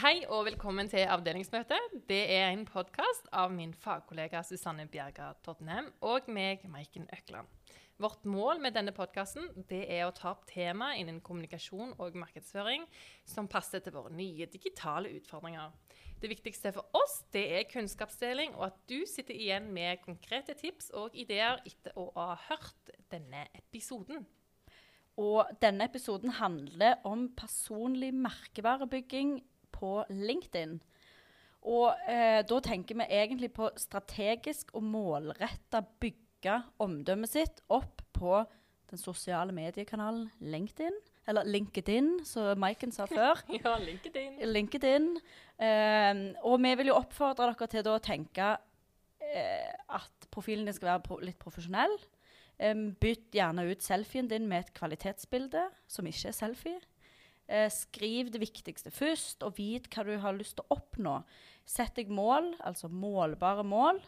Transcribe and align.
Hei 0.00 0.22
og 0.32 0.46
velkommen 0.46 0.88
til 0.88 1.02
Avdelingsmøte. 1.12 1.76
Det 2.08 2.22
er 2.32 2.46
en 2.54 2.62
podkast 2.64 3.26
av 3.36 3.50
min 3.52 3.74
fagkollega 3.76 4.40
Susanne 4.48 4.86
Bjerga 4.88 5.26
Tottenham 5.44 5.90
og 6.08 6.30
meg, 6.32 6.62
Maiken 6.72 7.04
Økland. 7.12 7.50
Vårt 8.00 8.24
mål 8.24 8.62
med 8.64 8.78
denne 8.78 8.94
podkasten 8.96 9.50
er 9.68 10.06
å 10.06 10.14
ta 10.16 10.30
opp 10.30 10.46
tema 10.48 10.94
innen 10.96 11.18
kommunikasjon 11.20 11.92
og 12.00 12.16
markedsføring 12.16 12.86
som 13.28 13.50
passer 13.50 13.84
til 13.84 13.98
våre 13.98 14.14
nye 14.14 14.48
digitale 14.48 15.12
utfordringer. 15.18 15.68
Det 16.22 16.32
viktigste 16.32 16.72
for 16.78 16.88
oss 16.96 17.20
er 17.36 17.68
kunnskapsdeling, 17.68 18.56
og 18.56 18.70
at 18.70 18.80
du 18.88 19.02
sitter 19.04 19.36
igjen 19.36 19.68
med 19.68 20.00
konkrete 20.06 20.56
tips 20.56 20.94
og 20.96 21.12
ideer 21.12 21.60
etter 21.68 22.00
å 22.00 22.08
ha 22.16 22.38
hørt 22.48 22.96
denne 23.12 23.50
episoden. 23.52 24.24
Og 25.20 25.44
denne 25.60 25.84
episoden 25.90 26.38
handler 26.40 27.02
om 27.04 27.28
personlig 27.36 28.14
merkevarebygging 28.16 29.42
på 29.80 29.96
LinkedIn. 30.12 30.78
Og 31.68 32.08
eh, 32.08 32.40
da 32.48 32.60
tenker 32.64 32.96
vi 33.00 33.06
egentlig 33.12 33.50
på 33.56 33.68
strategisk 33.80 34.72
og 34.78 34.86
målretta 34.86 35.82
bygge 36.00 36.56
omdømmet 36.80 37.32
sitt 37.32 37.60
opp 37.68 38.00
på 38.16 38.38
den 38.90 39.00
sosiale 39.00 39.52
mediekanalen 39.54 40.30
LinkedIn. 40.40 40.96
Eller 41.28 41.46
LinkedIn, 41.46 42.24
som 42.26 42.58
Maiken 42.58 42.92
sa 42.92 43.06
før. 43.10 43.42
ja, 43.52 43.76
LinkedIn. 43.78 44.40
LinkedIn. 44.48 45.10
Eh, 45.60 46.24
og 46.42 46.56
vi 46.64 46.74
vil 46.80 46.92
jo 46.92 46.98
oppfordre 46.98 47.52
dere 47.52 47.70
til 47.70 47.92
å 47.92 48.00
tenke 48.02 48.54
eh, 49.20 49.74
at 49.92 50.30
profilen 50.32 50.66
din 50.66 50.76
skal 50.76 50.94
være 50.94 51.06
pro 51.06 51.20
litt 51.22 51.38
profesjonell. 51.42 51.98
Um, 52.60 52.90
bytt 53.00 53.32
gjerne 53.32 53.62
ut 53.70 53.80
selfien 53.80 54.26
din 54.28 54.44
med 54.48 54.66
et 54.66 54.74
kvalitetsbilde 54.76 55.62
som 55.88 56.04
ikke 56.04 56.28
er 56.28 56.36
selfie. 56.36 56.80
Uh, 57.50 57.66
skriv 57.74 58.30
det 58.30 58.42
viktigste 58.42 58.92
først, 58.94 59.42
og 59.42 59.56
vit 59.58 59.88
hva 59.90 60.06
du 60.06 60.14
har 60.22 60.36
lyst 60.36 60.58
til 60.58 60.66
å 60.68 60.78
oppnå. 60.78 61.20
Sett 61.66 61.96
deg 61.98 62.10
mål, 62.14 62.52
altså 62.66 62.90
målbare 62.90 63.64
mål, 63.66 63.98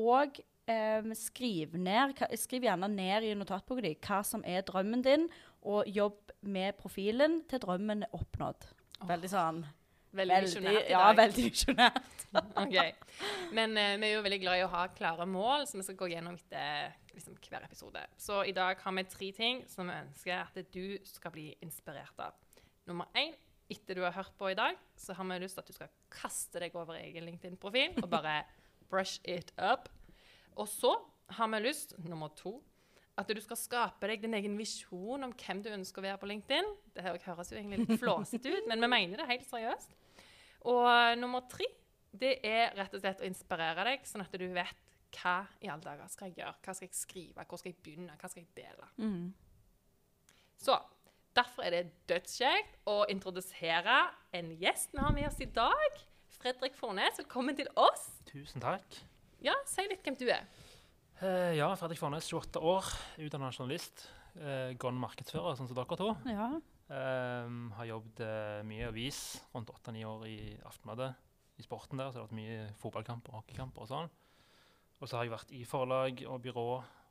og 0.00 0.38
eh, 0.70 1.08
skriv, 1.18 1.74
ned, 1.74 2.14
skriv 2.38 2.66
gjerne 2.68 2.88
ned 2.92 3.26
i 3.26 3.32
notatboka 3.38 3.82
di 3.84 3.96
hva 4.06 4.20
som 4.26 4.44
er 4.46 4.62
drømmen 4.66 5.02
din, 5.04 5.26
og 5.66 5.88
jobb 5.90 6.30
med 6.46 6.78
profilen 6.78 7.40
til 7.50 7.62
drømmen 7.64 8.06
er 8.06 8.16
oppnådd. 8.16 8.70
Veldig 9.10 9.30
sånn 9.32 9.62
Veldig 10.16 10.40
visjonært 10.42 10.74
i 10.74 10.90
dag. 10.90 10.90
Ja, 10.90 11.10
veldig 11.14 11.44
visjonært. 11.46 12.24
okay. 12.64 12.94
Men 13.54 13.76
uh, 13.78 13.94
vi 14.00 14.08
er 14.08 14.16
jo 14.16 14.24
veldig 14.24 14.40
glad 14.42 14.58
i 14.58 14.64
å 14.66 14.70
ha 14.72 14.84
klare 14.94 15.26
mål, 15.30 15.68
så 15.70 15.78
vi 15.78 15.86
skal 15.86 15.98
gå 16.00 16.10
gjennom 16.10 16.38
etter 16.38 16.96
liksom, 17.14 17.36
hver 17.46 17.66
episode. 17.66 18.02
Så 18.18 18.42
i 18.46 18.54
dag 18.56 18.80
har 18.82 18.96
vi 18.96 19.06
tre 19.10 19.30
ting 19.36 19.62
som 19.70 19.90
vi 19.90 19.98
ønsker 20.00 20.42
at 20.42 20.74
du 20.74 20.98
skal 21.06 21.34
bli 21.34 21.46
inspirert 21.62 22.26
av. 22.26 22.34
Nummer 22.90 23.06
én, 23.14 23.36
etter 23.70 23.94
du 23.94 24.02
har 24.02 24.14
hørt 24.16 24.32
på 24.38 24.48
i 24.50 24.56
dag, 24.58 24.78
så 24.98 25.14
har 25.14 25.26
vi 25.28 25.38
lyst 25.44 25.54
til 25.54 25.62
at 25.62 25.70
du 25.70 25.76
skal 25.76 25.92
kaste 26.10 26.62
deg 26.62 26.74
over 26.74 26.98
egen 26.98 27.28
LinkedIn-profil 27.28 28.00
og 28.02 28.08
bare 28.10 28.40
brush 28.90 29.22
it 29.22 29.52
up. 29.56 29.86
Og 30.58 30.66
så 30.68 30.96
har 31.36 31.50
vi 31.52 31.62
lyst, 31.62 31.94
nummer 32.02 32.32
to, 32.34 32.56
at 33.20 33.30
du 33.30 33.40
skal 33.44 33.58
skape 33.60 34.08
deg 34.10 34.24
din 34.24 34.34
egen 34.34 34.56
visjon 34.58 35.22
om 35.22 35.34
hvem 35.38 35.62
du 35.62 35.70
ønsker 35.70 36.02
å 36.02 36.06
være 36.08 36.18
på 36.18 36.30
LinkedIn. 36.32 36.70
Det 36.96 37.04
høres 37.04 37.52
jo 37.52 37.58
egentlig 37.60 37.84
litt 37.84 38.00
flåsete 38.02 38.56
ut, 38.56 38.66
men 38.70 38.82
vi 38.82 38.90
mener 38.90 39.22
det 39.22 39.28
helt 39.30 39.46
seriøst. 39.46 39.94
Og 40.70 41.20
nummer 41.20 41.46
tre 41.50 41.68
det 42.10 42.40
er 42.42 42.72
rett 42.74 42.94
og 42.96 43.04
slett 43.04 43.22
å 43.22 43.28
inspirere 43.28 43.84
deg, 43.86 44.08
sånn 44.08 44.24
at 44.24 44.34
du 44.34 44.48
vet 44.50 44.88
hva 45.20 45.36
i 45.62 45.70
alle 45.70 45.84
dager 45.84 46.10
skal 46.10 46.30
jeg 46.30 46.40
gjøre, 46.40 46.56
hva 46.64 46.74
skal 46.74 46.88
jeg 46.88 46.98
skrive, 46.98 47.44
hvor 47.46 47.60
skal 47.60 47.70
jeg 47.70 47.78
begynne, 47.84 48.16
hva 48.18 48.30
skal 48.30 48.42
jeg 48.42 48.50
dele. 48.58 48.88
Mm. 48.98 49.30
Så 50.58 50.74
derfor 51.36 51.66
er 51.66 51.74
det 51.74 51.82
dødskjekt 52.10 52.78
å 52.90 53.04
introdusere 53.10 53.98
en 54.36 54.50
gjest 54.60 54.94
vi 54.94 55.02
har 55.02 55.14
med 55.14 55.28
oss 55.28 55.38
i 55.42 55.48
dag. 55.54 56.00
Fredrik 56.40 56.76
Fornes, 56.78 57.20
velkommen 57.20 57.56
til 57.58 57.68
oss. 57.78 58.08
Tusen 58.30 58.62
takk. 58.62 58.98
Ja, 59.44 59.54
Si 59.68 59.84
litt 59.88 60.04
hvem 60.04 60.18
du 60.20 60.26
er. 60.30 60.48
Uh, 61.20 61.52
ja, 61.56 61.68
Fredrik 61.76 62.00
Fornes, 62.00 62.28
28 62.28 62.62
år, 62.64 62.88
utdanna 63.20 63.52
journalist. 63.52 64.08
Uh, 64.34 64.72
Gone 64.80 65.00
markedsfører, 65.02 65.58
sånn 65.58 65.68
som 65.68 65.76
dere 65.76 65.98
to. 66.00 66.12
Ja. 66.30 66.50
Uh, 66.90 67.70
har 67.76 67.90
jobbet 67.90 68.22
uh, 68.24 68.60
mye 68.66 68.86
i 68.86 68.88
avis, 68.88 69.20
rundt 69.54 69.70
8-9 69.70 70.06
år 70.08 70.26
i 70.30 70.38
Aftenbladet. 70.66 71.12
I 71.60 71.66
sporten 71.66 72.00
der, 72.00 72.08
så 72.10 72.22
har 72.22 72.24
det 72.24 72.30
vært 72.30 72.40
mye 72.40 72.60
fotballkamper 72.80 73.34
og 73.34 73.42
hockeykamper 73.42 73.84
og 73.84 73.90
sånn. 73.90 74.14
Og 75.00 75.08
så 75.08 75.18
har 75.18 75.28
jeg 75.28 75.36
vært 75.36 75.52
i 75.56 75.62
forlag 75.68 76.24
og 76.28 76.40
byrå, 76.44 76.68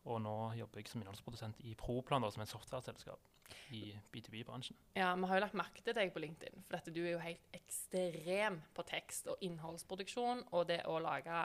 og 0.10 0.24
nå 0.26 0.38
jobber 0.58 0.82
jeg 0.82 0.90
som 0.90 1.04
innholdsprodusent 1.04 1.62
i 1.70 1.76
Proplan, 1.78 2.26
som 2.34 2.42
er 2.42 2.50
et 2.50 2.56
software-selskap 2.58 3.29
i 3.76 3.94
B2B-bransjen. 4.14 4.78
Ja, 4.96 5.14
Vi 5.16 5.30
har 5.30 5.40
jo 5.40 5.46
lagt 5.46 5.58
merke 5.58 5.84
til 5.86 5.96
deg 5.98 6.14
på 6.14 6.22
LinkedIn, 6.24 6.64
for 6.68 6.78
dette, 6.78 6.94
du 6.96 7.02
er 7.04 7.12
jo 7.14 7.24
helt 7.24 7.58
ekstrem 7.58 8.62
på 8.76 8.86
tekst 8.88 9.28
og 9.32 9.44
innholdsproduksjon 9.46 10.46
og 10.52 10.68
det 10.72 10.84
å 10.90 11.00
lage 11.04 11.44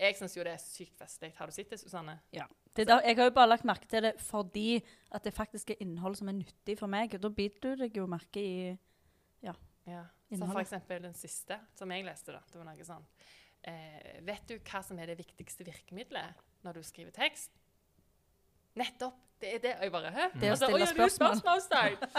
jeg 0.00 0.16
syns 0.18 0.34
jo 0.36 0.44
det 0.46 0.54
er 0.54 0.62
sykt 0.62 0.96
festlig. 0.98 1.32
Har 1.36 1.50
du 1.50 1.54
sett 1.54 1.70
det, 1.72 1.78
Susanne? 1.80 2.16
Ja. 2.34 2.46
Det 2.76 2.86
der, 2.88 3.02
jeg 3.04 3.18
har 3.18 3.28
jo 3.28 3.34
bare 3.34 3.50
lagt 3.50 3.66
merke 3.68 3.88
til 3.90 4.04
det 4.06 4.14
fordi 4.22 4.80
at 5.14 5.26
det 5.26 5.34
faktisk 5.34 5.72
er 5.74 5.82
innhold 5.84 6.16
som 6.20 6.30
er 6.30 6.38
nyttig 6.38 6.78
for 6.78 6.90
meg. 6.90 7.14
Og 7.16 7.22
da 7.24 7.30
biter 7.34 7.74
du 7.74 7.84
deg 7.84 7.98
jo 7.98 8.06
merke 8.10 8.42
i 8.42 8.54
ja, 9.44 9.54
ja. 9.88 10.04
Så 10.30 10.46
for 10.46 10.62
eksempel 10.62 11.02
den 11.02 11.16
siste 11.18 11.58
som 11.76 11.90
jeg 11.92 12.06
leste, 12.06 12.34
da. 12.36 12.42
Det 12.50 12.60
var 12.60 12.68
noe 12.68 12.86
sånn 12.86 13.06
eh, 13.66 14.20
Vet 14.26 14.46
du 14.48 14.56
hva 14.58 14.82
som 14.86 15.00
er 15.02 15.10
det 15.10 15.18
viktigste 15.20 15.66
virkemidlet 15.66 16.44
når 16.64 16.78
du 16.78 16.86
skriver 16.86 17.14
tekst? 17.16 17.59
Nettopp! 18.78 19.18
Det 19.40 19.54
er 19.54 19.58
det. 19.58 19.72
Og 19.78 19.82
jeg 19.86 19.92
bare 19.92 20.10
Hæ? 20.12 20.24
Det 20.36 20.50
å 20.50 20.52
altså, 20.52 20.68
stille 20.68 20.86
spørsmål. 20.86 21.36
spørsmål 21.40 21.60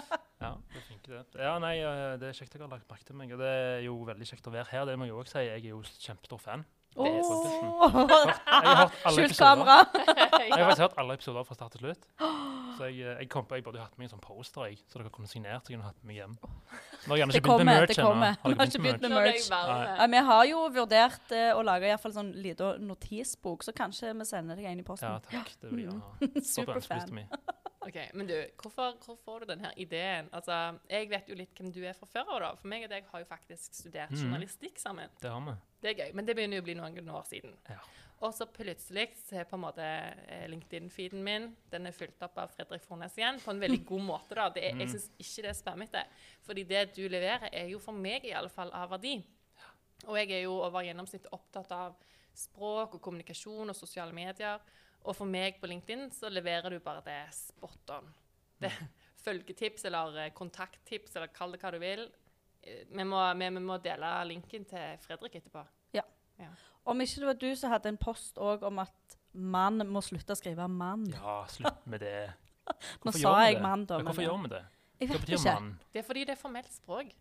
ja, 0.43 0.51
det 0.73 0.79
er 0.79 0.85
fint 0.87 1.05
det. 1.05 1.21
Ja, 1.37 1.53
nei, 1.61 1.75
det 2.17 2.31
er 2.31 2.33
kjekt 2.33 2.55
jeg 2.57 2.63
har 2.63 2.71
lagt 2.71 2.89
merke 2.89 3.05
til 3.05 3.15
meg. 3.19 3.33
Og 3.35 3.43
det 3.43 3.49
er 3.51 3.83
jo 3.85 3.97
veldig 4.07 4.27
kjekt 4.31 4.49
å 4.49 4.53
være 4.55 4.71
her. 4.71 4.87
Det 4.89 4.97
må 4.97 5.05
jeg 5.05 5.17
òg 5.21 5.29
si. 5.29 5.43
Jeg 5.45 5.61
er 5.61 5.69
jo 5.69 5.83
kjempestor 6.01 6.41
fan. 6.41 6.65
Skjult 9.13 9.37
kamera. 9.37 9.77
jeg 9.93 10.51
har 10.51 10.65
faktisk 10.65 10.81
hørt 10.85 10.97
alle 10.97 11.13
episoder 11.19 11.45
fra 11.47 11.55
start 11.55 11.77
til 11.77 11.85
slutt. 11.85 12.09
Så 12.81 12.87
jeg, 12.89 13.13
jeg, 13.19 13.29
kom 13.29 13.45
på, 13.45 13.57
jeg 13.59 13.63
burde 13.65 13.77
hatt 13.77 13.97
med 13.99 14.07
en 14.07 14.11
sånn 14.15 14.21
poster, 14.23 14.71
jeg, 14.71 14.79
så 14.89 14.97
dere 14.97 15.11
kunne 15.13 15.29
signert. 15.29 15.67
Så 15.67 15.69
jeg 15.69 15.77
kunne 15.77 15.91
hatt 15.91 16.05
med 16.07 16.17
hjem. 16.17 16.31
Nå 17.05 17.13
har 17.13 17.19
jeg 17.21 17.27
ikke 17.29 17.41
begynt 17.45 17.61
med 17.61 17.69
merch 17.69 17.99
ennå. 18.01 18.13
Har 18.17 18.55
har 18.57 18.71
ikke 18.71 18.81
begynt 18.81 19.05
med 19.05 19.13
merch. 19.13 19.49
Ja, 19.51 20.07
vi 20.15 20.21
har 20.31 20.45
jo 20.49 20.63
vurdert 20.73 21.33
uh, 21.35 21.47
å 21.59 21.63
lage 21.67 21.91
iallfall 21.91 22.15
sånn 22.15 22.31
liten 22.41 22.87
notisbok, 22.89 23.67
så 23.67 23.75
kanskje 23.77 24.15
vi 24.17 24.27
sender 24.31 24.57
deg 24.57 24.71
en 24.71 24.81
i 24.81 24.87
posten. 24.87 25.13
Ja, 25.13 25.21
takk. 25.29 25.53
Det 25.61 25.75
vil 25.75 25.83
jeg 25.85 25.99
ha. 25.99 26.31
Superfan. 26.55 27.25
Ok, 27.81 27.97
Men 28.17 28.27
du, 28.29 28.35
hvorfor, 28.61 28.97
hvor 29.05 29.17
får 29.25 29.39
du 29.43 29.51
denne 29.53 29.71
ideen? 29.77 30.29
Altså, 30.33 30.77
Jeg 30.89 31.09
vet 31.09 31.29
jo 31.29 31.37
litt 31.37 31.53
hvem 31.57 31.69
du 31.73 31.81
er 31.85 31.97
fra 31.97 32.09
før 32.09 32.49
av. 32.49 32.61
For 32.61 32.69
meg 32.73 32.89
og 32.89 32.93
deg 32.93 33.09
har 33.13 33.23
jo 33.23 33.29
faktisk 33.29 33.77
studert 33.77 34.13
mm. 34.13 34.21
journalistikk 34.25 34.81
sammen. 34.81 35.13
Det 35.21 35.29
har 35.29 35.41
vi. 35.45 35.57
Det 35.81 35.93
er 35.93 36.05
gøy, 36.05 36.13
men 36.17 36.25
det 36.25 36.37
begynner 36.37 36.57
jo 36.57 36.65
å 36.65 36.69
bli 36.71 36.77
noen 36.81 37.13
år 37.13 37.25
siden. 37.29 37.57
Ja. 37.69 37.81
Og 38.21 38.33
så 38.37 38.45
plutselig 38.45 39.07
så 39.23 39.39
er 39.41 39.47
på 39.49 39.57
en 39.57 39.63
måte 39.63 39.85
eh, 39.85 40.45
LinkedIn-feeden 40.51 41.23
min 41.25 41.47
den 41.71 41.89
er 41.89 41.95
fylt 41.95 42.21
opp 42.21 42.37
av 42.37 42.51
Fredrik 42.53 42.83
Fornes 42.85 43.15
igjen, 43.17 43.39
på 43.41 43.53
en 43.53 43.61
veldig 43.61 43.81
god 43.91 44.05
måte. 44.05 44.37
da. 44.37 44.47
Er, 44.53 44.75
jeg 44.75 44.89
mm. 44.89 44.91
syns 44.93 45.07
ikke 45.17 45.45
det 45.47 45.51
er 45.51 45.57
spammete. 45.57 46.03
Fordi 46.45 46.65
det 46.69 46.83
du 46.97 47.01
leverer, 47.07 47.49
er 47.49 47.71
jo 47.73 47.81
for 47.81 47.97
meg 47.97 48.27
i 48.29 48.35
alle 48.37 48.51
fall 48.53 48.73
av 48.77 48.93
verdi. 48.93 49.17
Og 50.07 50.17
jeg 50.17 50.31
er 50.37 50.45
jo 50.45 50.55
over 50.61 50.85
gjennomsnittet 50.85 51.33
opptatt 51.33 51.73
av 51.73 51.97
språk 52.37 52.95
og 52.97 53.03
kommunikasjon 53.03 53.73
og 53.73 53.77
sosiale 53.77 54.13
medier. 54.15 54.61
Og 55.01 55.17
for 55.17 55.29
meg 55.29 55.57
på 55.61 55.69
LinkedIn 55.69 56.09
så 56.13 56.29
leverer 56.29 56.73
du 56.73 56.81
bare 56.83 57.03
det 57.05 57.21
spot 57.33 57.95
on. 57.97 58.09
Det, 58.61 58.69
mm. 58.69 58.91
følgetips 59.25 59.85
eller 59.89 60.25
eh, 60.25 60.33
kontakttips 60.37 61.15
eller 61.17 61.33
kall 61.33 61.55
det 61.55 61.61
hva 61.61 61.73
du 61.73 61.79
vil. 61.81 62.05
Eh, 62.61 62.85
vi 62.89 63.05
må, 63.05 63.21
vi, 63.37 63.49
vi 63.57 63.63
må, 63.65 63.77
dele 63.81 64.13
linken 64.29 64.65
til 64.69 65.01
Fredrik 65.01 65.41
etterpå. 65.41 65.65
Ja. 65.97 66.05
ja. 66.41 66.51
Om 66.85 67.01
ikke 67.01 67.21
det 67.21 67.27
var 67.27 67.39
du 67.41 67.49
som 67.55 67.73
hadde 67.73 67.91
en 67.93 67.99
post 68.01 68.39
òg 68.41 68.63
om 68.67 68.79
at 68.83 69.17
mann 69.33 69.83
må 69.87 70.01
slutte 70.01 70.33
å 70.33 70.39
skrive 70.39 70.67
'mann'. 70.67 71.11
Ja, 71.13 71.41
slutt 71.47 71.85
med 71.85 72.01
det. 72.01 72.33
Nå 73.05 73.13
sa 73.15 73.37
jeg 73.45 73.61
mann, 73.61 73.85
da. 73.85 73.97
Men 73.97 74.09
hvorfor 74.09 74.25
gjør 74.25 74.45
vi 74.45 74.53
det? 74.55 74.63
Jeg 75.01 75.09
vet 75.09 75.29
ikke. 75.29 75.53
Mann? 75.53 75.73
Det 75.93 75.99
er 75.99 76.05
fordi 76.05 76.23
det 76.29 76.35
er 76.35 76.41
formelt 76.41 76.73
språk. 76.73 77.11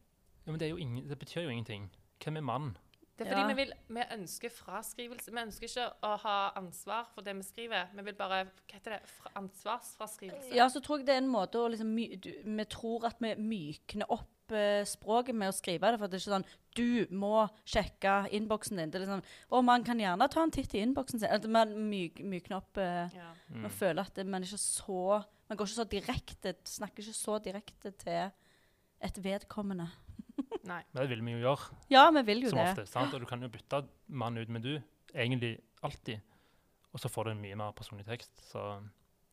Ja, 0.46 0.52
Men 0.52 0.60
det, 0.60 0.68
ingen, 0.78 1.08
det 1.08 1.18
betyr 1.18 1.42
jo 1.42 1.48
ingenting. 1.48 1.90
Hvem 2.24 2.36
er 2.36 2.40
mann? 2.40 2.76
Det 3.18 3.26
er 3.26 3.34
fordi 3.34 3.40
ja. 3.40 3.48
vi, 3.48 3.54
vil, 3.54 3.72
vi, 3.88 4.02
ønsker 4.16 4.52
fraskrivelse. 4.52 5.30
Vi 5.30 5.40
ønsker 5.42 5.68
ikke 5.68 5.86
å 6.08 6.14
ha 6.22 6.36
ansvar 6.56 7.08
for 7.14 7.24
det 7.24 7.34
vi 7.36 7.44
skriver. 7.44 7.90
Vi 7.92 8.04
vil 8.06 8.14
bare 8.16 8.46
hva 8.46 8.72
heter 8.72 8.96
det, 8.96 9.00
ansvarsfraskrivelse. 9.36 10.54
Ja, 10.56 10.68
så 10.72 10.80
tror 10.80 11.00
jeg 11.00 11.08
det 11.08 11.18
er 11.18 11.20
en 11.20 11.28
måte 11.28 11.60
å 11.60 11.68
liksom 11.68 11.92
Vi 11.96 12.64
tror 12.72 13.04
at 13.10 13.20
vi 13.20 13.34
mykner 13.36 14.08
opp 14.08 14.30
Eh, 14.50 14.82
språket 14.88 15.36
med 15.36 15.50
å 15.50 15.54
skrive 15.54 15.92
det. 15.92 16.00
For 16.00 16.10
det 16.10 16.18
er 16.18 16.22
ikke 16.22 16.34
sånn 16.34 16.48
Du 16.76 17.14
må 17.14 17.46
sjekke 17.68 18.14
innboksen 18.36 18.78
din. 18.80 18.92
Det 18.92 19.00
er 19.00 19.04
liksom, 19.06 19.22
og 19.50 19.64
man 19.66 19.84
kan 19.86 20.00
gjerne 20.00 20.28
ta 20.30 20.44
en 20.44 20.54
titt 20.54 20.74
i 20.74 20.82
innboksen 20.84 21.22
sin. 21.22 21.30
At 21.30 21.46
man 21.50 21.72
myk, 21.90 22.20
mykner 22.22 22.60
opp 22.60 22.78
uh, 22.78 23.10
ja. 23.14 23.32
mm. 23.50 23.64
Man 23.64 23.74
føler 23.74 24.02
at 24.04 24.14
det, 24.18 24.26
man 24.30 24.46
ikke 24.46 24.60
så 24.60 25.20
Man 25.50 25.58
går 25.58 25.66
ikke 25.66 25.80
så 25.80 25.88
direkte 25.90 26.54
Snakker 26.70 27.02
ikke 27.02 27.18
så 27.18 27.38
direkte 27.42 27.92
til 27.98 28.30
et 29.00 29.18
vedkommende. 29.24 29.88
Nei. 30.70 30.82
Men 30.92 30.98
det 31.00 31.08
vil 31.08 31.22
vi 31.24 31.34
jo 31.38 31.44
gjøre. 31.46 31.76
Ja, 31.88 32.02
vi 32.12 32.22
vil 32.28 32.44
jo 32.44 32.50
som 32.52 32.60
det. 32.60 32.66
Ofte, 32.74 32.84
sant? 32.90 33.14
Og 33.16 33.22
du 33.22 33.26
kan 33.26 33.40
jo 33.40 33.48
bytte 33.48 33.80
mann 34.06 34.36
ut 34.36 34.50
med 34.52 34.66
du. 34.66 34.74
Egentlig 35.14 35.54
alltid. 35.82 36.20
Og 36.92 37.00
så 37.00 37.08
får 37.08 37.30
du 37.30 37.32
en 37.32 37.40
mye 37.40 37.56
mer 37.56 37.72
personlig 37.76 38.04
tekst. 38.06 38.34
Så 38.50 38.60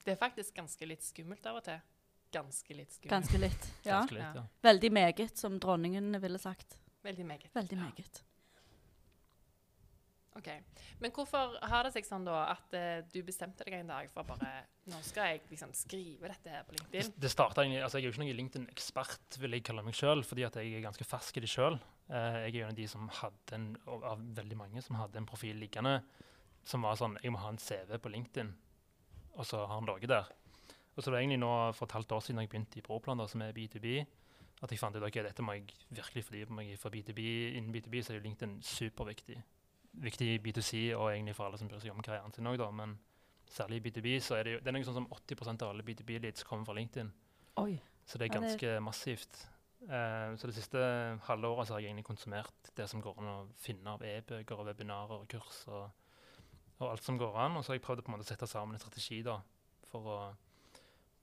Det 0.06 0.14
er 0.14 0.22
faktisk 0.22 0.56
ganske 0.56 0.88
litt 0.88 1.04
skummelt 1.04 1.46
av 1.52 1.60
og 1.60 1.68
til 1.68 1.84
ganske 2.34 2.78
litt 2.78 2.94
skummelt. 2.94 3.12
Ganske 3.12 3.42
litt, 3.42 3.68
ja. 3.84 4.00
Ganske 4.00 4.18
litt, 4.18 4.40
ja. 4.40 4.46
Veldig 4.68 4.94
meget, 4.94 5.38
som 5.38 5.60
dronningen 5.62 6.18
ville 6.24 6.42
sagt. 6.42 6.80
Veldig 7.08 7.26
meget. 7.26 7.54
Veldig 7.56 7.78
meget. 7.80 8.24
Ok. 10.38 10.50
Men 11.02 11.14
hvorfor 11.16 11.56
har 11.66 11.88
det 11.88 11.96
seg 11.96 12.06
sånn 12.06 12.26
da 12.28 12.44
at 12.52 12.76
uh, 12.78 13.00
du 13.10 13.24
bestemte 13.26 13.66
deg 13.66 13.80
en 13.80 13.90
dag 13.90 14.10
for 14.14 14.28
bare 14.28 14.52
Nå 14.88 15.00
skal 15.04 15.32
jeg 15.34 15.42
liksom 15.50 15.72
skrive 15.76 16.30
dette 16.30 16.52
her 16.54 16.62
på 16.68 16.76
LinkedIn. 16.78 17.10
det 17.20 17.32
startet 17.34 17.64
egentlig, 17.64 17.82
altså 17.84 17.98
Jeg 17.98 18.06
er 18.06 18.08
jo 18.08 18.14
ikke 18.14 18.22
noen 18.22 18.38
LinkedIn-ekspert, 18.38 19.40
vil 19.42 19.58
jeg 19.58 19.66
kalle 19.68 19.84
meg 19.84 19.98
sjøl, 19.98 20.22
fordi 20.24 20.46
at 20.48 20.60
jeg 20.62 20.78
er 20.78 20.86
ganske 20.86 21.08
fersk 21.10 21.40
i 21.40 21.44
det 21.44 21.50
sjøl. 21.52 21.80
jeg 22.08 22.54
er 22.54 22.62
en 22.62 22.72
av 22.72 22.78
de 22.78 22.86
som 22.88 23.10
hadde 23.18 23.58
en, 23.58 23.68
av 23.98 24.22
veldig 24.38 24.60
mange 24.62 24.86
som 24.86 25.00
hadde 25.02 25.20
en 25.20 25.28
profil 25.28 25.58
liggende 25.60 25.98
som 26.68 26.84
var 26.84 27.00
sånn 27.00 27.18
Jeg 27.24 27.34
må 27.34 27.42
ha 27.44 27.52
en 27.54 27.62
CV 27.62 27.98
på 28.00 28.12
LinkedIn. 28.12 28.52
Og 29.38 29.46
så 29.48 29.64
har 29.64 29.74
han 29.76 29.88
ligget 29.88 30.12
der. 30.12 30.32
Og 30.98 31.04
så 31.04 31.12
var 31.12 31.20
det 31.20 31.28
egentlig 31.28 31.40
nå 31.44 31.52
for 31.78 31.86
et 31.86 31.92
halvt 31.94 32.12
år 32.18 32.24
siden 32.26 32.40
jeg 32.42 32.50
begynte 32.50 32.80
i 32.80 32.82
Proplan, 32.82 33.22
som 33.30 33.42
er 33.46 33.52
B2B, 33.54 33.92
at 34.66 34.72
jeg 34.74 34.80
fant 34.82 34.96
ut 34.98 35.04
ok, 35.06 35.20
dette 35.22 35.44
må 35.46 35.54
jeg 35.54 35.68
virkelig 35.94 36.24
fordype 36.26 36.56
meg 36.58 36.72
i. 36.74 36.78
For 36.82 36.90
B2B, 36.90 37.26
innen 37.60 37.70
B2B 37.76 38.02
så 38.02 38.14
er 38.14 38.18
jo 38.18 38.24
LinkedIn 38.26 38.56
superviktig. 38.66 39.38
Viktig 40.02 40.30
i 40.34 40.40
B2C 40.42 40.80
og 40.98 41.12
egentlig 41.12 41.36
for 41.38 41.46
alle 41.46 41.60
som 41.62 41.70
bryr 41.70 41.84
seg 41.84 41.94
om 41.94 42.02
karrieren 42.02 42.34
sin 42.34 42.50
òg. 42.50 42.64
Men 42.74 42.96
særlig 43.46 43.78
i 43.78 43.84
B2B 43.86 44.16
så 44.26 44.40
er 44.40 44.44
det 44.50 44.56
jo 44.56 44.64
det 44.64 44.72
er 44.72 44.78
noe 44.80 44.88
sånn 44.90 44.98
som 44.98 45.08
80% 45.14 45.62
av 45.68 45.76
alle 45.76 45.86
B2B-leads 45.86 46.48
kommer 46.50 46.66
fra 46.66 46.74
LinkedIn. 46.80 47.14
Oi. 47.62 47.78
Så 48.08 48.18
det 48.18 48.26
er 48.32 48.34
Ja, 48.34 48.40
det- 48.42 48.50
ganske 48.50 48.74
massivt. 48.82 49.38
Uh, 49.84 50.34
så 50.36 50.48
det 50.50 50.56
siste 50.56 50.80
halve 51.28 51.48
året 51.48 51.68
så 51.68 51.74
har 51.76 51.82
jeg 51.82 51.92
egentlig 51.92 52.06
konsumert 52.10 52.72
det 52.76 52.90
som 52.90 53.02
går 53.02 53.20
an 53.22 53.30
å 53.30 53.48
finne 53.62 53.86
av 53.94 54.02
e-bøker 54.02 54.58
og 54.58 54.66
webinarer 54.66 55.22
og 55.22 55.28
kurs 55.30 55.68
og, 55.68 55.92
og 56.80 56.90
alt 56.92 57.04
som 57.04 57.18
går 57.20 57.38
an. 57.38 57.58
Og 57.58 57.64
så 57.64 57.70
har 57.72 57.78
jeg 57.78 57.86
prøvd 57.86 58.02
å 58.02 58.06
på 58.08 58.12
en 58.12 58.18
måte 58.18 58.26
sette 58.26 58.48
sammen 58.50 58.74
en 58.74 58.80
strategi 58.82 59.22
da, 59.22 59.38
for 59.92 60.02
å 60.02 60.18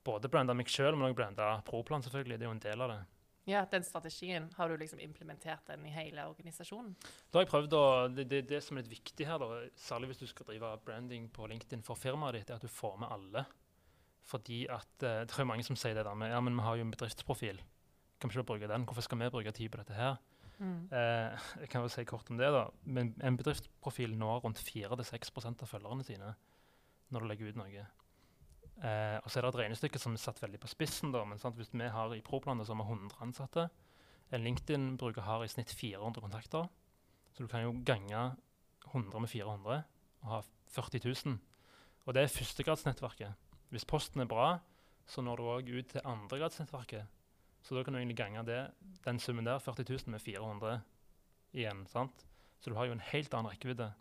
både 0.05 0.31
branda 0.31 0.55
meg 0.57 0.71
sjøl, 0.71 0.95
men 0.97 1.11
òg 1.11 1.19
branda 1.19 1.57
Proplan, 1.67 2.05
selvfølgelig. 2.05 2.39
Det 2.39 2.47
er 2.47 2.51
jo 2.51 2.57
en 2.57 2.65
del 2.65 2.85
av 2.85 2.93
det. 2.93 3.03
Ja, 3.45 3.67
Den 3.71 3.85
strategien, 3.85 4.49
har 4.57 4.69
du 4.69 4.77
liksom 4.81 5.01
implementert 5.05 5.67
den 5.69 5.85
i 5.85 5.93
hele 5.93 6.25
organisasjonen? 6.31 6.95
Da 7.29 7.39
har 7.39 7.45
jeg 7.45 7.51
prøvd 7.51 7.77
å, 7.77 7.85
det, 8.09 8.25
det, 8.31 8.41
det 8.49 8.61
som 8.65 8.79
er 8.79 8.87
litt 8.87 8.95
viktig 8.95 9.27
her, 9.29 9.43
da, 9.43 9.67
særlig 9.77 10.13
hvis 10.13 10.23
du 10.23 10.27
skal 10.31 10.49
drive 10.49 10.71
branding 10.87 11.29
på 11.33 11.49
LinkedIn 11.51 11.85
for 11.85 12.01
firmaet 12.01 12.39
ditt, 12.39 12.51
er 12.51 12.57
at 12.57 12.65
du 12.65 12.73
får 12.73 12.97
med 13.03 13.13
alle. 13.13 13.45
Fordi 14.25 14.63
at 14.73 15.05
eh, 15.05 15.27
det 15.29 15.37
er 15.37 15.49
mange 15.49 15.67
som 15.67 15.77
sier 15.77 15.97
det 15.99 16.07
der 16.07 16.17
med 16.17 16.33
ja, 16.33 16.41
men 16.41 16.57
vi 16.57 16.65
har 16.65 16.79
jo 16.81 16.87
en 16.87 16.95
bedriftsprofil. 16.95 17.61
Kan 18.17 18.33
vi 18.33 18.39
ikke 18.39 18.49
bruke 18.55 18.71
den? 18.71 18.87
Hvorfor 18.89 19.05
skal 19.05 19.21
vi 19.21 19.29
bruke 19.35 19.53
tid 19.53 19.69
på 19.75 19.83
dette 19.83 19.99
her? 19.99 20.17
Eh, 20.65 21.45
jeg 21.61 21.69
kan 21.69 21.85
jo 21.85 21.93
si 21.93 22.07
kort 22.09 22.31
om 22.33 22.41
det 22.41 22.49
da. 22.55 22.65
Men 22.85 23.13
en 23.21 23.37
bedriftsprofil 23.37 24.17
når 24.17 24.47
rundt 24.47 24.63
4-6% 24.65 25.67
av 25.67 25.69
følgerne 25.69 26.07
sine 26.07 26.33
når 27.13 27.21
du 27.21 27.29
legger 27.29 27.53
ut 27.53 27.61
noe. 27.61 27.85
Eh, 28.85 29.17
og 29.23 29.31
så 29.31 29.41
er 29.41 29.47
det 29.47 29.55
et 29.55 29.61
regnestykke 29.63 30.01
som 30.01 30.13
er 30.13 30.21
satt 30.21 30.43
veldig 30.43 30.61
på 30.61 30.69
spissen. 30.69 31.13
da, 31.13 31.25
men 31.25 31.39
sant, 31.41 31.57
Hvis 31.57 31.73
vi 31.73 31.89
har 31.89 32.13
i 32.13 32.21
Proplanet 32.21 32.67
som 32.67 32.81
har 32.81 32.91
100 32.91 33.17
ansatte 33.21 33.71
En 34.33 34.45
LinkedIn-bruker 34.45 35.23
har 35.23 35.45
i 35.45 35.49
snitt 35.49 35.73
400 35.73 36.21
kontakter. 36.21 36.69
Så 37.33 37.45
du 37.45 37.49
kan 37.49 37.63
jo 37.63 37.75
gange 37.85 38.37
100 38.93 39.21
med 39.21 39.29
400 39.29 39.85
og 40.23 40.29
ha 40.29 40.41
40 40.75 41.01
000. 41.05 41.39
Og 42.07 42.15
det 42.15 42.23
er 42.23 42.33
førstegradsnettverket. 42.33 43.35
Hvis 43.71 43.85
posten 43.85 44.21
er 44.21 44.29
bra, 44.29 44.59
så 45.07 45.23
når 45.23 45.37
du 45.37 45.43
òg 45.43 45.69
ut 45.69 45.89
til 45.93 46.05
andregradsnettverket. 46.05 47.07
Så 47.63 47.77
da 47.77 47.83
kan 47.85 47.95
du 47.95 47.99
egentlig 47.99 48.17
gange 48.17 48.43
det, 48.45 48.71
den 49.05 49.19
summen 49.19 49.47
der, 49.47 49.59
40 49.59 49.85
000, 49.89 50.11
med 50.13 50.21
400 50.21 50.81
igjen. 51.53 51.87
sant? 51.87 52.27
Så 52.61 52.71
du 52.71 52.77
har 52.77 52.87
jo 52.87 52.93
en 52.93 53.07
helt 53.13 53.35
annen 53.35 53.53
rekkevidde 53.53 53.93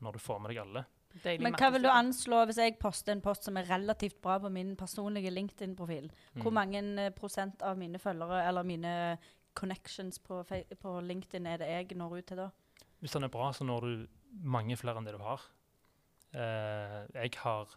når 0.00 0.12
du 0.12 0.18
får 0.18 0.40
med 0.40 0.52
deg 0.52 0.62
alle. 0.62 0.84
Deilig 1.24 1.42
Men 1.42 1.56
hva 1.58 1.70
vil 1.74 1.82
du 1.82 1.88
anslå 1.90 2.44
hvis 2.46 2.60
jeg 2.62 2.78
poster 2.78 3.12
en 3.12 3.20
post 3.24 3.44
som 3.44 3.56
er 3.56 3.66
relativt 3.68 4.20
bra 4.22 4.38
på 4.38 4.50
min 4.52 4.76
personlige 4.76 5.30
LinkedIn-profil? 5.34 6.10
Hvor 6.38 6.50
Mm. 6.50 6.54
mange 6.54 6.82
eh, 7.06 7.10
prosent 7.10 7.62
av 7.62 7.76
mine 7.78 7.98
følgere 7.98 8.44
eller 8.48 8.62
mine 8.62 9.18
connections 9.54 10.18
på, 10.18 10.44
på 10.80 11.00
LinkedIn 11.00 11.46
er 11.46 11.58
det 11.58 11.68
jeg 11.68 11.96
når 11.98 12.18
ut 12.18 12.26
til 12.26 12.36
da? 12.36 12.48
Hvis 13.00 13.12
den 13.12 13.24
er 13.24 13.28
bra, 13.28 13.52
så 13.52 13.64
når 13.64 13.80
du 13.80 14.06
mange 14.44 14.76
flere 14.76 14.96
enn 14.98 15.04
det 15.08 15.16
du 15.16 15.22
har. 15.24 15.40
Eh, 16.32 17.06
jeg, 17.14 17.30
har 17.42 17.68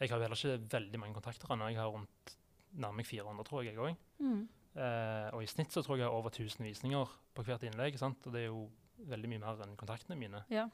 jeg 0.00 0.08
har 0.10 0.20
heller 0.22 0.36
ikke 0.38 0.72
veldig 0.72 1.00
mange 1.02 1.14
kontakter 1.18 1.52
ennå. 1.52 1.68
Jeg 1.68 1.80
har 1.82 1.90
rundt 1.92 2.36
nærmere 2.72 3.04
400, 3.04 3.44
tror 3.44 3.62
jeg. 3.66 3.74
jeg. 3.76 3.96
Mm. 4.18 4.48
Eh, 4.78 5.28
og 5.34 5.42
i 5.42 5.46
snitt 5.50 5.72
så 5.74 5.82
tror 5.82 5.96
jeg 5.96 6.04
jeg 6.06 6.10
har 6.10 6.16
over 6.16 6.30
1000 6.30 6.64
visninger 6.64 7.16
på 7.34 7.42
hvert 7.44 7.62
innlegg. 7.68 7.98
Sant? 7.98 8.24
Og 8.26 8.32
det 8.32 8.42
er 8.42 8.46
jo 8.46 8.68
veldig 9.08 9.28
mye 9.28 9.42
mer 9.42 9.62
enn 9.64 9.76
kontaktene 9.76 10.16
mine. 10.18 10.44
Ja. 10.50 10.68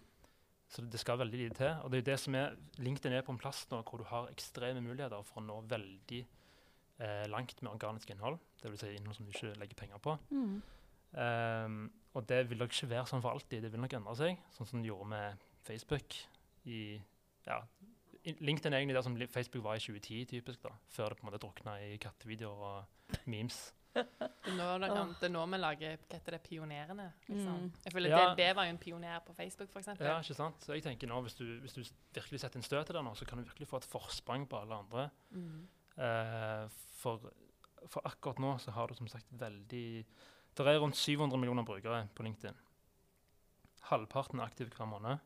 Så 0.69 0.83
det 0.91 1.01
skal 1.01 1.21
veldig 1.21 1.39
lite 1.39 1.59
til. 1.61 1.75
Og 1.85 1.93
det 1.93 2.01
er 2.01 2.09
det 2.09 2.21
som 2.21 2.35
er, 2.39 2.55
LinkedIn 2.83 3.15
er 3.15 3.27
på 3.27 3.35
en 3.35 3.41
plass 3.41 3.65
nå 3.71 3.83
hvor 3.87 4.01
du 4.01 4.07
har 4.09 4.31
ekstreme 4.33 4.83
muligheter 4.83 5.23
for 5.27 5.43
å 5.43 5.45
nå 5.45 5.61
veldig 5.71 6.23
eh, 6.25 7.27
langt 7.31 7.61
med 7.63 7.73
organisk 7.73 8.11
innhold. 8.11 8.41
Dvs. 8.63 8.81
Si 8.81 8.95
innhold 8.97 9.19
som 9.19 9.29
du 9.29 9.35
ikke 9.35 9.53
legger 9.61 9.79
penger 9.79 10.03
på. 10.03 10.17
Mm. 10.31 10.57
Um, 11.15 11.93
og 12.15 12.25
det 12.29 12.41
vil 12.51 12.59
nok 12.59 12.73
ikke 12.75 12.91
være 12.91 13.07
sånn 13.11 13.23
for 13.23 13.35
alltid. 13.35 13.63
Det 13.63 13.71
vil 13.71 13.83
nok 13.85 13.97
endre 13.99 14.17
seg, 14.19 14.41
sånn 14.57 14.71
som 14.71 14.83
det 14.83 14.91
gjorde 14.91 15.11
med 15.13 15.45
Facebook. 15.67 16.17
I, 16.71 16.81
ja, 17.47 17.61
LinkedIn 18.25 18.73
er 18.73 18.81
egentlig 18.81 18.97
der 18.97 19.07
som 19.07 19.17
Facebook 19.31 19.65
var 19.65 19.79
i 19.79 19.85
2010, 19.85 20.25
typisk 20.33 20.63
da, 20.65 20.73
før 20.91 21.13
det 21.13 21.19
på 21.19 21.27
en 21.27 21.31
måte 21.31 21.43
drukna 21.43 21.77
i 21.85 21.97
kattevideoer 22.03 22.67
og 22.71 23.19
memes. 23.31 23.67
Det 23.95 24.51
er 24.51 24.57
nå, 24.59 24.67
det, 24.83 24.89
kan, 24.91 25.13
det 25.21 25.29
er 25.29 25.33
nå 25.33 25.45
vi 25.53 25.59
lager 25.61 25.95
hva 25.95 26.17
heter 26.17 26.37
det, 26.37 26.41
pionerene. 26.45 27.07
Liksom. 27.29 27.61
Mm. 27.63 27.71
Jeg 27.85 27.95
føler 27.95 28.13
Ja. 28.13 28.19
DNB 28.25 28.43
var 28.59 28.67
jo 28.69 28.75
en 28.75 28.81
pioner 28.83 29.23
på 29.27 29.37
Facebook, 29.37 29.71
f.eks. 29.71 29.93
Ja, 30.01 30.19
ikke 30.21 30.37
sant? 30.37 30.67
Så 30.67 30.75
jeg 30.77 30.85
tenker 30.85 31.11
nå, 31.11 31.21
hvis 31.25 31.39
du, 31.39 31.47
hvis 31.63 31.77
du 31.77 31.83
virkelig 32.17 32.43
setter 32.43 32.61
en 32.61 32.67
støt 32.67 32.87
til 32.91 32.99
det 32.99 33.05
nå, 33.07 33.15
så 33.15 33.29
kan 33.29 33.41
du 33.41 33.47
virkelig 33.47 33.71
få 33.71 33.81
et 33.81 33.89
forsprang 33.89 34.49
på 34.51 34.61
alle 34.61 34.81
andre. 34.83 35.09
Mm. 35.31 35.65
Eh, 36.05 36.67
for, 36.99 37.31
for 37.87 38.11
akkurat 38.11 38.43
nå 38.43 38.57
så 38.63 38.75
har 38.75 38.91
du 38.91 38.99
som 38.99 39.07
sagt 39.09 39.29
veldig 39.31 39.87
Det 40.55 40.67
er 40.67 40.79
rundt 40.83 40.99
700 40.99 41.39
millioner 41.39 41.67
brukere 41.67 42.07
på 42.15 42.27
LinkedIn. 42.27 42.59
Halvparten 43.91 44.41
er 44.41 44.49
aktive 44.49 44.71
hver 44.75 44.87
måned. 44.91 45.23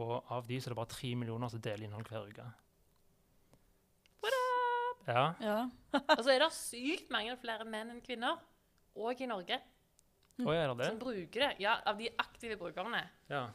Og 0.00 0.16
av 0.32 0.46
de 0.48 0.60
så 0.60 0.68
er 0.68 0.74
det 0.74 0.80
bare 0.80 0.94
3 0.94 1.14
millioner 1.18 1.50
som 1.52 1.60
deler 1.60 1.86
innhold 1.86 2.08
hver 2.08 2.28
uke. 2.30 2.46
Ja, 5.10 5.26
Ja. 5.42 5.58
Og 6.16 6.22
så 6.22 6.30
er 6.32 6.44
det 6.44 6.52
sykt 6.54 7.10
mange 7.10 7.34
flere 7.42 7.66
menn 7.66 7.90
enn 7.90 8.02
kvinner, 8.04 8.38
òg 8.94 9.22
i 9.22 9.28
Norge, 9.30 9.58
og 10.40 10.54
er 10.54 10.70
det 10.72 10.86
som 10.86 11.00
bruker 11.00 11.42
det. 11.42 11.48
Ja, 11.60 11.74
av 11.84 11.98
de 11.98 12.08
aktive 12.18 12.56
brukerne. 12.60 13.02
Ja. 13.28 13.48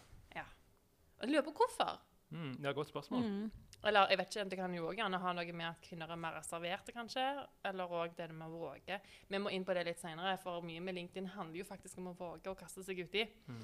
Og 1.15 1.23
jeg 1.23 1.31
lurer 1.31 1.45
på 1.47 1.53
hvorfor. 1.55 2.01
Mm, 2.35 2.57
det 2.59 2.65
er 2.65 2.73
et 2.73 2.75
godt 2.75 2.89
spørsmål. 2.91 3.23
Mm. 3.23 3.51
Eller 3.87 4.09
jeg 4.11 4.17
vet 4.19 4.33
ikke, 4.35 4.43
det 4.49 4.57
kan 4.59 4.73
jo 4.75 4.87
også 4.89 4.97
gjerne 4.99 5.19
ha 5.23 5.31
noe 5.37 5.53
med 5.55 5.67
at 5.69 5.81
kvinner 5.85 6.11
er 6.11 6.19
mer 6.19 6.35
reserverte, 6.35 6.91
kanskje. 6.91 7.23
Eller 7.69 7.93
òg 8.01 8.15
det 8.17 8.27
med 8.35 8.51
å 8.51 8.59
våge. 8.65 8.97
Vi 9.29 9.39
må 9.39 9.53
inn 9.55 9.65
på 9.65 9.75
det 9.77 9.85
litt 9.87 10.01
seinere, 10.01 10.35
for 10.41 10.65
mye 10.65 10.83
med 10.83 10.97
LinkedIn 10.97 11.31
handler 11.37 11.61
jo 11.61 11.67
faktisk 11.69 12.01
om 12.01 12.11
å 12.11 12.15
våge 12.19 12.51
å 12.51 12.57
kaste 12.59 12.83
seg 12.83 12.99
uti. 13.05 13.23
Mm. 13.47 13.63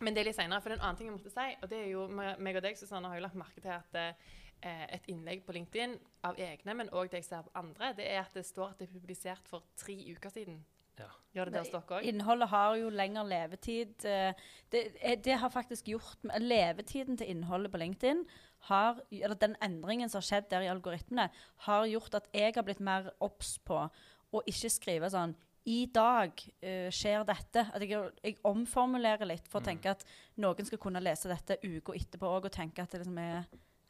Men 0.00 0.16
det 0.16 0.24
er 0.24 0.30
litt 0.32 0.38
senere, 0.40 0.58
for 0.64 0.72
det 0.72 0.78
er 0.78 0.80
en 0.80 0.86
annen 0.88 0.98
ting 0.98 1.10
jeg 1.12 1.14
måtte 1.14 1.30
si, 1.30 1.46
og 1.62 1.70
det 1.70 1.78
er 1.78 1.90
jo 1.92 2.08
meg 2.10 2.56
og 2.58 2.64
deg, 2.64 2.78
Susanne, 2.80 3.12
har 3.12 3.20
jo 3.20 3.26
lagt 3.28 3.38
merke 3.38 3.62
til 3.62 3.70
at 3.70 3.98
eh, 4.00 4.32
et 4.62 5.06
innlegg 5.08 5.44
på 5.46 5.52
LinkedIn 5.52 5.98
av 6.24 6.38
egne, 6.38 6.74
men 6.74 6.88
òg 6.90 7.10
det 7.10 7.20
jeg 7.22 7.24
ser 7.24 7.42
på 7.42 7.50
andre, 7.54 7.92
det 7.96 8.06
er 8.10 8.20
at 8.22 8.32
det 8.34 8.46
står 8.46 8.70
at 8.70 8.78
det 8.78 8.88
er 8.88 8.92
publisert 8.98 9.48
for 9.48 9.62
tre 9.76 9.94
uker 10.14 10.30
siden. 10.30 10.64
Ja. 10.98 11.08
Gjør 11.34 11.44
det 11.44 11.52
det 11.52 11.60
hos 11.64 11.70
dere 11.74 11.98
òg? 11.98 12.04
Innholdet 12.06 12.48
har 12.48 12.76
jo 12.78 12.88
lengre 12.90 13.24
levetid. 13.26 14.04
eh, 14.04 14.32
Det, 14.70 14.96
er- 15.02 15.16
det 15.16 15.38
har 15.38 15.48
faktisk 15.50 15.84
gjort 15.88 16.22
Levetiden 16.40 17.16
til 17.18 17.26
innholdet 17.30 17.72
på 17.72 17.78
LinkedIn 17.78 18.24
har, 18.70 19.00
eller 19.10 19.34
den 19.34 19.56
endringen 19.60 20.08
som 20.08 20.18
har 20.18 20.22
skjedd 20.28 20.48
der 20.50 20.60
i 20.62 20.68
algoritmene, 20.70 21.30
har 21.66 21.86
gjort 21.86 22.14
at 22.14 22.28
jeg 22.32 22.52
har 22.54 22.62
blitt 22.62 22.80
mer 22.80 23.10
obs 23.20 23.58
på 23.58 23.90
å 24.32 24.42
ikke 24.46 24.70
skrive 24.70 25.10
sånn 25.10 25.34
i 25.66 25.86
dag 25.86 26.30
uh, 26.62 26.90
skjer 26.90 27.24
dette. 27.24 27.66
At 27.74 27.80
jeg, 27.82 28.10
jeg 28.22 28.36
omformulerer 28.44 29.26
litt 29.26 29.48
for 29.48 29.60
å 29.60 29.62
Mm. 29.62 29.66
tenke 29.66 29.90
at 29.90 30.04
noen 30.36 30.64
skal 30.64 30.78
kunne 30.78 31.00
lese 31.02 31.26
dette 31.28 31.58
uka 31.64 31.92
etterpå 31.92 32.22
òg, 32.38 32.44
og 32.44 32.52
tenke 32.52 32.82
at 32.82 32.90
det 32.90 33.00
liksom 33.00 33.18
er 33.18 33.44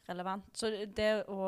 relevant. 0.09 0.45
Så 0.57 0.69
det 0.95 1.25
å 1.31 1.39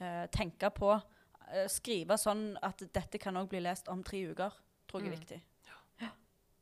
eh, 0.00 0.26
tenke 0.34 0.70
på 0.74 0.92
eh, 0.94 1.66
Skrive 1.70 2.16
sånn 2.20 2.54
at 2.62 2.82
dette 2.94 3.18
kan 3.22 3.36
òg 3.40 3.48
bli 3.52 3.60
lest 3.64 3.88
om 3.92 4.02
tre 4.06 4.24
uker, 4.30 4.52
tror 4.88 5.00
jeg 5.04 5.12
er 5.12 5.14
Mm. 5.14 5.20
viktig. 5.20 5.42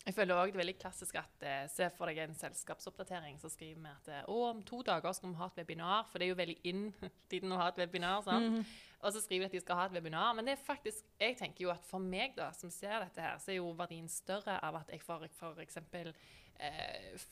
Jeg 0.04 0.14
føler 0.16 0.35
også 0.35 0.47
det 0.50 0.54
er 0.57 0.59
veldig 0.64 0.78
klassisk 0.83 1.14
at 1.21 1.45
eh, 1.47 1.66
Se 1.71 1.87
for 1.95 2.07
deg 2.11 2.19
en 2.19 2.33
selskapsoppdatering 2.35 3.37
så 3.38 3.47
skriver 3.49 3.78
vi 3.85 3.87
at 3.92 4.09
eh, 4.11 4.25
å, 4.26 4.49
om 4.50 4.62
to 4.66 4.81
dager 4.83 5.12
skal 5.14 5.31
vi 5.31 5.37
ha 5.38 5.47
et 5.47 5.61
webinar, 5.61 6.09
for 6.11 6.19
det 6.19 6.26
er 6.26 6.33
jo 6.33 6.38
veldig 6.40 6.57
in 6.64 6.81
tiden 7.31 7.52
å 7.54 7.61
ha 7.61 7.69
et 7.71 7.78
webinar. 7.78 8.25
sant? 8.26 8.49
Mhm. 8.50 8.64
Og 9.02 9.12
så 9.14 9.21
skriver 9.23 9.47
de 9.47 9.47
at 9.47 9.52
de 9.52 9.61
skal 9.61 9.76
ha 9.78 9.85
et 9.87 9.95
webinar. 9.95 10.35
Men 10.35 10.45
det 10.47 10.52
er 10.57 10.64
faktisk, 10.64 11.04
jeg 11.21 11.37
tenker 11.38 11.64
jo 11.64 11.71
at 11.71 11.85
for 11.87 11.99
meg 12.02 12.35
da, 12.37 12.50
som 12.54 12.71
ser 12.71 12.99
dette 13.02 13.23
her, 13.23 13.38
så 13.42 13.50
er 13.50 13.57
jo 13.61 13.73
verdien 13.75 14.09
større 14.11 14.59
av 14.62 14.76
at 14.78 14.90
jeg 14.95 15.00
får 15.02 15.25
eh, 15.28 16.12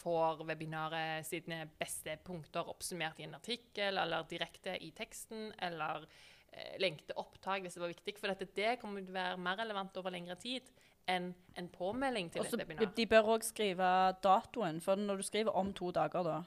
får 0.01 0.45
webinaret 0.49 1.27
sine 1.27 1.63
beste 1.79 2.17
punkter 2.27 2.69
oppsummert 2.71 3.21
i 3.21 3.27
en 3.29 3.37
artikkel, 3.39 3.99
eller 3.99 4.29
direkte 4.31 4.77
i 4.83 4.91
teksten, 4.97 5.51
eller 5.63 6.07
eh, 6.53 6.77
lenke 6.83 7.17
opptak 7.21 7.65
hvis 7.65 7.79
det 7.79 7.85
var 7.85 7.93
viktig. 7.93 8.17
For 8.19 8.33
dette, 8.33 8.51
det 8.57 8.79
kommer 8.83 9.05
til 9.05 9.15
å 9.15 9.19
være 9.19 9.43
mer 9.43 9.61
relevant 9.63 10.01
over 10.03 10.15
lengre 10.15 10.39
tid 10.41 10.71
enn 11.11 11.33
en 11.59 11.69
påmelding 11.73 12.29
til 12.31 12.43
Også, 12.43 12.55
et 12.55 12.61
så 12.61 12.63
webinar. 12.63 12.95
De 12.97 13.07
bør 13.11 13.35
òg 13.35 13.45
skrive 13.47 13.91
datoen, 14.23 14.81
for 14.85 15.01
når 15.01 15.23
du 15.23 15.27
skriver 15.27 15.57
om 15.59 15.73
to 15.75 15.91
dager, 15.95 16.27
da 16.27 16.41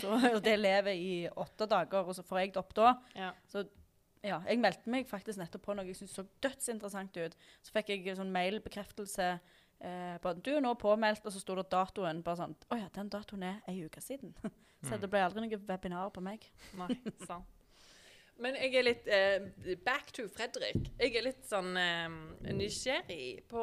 så, 0.00 0.08
og 0.36 0.40
det 0.44 0.56
lever 0.56 0.96
i 0.96 1.14
åtte 1.28 1.68
dager, 1.68 2.06
og 2.06 2.16
så 2.16 2.24
får 2.24 2.42
jeg 2.42 2.54
det 2.54 2.62
opp 2.62 2.74
da 2.78 2.96
Ja. 3.18 3.32
Ja, 4.22 4.36
jeg 4.46 4.60
meldte 4.62 4.86
meg 4.86 5.08
faktisk 5.10 5.40
nettopp 5.40 5.64
på 5.66 5.74
noe 5.74 5.88
jeg 5.88 5.96
syntes 5.98 6.14
så 6.14 6.22
dødsinteressant 6.44 7.16
ut. 7.18 7.32
Så 7.58 7.72
fikk 7.74 7.88
jeg 7.90 8.14
sånn 8.14 8.30
mailbekreftelse 8.30 9.32
Eh, 9.82 10.18
bare, 10.22 10.38
du 10.38 10.52
er 10.54 10.60
nå 10.62 10.74
påmeldt, 10.78 11.24
og 11.26 11.32
så 11.34 11.40
sto 11.42 11.56
det 11.58 11.64
datoen 11.72 12.20
bare 12.22 12.38
sånn 12.38 12.52
Å 12.70 12.76
ja, 12.78 12.86
den 12.94 13.08
datoen 13.10 13.42
er 13.48 13.56
ei 13.66 13.80
uke 13.86 14.00
siden. 14.04 14.34
så 14.86 14.94
Mm. 14.94 15.00
det 15.02 15.08
ble 15.10 15.20
aldri 15.24 15.42
noe 15.44 15.58
webinar 15.68 16.08
på 16.14 16.22
meg. 16.22 16.44
Nei, 16.78 16.88
sant. 17.26 17.48
Men 18.42 18.56
jeg 18.56 18.74
er 18.74 18.82
litt 18.86 19.08
eh, 19.12 19.44
Back 19.84 20.08
to 20.16 20.24
Fredrik. 20.32 20.88
Jeg 20.98 21.12
er 21.18 21.26
litt 21.26 21.42
sånn 21.46 21.76
eh, 21.78 22.14
nysgjerrig 22.56 23.44
på 23.50 23.60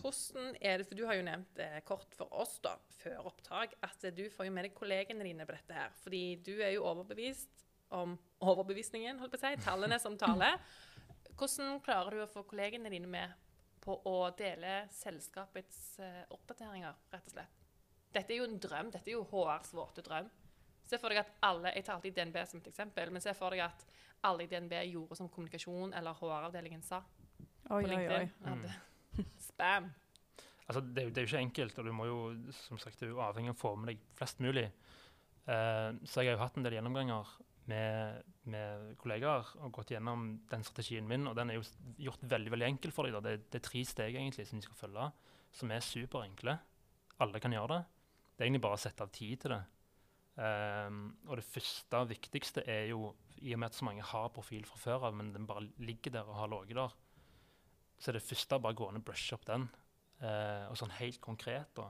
hvordan 0.00 0.56
er 0.60 0.80
det 0.82 0.88
For 0.88 0.98
du 0.98 1.04
har 1.08 1.16
jo 1.16 1.22
nevnt 1.28 1.60
eh, 1.62 1.78
kort 1.88 2.12
for 2.18 2.28
oss 2.36 2.58
da, 2.64 2.74
før 2.98 3.28
opptak 3.30 3.76
at 3.86 4.08
du 4.16 4.24
får 4.34 4.48
jo 4.48 4.52
med 4.56 4.66
deg 4.68 4.74
kollegene 4.76 5.24
dine 5.24 5.46
på 5.48 5.54
dette 5.54 5.76
her. 5.78 5.92
Fordi 6.02 6.22
du 6.44 6.56
er 6.58 6.74
jo 6.74 6.84
overbevist 6.90 7.64
om 7.94 8.16
overbevisningen, 8.44 9.20
holdt 9.22 9.36
på 9.36 9.40
å 9.40 9.44
si. 9.46 9.54
Tallene 9.64 9.96
som 10.02 10.18
taler. 10.20 10.58
Hvordan 11.38 11.78
klarer 11.86 12.18
du 12.18 12.24
å 12.26 12.28
få 12.32 12.42
kollegene 12.50 12.90
dine 12.92 13.08
med 13.08 13.32
på 13.88 13.96
å 14.10 14.16
dele 14.36 14.82
selskapets 14.92 15.78
eh, 16.04 16.24
oppdateringer, 16.36 16.94
rett 17.14 17.30
og 17.30 17.32
slett? 17.38 17.54
Dette 18.12 18.32
er 18.34 18.42
jo 18.42 18.48
en 18.48 18.58
drøm. 18.60 18.90
Dette 18.92 19.08
er 19.10 19.16
jo 19.18 19.24
HRs 19.30 19.72
våte 19.76 20.04
drøm. 20.04 20.28
Se 20.88 20.96
for 21.00 21.12
deg 21.12 21.20
at 21.22 21.32
alle, 21.44 21.72
Jeg 21.76 21.84
tar 21.84 21.98
alltid 21.98 22.14
DNB 22.16 22.36
som 22.48 22.60
et 22.62 22.68
eksempel, 22.70 23.10
men 23.12 23.20
se 23.24 23.32
for 23.36 23.52
deg 23.52 23.60
at 23.66 23.82
alle 24.24 24.44
i 24.46 24.48
DNB 24.50 24.72
gjorde 24.92 25.16
som 25.18 25.28
kommunikasjon 25.28 25.92
eller 25.94 26.16
HR-avdelingen 26.16 26.82
sa 26.82 27.02
Oi, 27.02 27.68
på 27.68 27.76
oi, 27.82 27.88
LinkedIn. 27.92 28.30
oi. 28.44 28.52
At, 28.54 29.26
spam. 29.50 29.90
Altså, 30.68 30.80
det, 30.84 31.02
er 31.02 31.06
jo- 31.08 31.12
det 31.12 31.20
er 31.20 31.26
jo 31.26 31.30
ikke 31.32 31.42
enkelt, 31.44 31.78
og 31.78 31.84
du 31.88 31.92
må 31.96 32.06
jo 32.08 32.18
som 32.52 32.80
sagt, 32.80 33.00
du 33.00 33.06
er 33.06 33.12
jo 33.12 33.20
avhengig 33.24 33.52
av 33.52 33.56
å 33.56 33.60
få 33.60 33.74
med 33.80 33.92
deg 33.92 34.02
flest 34.16 34.40
mulig. 34.44 34.66
Eh, 35.48 35.90
så 36.04 36.22
jeg 36.22 36.32
har 36.32 36.36
jo 36.36 36.42
hatt 36.42 36.58
en 36.60 36.66
del 36.66 36.76
gjennomganger 36.76 37.30
med, 37.68 38.24
med 38.52 38.90
kollegaer 39.00 39.48
og 39.62 39.72
gått 39.76 39.92
gjennom 39.94 40.30
den 40.50 40.64
strategien 40.66 41.08
min, 41.08 41.26
og 41.28 41.36
den 41.38 41.52
er 41.52 41.58
jo 41.58 41.66
gjort 42.08 42.24
veldig 42.28 42.52
veldig 42.54 42.68
enkel 42.68 42.94
for 42.94 43.08
dem. 43.08 43.20
Det, 43.24 43.48
det 43.48 43.60
er 43.60 43.68
tre 43.68 43.84
steg 43.88 44.16
egentlig 44.16 44.48
som 44.48 44.60
de 44.60 44.66
skal 44.66 44.80
følge, 44.82 45.08
som 45.56 45.72
er 45.72 45.84
superenkle. 45.84 46.58
Alle 47.24 47.42
kan 47.42 47.54
gjøre 47.54 47.74
det. 47.74 47.82
Det 48.34 48.44
er 48.44 48.50
egentlig 48.50 48.64
bare 48.68 48.78
å 48.78 48.84
sette 48.84 49.04
av 49.04 49.12
tid 49.14 49.42
til 49.42 49.56
det. 49.56 49.62
Um, 50.38 50.98
og 51.26 51.40
det 51.40 51.48
første 51.48 51.98
og 51.98 52.12
viktigste 52.12 52.62
er 52.70 52.92
jo, 52.92 53.10
i 53.42 53.50
og 53.56 53.58
med 53.58 53.72
at 53.72 53.78
så 53.78 53.86
mange 53.88 54.04
har 54.06 54.28
profil 54.34 54.62
fra 54.68 54.78
før 54.78 55.08
av, 55.08 55.16
men 55.18 55.32
den 55.34 55.48
bare 55.48 55.66
ligger 55.82 56.14
der 56.14 56.28
og 56.28 56.38
har 56.38 56.52
ligget 56.52 56.78
der, 56.78 56.94
så 57.98 58.12
er 58.12 58.18
det 58.20 58.26
første 58.28 58.60
bare 58.62 58.78
gå 58.78 58.86
ned 58.92 59.02
og 59.02 59.08
brushe 59.08 59.34
opp 59.34 59.48
den. 59.48 59.66
Uh, 60.22 60.68
og 60.70 60.78
sånn 60.78 60.94
helt 61.00 61.18
konkret, 61.24 61.72
da. 61.74 61.88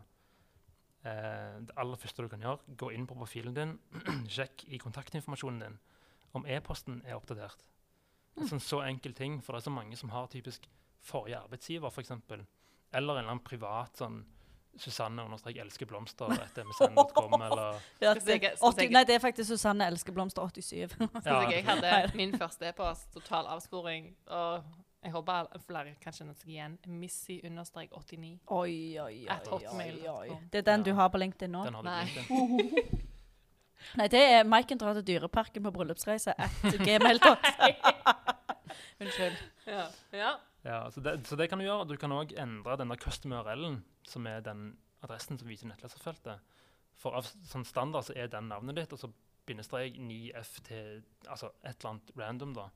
Eh, 1.06 1.58
det 1.62 1.76
aller 1.78 2.00
første 2.00 2.24
du 2.24 2.28
kan 2.32 2.42
gjøre, 2.42 2.76
gå 2.80 2.90
inn 2.94 3.06
på 3.06 3.16
profilen 3.18 3.54
din, 3.54 3.76
sjekk 4.34 4.64
i 4.66 4.80
kontaktinformasjonen 4.82 5.60
din 5.62 5.76
om 6.36 6.46
e-posten 6.46 7.02
er 7.06 7.16
oppdatert. 7.16 7.62
En 8.38 8.50
sånn 8.50 8.62
så 8.62 8.82
enkel 8.86 9.14
ting, 9.16 9.38
for 9.42 9.54
det 9.54 9.62
er 9.62 9.68
så 9.70 9.74
mange 9.74 9.96
som 9.98 10.10
har 10.12 10.28
typisk 10.30 10.66
forrige 11.04 11.38
arbeidsgiver, 11.40 11.90
f.eks. 11.90 12.10
Eller 12.10 12.44
en 12.44 12.98
eller 12.98 13.22
annen 13.22 13.44
privat 13.44 14.02
sånn 14.02 14.24
Susanne 14.78 15.24
understrek 15.24 15.56
elsker 15.58 15.88
blomster 15.90 16.30
etter 16.36 16.66
msn.com, 16.68 17.32
eller 17.48 17.80
Ja, 18.02 18.12
det, 18.14 18.36
80, 18.60 18.92
nei, 18.94 19.02
det 19.08 19.16
er 19.16 19.22
faktisk 19.22 19.50
Susanne 19.50 19.88
elsker 19.90 20.14
blomster 20.14 20.44
87. 20.46 20.94
Så 20.94 21.08
Ja, 21.24 21.40
jeg 21.54 21.64
hadde 21.66 21.94
min 22.20 22.36
første 22.38 22.68
e-post, 22.70 23.08
total 23.14 23.48
avsporing, 23.56 24.12
og 24.26 24.68
jeg 25.02 25.12
håper 25.14 25.46
flere 25.62 25.94
kan 26.02 26.14
kjenne 26.14 26.34
seg 26.34 26.50
igjen. 26.50 26.78
Missy-89. 26.90 28.32
Oi, 28.50 28.72
oi, 28.98 29.02
oi, 29.02 29.26
At 29.30 29.46
oi, 29.52 29.62
oi. 30.10 30.38
Det 30.50 30.62
er 30.62 30.66
den 30.66 30.86
du 30.88 30.92
har 30.98 31.12
på 31.14 31.20
LinkedIn 31.22 31.54
nå? 31.54 31.64
den 31.68 31.78
har 31.78 31.86
Nei. 31.86 32.00
LinkedIn. 32.08 33.04
Nei, 33.98 34.08
det 34.10 34.20
er 34.20 34.42
Maiken 34.44 34.80
drar 34.80 34.98
til 34.98 35.06
Dyreparken 35.06 35.62
på 35.64 35.72
bryllupsreise 35.76 36.34
at 36.34 36.80
gmail.com. 36.82 37.38
Unnskyld. 39.00 39.38
Ja. 39.66 39.86
ja. 40.12 40.34
Ja, 40.66 40.90
så 40.90 41.00
det, 41.00 41.26
så 41.26 41.36
det 41.38 41.46
kan 41.48 41.62
du 41.62 41.64
gjøre. 41.64 41.86
Du 41.88 41.96
kan 41.96 42.12
òg 42.12 42.34
endre 42.36 42.76
den 42.80 42.90
der 42.90 43.00
custom 43.00 43.32
URL-en, 43.38 43.80
som 44.04 44.26
er 44.26 44.42
den 44.44 44.72
adressen 45.06 45.38
som 45.38 45.48
viser 45.48 45.70
nettleserfeltet. 45.70 46.42
For 46.98 47.14
av 47.14 47.30
sånn 47.46 47.66
standard 47.66 48.08
så 48.08 48.16
er 48.18 48.30
den 48.32 48.50
navnet 48.50 48.80
ditt, 48.80 48.92
og 48.92 49.00
så 49.00 49.12
bindestrek 49.48 49.96
9F 50.02 50.58
til 50.66 51.04
altså 51.30 51.52
et 51.62 51.78
eller 51.78 51.92
annet 51.94 52.12
random, 52.18 52.56
da. 52.58 52.66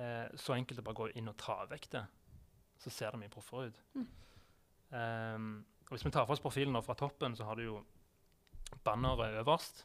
Eh, 0.00 0.28
så 0.40 0.54
enkelt 0.56 0.80
å 0.80 0.86
bare 0.86 0.96
gå 1.02 1.10
inn 1.20 1.28
og 1.28 1.36
ta 1.40 1.58
vekk 1.68 1.90
det. 1.92 2.04
Så 2.80 2.90
ser 2.94 3.12
det 3.12 3.20
mye 3.20 3.32
proffere 3.32 3.68
ut. 3.68 3.80
Mm. 3.98 4.06
Um, 4.90 5.48
og 5.86 5.92
hvis 5.94 6.04
vi 6.06 6.10
tar 6.14 6.24
for 6.26 6.34
oss 6.34 6.42
profilen 6.42 6.78
fra 6.82 6.96
toppen, 6.98 7.36
så 7.36 7.44
har 7.44 7.58
du 7.60 7.66
jo 7.66 7.80
banneret 8.86 9.36
øverst. 9.42 9.84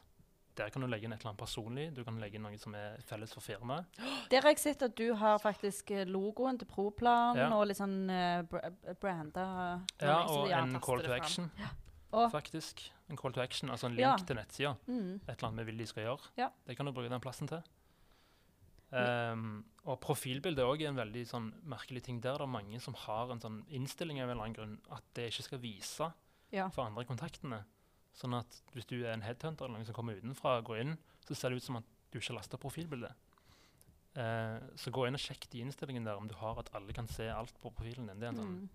Der 0.56 0.70
kan 0.72 0.80
du 0.80 0.88
legge 0.88 1.04
inn 1.04 1.12
et 1.12 1.20
eller 1.20 1.34
annet 1.34 1.42
personlig. 1.42 1.84
Du 1.92 2.00
kan 2.06 2.16
legge 2.16 2.38
inn 2.38 2.46
noe 2.46 2.56
som 2.58 2.72
er 2.78 2.96
felles 3.04 3.34
for 3.36 3.44
firmaet. 3.44 3.84
Der 4.32 4.40
har 4.40 4.54
jeg 4.54 4.62
sett 4.62 4.82
at 4.86 4.94
du 4.96 5.10
har 5.20 5.36
faktisk 5.42 5.90
eh, 5.92 6.06
logoen 6.08 6.56
til 6.58 6.70
Proplan 6.70 7.36
Ja. 7.36 7.50
og 7.52 7.66
litt 7.68 7.76
sånn 7.76 8.08
uh, 8.08 8.40
branda 9.02 9.44
Ja, 10.00 10.22
og 10.32 10.48
en 10.50 10.80
call 10.80 11.04
to 11.04 11.12
action, 11.12 11.50
Ja. 11.60 11.68
faktisk. 12.32 12.86
En 13.10 13.20
call 13.20 13.36
to 13.36 13.42
action, 13.44 13.68
altså 13.70 13.90
en 13.90 13.98
link 13.98 14.06
Ja. 14.06 14.16
til 14.16 14.36
nettsida. 14.40 14.72
mm, 14.86 15.20
Et 15.28 15.36
eller 15.36 15.48
annet 15.50 15.66
vi 15.66 15.70
vil 15.72 15.78
de 15.84 15.86
skal 15.92 16.04
gjøre. 16.08 16.50
Det 16.66 16.76
kan 16.76 16.86
du 16.86 16.92
bruke 16.92 17.10
den 17.12 17.20
plassen 17.20 17.48
til. 17.52 17.60
Ehm, 18.94 19.64
og 19.86 19.98
profilbildet 20.00 20.62
er 20.62 20.68
også 20.70 20.86
en 20.88 21.00
veldig 21.00 21.22
sånn 21.26 21.48
merkelig 21.66 22.04
ting. 22.06 22.20
Der 22.22 22.38
det 22.38 22.46
er 22.46 22.50
mange 22.50 22.80
som 22.82 22.94
har 23.06 23.32
en 23.32 23.42
sånn 23.42 23.60
innstilling 23.74 24.20
av 24.20 24.28
en 24.28 24.36
eller 24.36 24.44
annen 24.44 24.58
grunn 24.58 24.76
at 24.94 25.04
det 25.18 25.30
ikke 25.32 25.46
skal 25.48 25.62
vise 25.62 26.10
ja. 26.54 26.68
for 26.68 26.86
andre 26.86 27.06
kontaktene. 27.08 27.64
Sånn 28.16 28.34
at 28.38 28.62
hvis 28.72 28.88
du 28.88 28.96
er 29.02 29.12
en 29.12 29.26
headhunter 29.26 29.66
eller 29.66 29.78
noen 29.78 29.88
som 29.88 29.96
kommer 29.96 30.16
utenfra 30.16 30.58
og 30.60 30.70
går 30.70 30.82
inn, 30.84 30.96
så 31.26 31.34
ser 31.34 31.50
det 31.50 31.60
ut 31.60 31.66
som 31.66 31.80
at 31.80 31.88
du 32.10 32.18
ikke 32.18 32.32
har 32.32 32.38
lasta 32.40 32.60
profilbildet. 32.60 33.12
Uh, 34.16 34.62
så 34.80 34.88
gå 34.94 35.02
inn 35.04 35.18
og 35.18 35.20
sjekk 35.20 35.44
de 35.52 35.60
innstillingene 35.60 36.08
der 36.08 36.16
om 36.16 36.28
du 36.30 36.32
har 36.40 36.56
at 36.62 36.70
alle 36.78 36.94
kan 36.96 37.08
se 37.10 37.26
alt 37.28 37.58
på 37.60 37.68
profilen 37.68 38.06
din. 38.08 38.22
Det 38.22 38.30
er 38.30 38.32
en 38.32 38.40
sånn 38.40 38.54
Mm. 38.62 38.68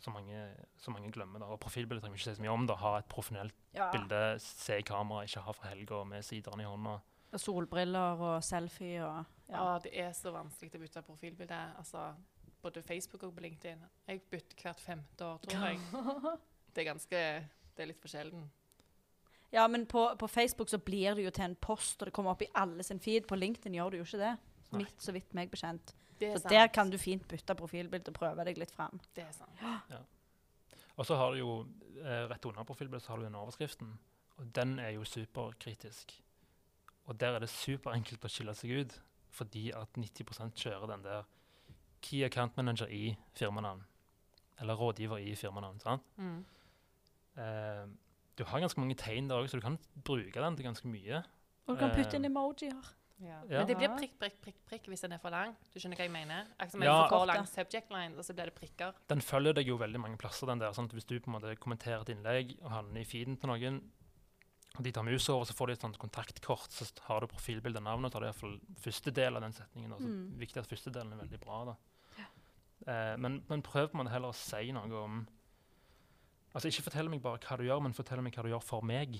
som 0.00 0.12
mange, 0.14 0.40
mange 0.88 1.12
glemmer. 1.12 1.38
da. 1.38 1.46
Og 1.46 1.60
profilbildet 1.60 2.02
trenger 2.02 2.16
vi 2.16 2.22
ikke 2.22 2.34
si 2.34 2.40
så 2.40 2.42
mye 2.42 2.54
om. 2.54 2.66
da. 2.66 2.74
Ha 2.74 2.98
et 2.98 3.08
profesjonelt 3.08 3.54
ja. 3.74 3.90
bilde, 3.92 4.40
se 4.40 4.78
i 4.78 4.82
kamera, 4.82 5.22
ikke 5.22 5.42
ha 5.42 5.52
fra 5.52 5.68
helga 5.68 6.04
med 6.04 6.24
siderne 6.24 6.62
i 6.62 6.66
hånda. 6.66 7.00
Og 7.32 7.40
solbriller 7.40 8.22
og 8.24 8.44
selfie 8.44 9.02
og 9.04 9.24
ja. 9.48 9.60
Ah, 9.74 9.78
det 9.80 9.94
er 9.96 10.12
så 10.12 10.30
vanskelig 10.32 10.76
å 10.76 10.82
bytte 10.82 11.02
profilbilde. 11.06 11.58
Altså, 11.80 12.10
både 12.62 12.82
Facebook 12.84 13.22
og 13.24 13.34
på 13.34 13.44
LinkedIn. 13.46 13.84
Jeg 14.08 14.20
bytter 14.30 14.62
hvert 14.62 14.80
femte 14.80 15.24
år, 15.24 15.38
tror 15.44 15.66
jeg. 15.70 15.78
Det 16.74 16.82
er 16.84 16.92
ganske 16.92 17.20
Det 17.74 17.82
er 17.82 17.88
litt 17.88 18.00
for 18.00 18.12
sjelden. 18.12 18.42
Ja, 19.52 19.66
men 19.66 19.86
på, 19.86 20.02
på 20.20 20.28
Facebook 20.28 20.68
så 20.68 20.78
blir 20.78 21.14
det 21.16 21.24
jo 21.24 21.30
til 21.30 21.44
en 21.44 21.56
post, 21.56 22.02
og 22.02 22.06
det 22.06 22.12
kommer 22.12 22.34
opp 22.34 22.42
i 22.44 22.50
alle 22.54 22.84
sin 22.84 23.00
feed. 23.00 23.24
På 23.26 23.38
LinkedIn 23.38 23.74
gjør 23.74 23.94
det 23.94 24.02
jo 24.02 24.04
ikke 24.04 24.20
det. 24.20 24.34
Nei. 24.68 24.82
Mitt, 24.82 25.00
så 25.00 25.14
vidt 25.16 25.32
meg 25.34 25.50
bekjent. 25.50 25.94
Så 26.18 26.34
sant. 26.42 26.50
der 26.52 26.68
kan 26.74 26.90
du 26.90 26.98
fint 27.00 27.24
bytte 27.30 27.56
profilbilde 27.56 28.12
og 28.12 28.18
prøve 28.18 28.44
deg 28.44 28.60
litt 28.60 28.74
fram. 28.74 29.00
Det 29.16 29.24
er 29.24 29.32
sant. 29.32 29.64
Og 30.98 31.06
så 31.06 31.14
har 31.14 31.32
du 31.32 31.38
jo 31.38 31.52
eh, 32.02 32.24
rett 32.26 32.46
under 32.50 32.66
profilbildet 32.66 33.06
så 33.06 33.12
har 33.12 33.20
du 33.20 33.28
den 33.28 33.38
overskriften. 33.38 33.92
Og 34.36 34.48
den 34.54 34.78
er 34.82 34.96
jo 34.96 35.04
superkritisk. 35.06 36.12
Og 37.08 37.16
der 37.18 37.34
er 37.38 37.40
det 37.44 37.48
superenkelt 37.48 38.24
å 38.24 38.30
skille 38.30 38.54
seg 38.54 38.70
ut, 38.82 38.96
fordi 39.32 39.70
at 39.76 39.88
90% 39.96 40.54
kjører 40.60 40.90
den 40.92 41.02
der 41.06 41.24
Key 42.04 42.22
Account 42.26 42.56
Manager 42.56 42.86
i 42.92 43.16
firmanavn. 43.34 43.80
Eller 44.60 44.74
rådgiver 44.78 45.18
i 45.22 45.34
firmanavn. 45.38 45.80
sant? 45.80 46.02
Mm. 46.18 46.44
Eh, 47.38 47.86
du 48.38 48.44
har 48.44 48.60
ganske 48.62 48.80
mange 48.80 48.94
tegn 48.98 49.28
der 49.30 49.40
òg, 49.40 49.48
så 49.50 49.58
du 49.58 49.64
kan 49.64 49.78
bruke 50.04 50.34
den 50.42 50.56
til 50.58 50.66
ganske 50.68 50.86
mye. 50.90 51.22
Og 51.66 51.74
du 51.76 51.80
kan 51.80 51.90
putte 51.96 52.16
inn 52.16 52.24
Eh, 52.24 52.30
emojier. 52.30 52.94
Ja. 53.20 53.40
Ja. 53.50 53.58
Men 53.58 53.66
det 53.66 53.76
blir 53.76 53.88
prikk, 53.98 54.12
prikk, 54.20 54.36
prikk, 54.44 54.58
prikk 54.68 54.84
hvis 54.86 55.00
den 55.02 55.12
er 55.12 55.18
for 55.18 55.30
lang. 55.30 55.56
Du 55.74 55.80
skjønner 55.80 55.96
hva 55.98 56.04
jeg 56.06 56.12
mener? 56.12 56.46
Akkurat 56.60 56.84
Ja. 56.86 57.08
for 57.08 57.26
lang 57.26 57.46
subject 57.46 57.90
line, 57.90 58.14
og 58.16 58.22
så 58.24 58.32
blir 58.34 58.44
det 58.44 58.54
prikker. 58.54 58.94
Den 59.08 59.20
følger 59.20 59.54
deg 59.54 59.66
jo 59.66 59.76
veldig 59.76 59.98
mange 60.00 60.16
plasser. 60.16 60.46
den 60.46 60.58
der, 60.60 60.72
Sant? 60.72 60.92
Hvis 60.92 61.04
du 61.06 61.18
på 61.18 61.26
en 61.26 61.40
måte 61.40 61.56
kommenterer 61.58 62.02
et 62.02 62.08
innlegg 62.16 62.58
og 62.62 62.70
havner 62.70 63.00
i 63.00 63.04
feeden 63.04 63.36
til 63.40 63.48
noen, 63.48 63.90
de 64.80 64.92
tar 64.92 65.02
mus 65.02 65.28
over, 65.28 65.44
så 65.44 65.54
får 65.56 65.66
de 65.66 65.72
et 65.72 65.80
sånt 65.80 65.98
kontaktkort, 65.98 66.70
så 66.70 66.86
har 67.08 67.20
du 67.20 67.26
profilbilde 67.26 67.80
og 67.80 67.84
navnet, 67.88 68.06
og 68.06 68.12
tar 68.12 68.20
du 68.20 68.26
iallfall 68.28 68.60
første 68.78 69.10
del 69.10 69.36
av 69.36 69.42
den 69.42 69.52
setningen. 69.56 69.92
Altså, 69.92 70.08
Mm. 70.08 70.38
Viktig 70.38 70.56
at 70.62 70.66
første 70.70 70.90
delen 70.94 71.12
er 71.12 71.16
veldig 71.24 71.40
bra. 71.40 71.64
da. 71.64 71.74
Eh, 72.86 73.16
men, 73.18 73.42
men 73.48 73.62
prøv 73.62 73.88
på 73.88 73.98
en 73.98 74.04
måte 74.04 74.12
heller 74.12 74.28
å 74.30 74.34
si 74.38 74.70
noe 74.72 75.02
om 75.04 75.26
Altså 76.54 76.68
Ikke 76.70 76.82
fortell 76.86 77.08
meg 77.10 77.20
bare 77.22 77.38
hva 77.38 77.56
du 77.58 77.64
gjør, 77.64 77.82
men 77.82 77.92
fortell 77.92 78.22
meg 78.24 78.32
hva 78.34 78.42
du 78.42 78.48
gjør 78.48 78.62
for 78.64 78.80
meg. 78.82 79.18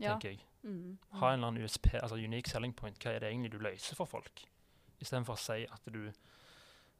Ja. 0.00 0.14
tenker 0.16 0.30
jeg. 0.30 0.40
Mm. 0.64 0.96
Ha 1.20 1.28
en 1.28 1.34
eller 1.38 1.48
annen 1.50 1.62
USP, 1.66 1.90
altså 2.00 2.16
unique 2.16 2.48
selling 2.48 2.72
point. 2.74 2.96
Hva 2.98 3.12
er 3.12 3.20
det 3.20 3.28
egentlig 3.32 3.50
du 3.52 3.58
løser 3.58 3.94
for 3.98 4.06
folk? 4.08 4.40
Istedenfor 4.98 5.36
å 5.36 5.38
si 5.38 5.66
at 5.70 5.84
du 5.92 6.10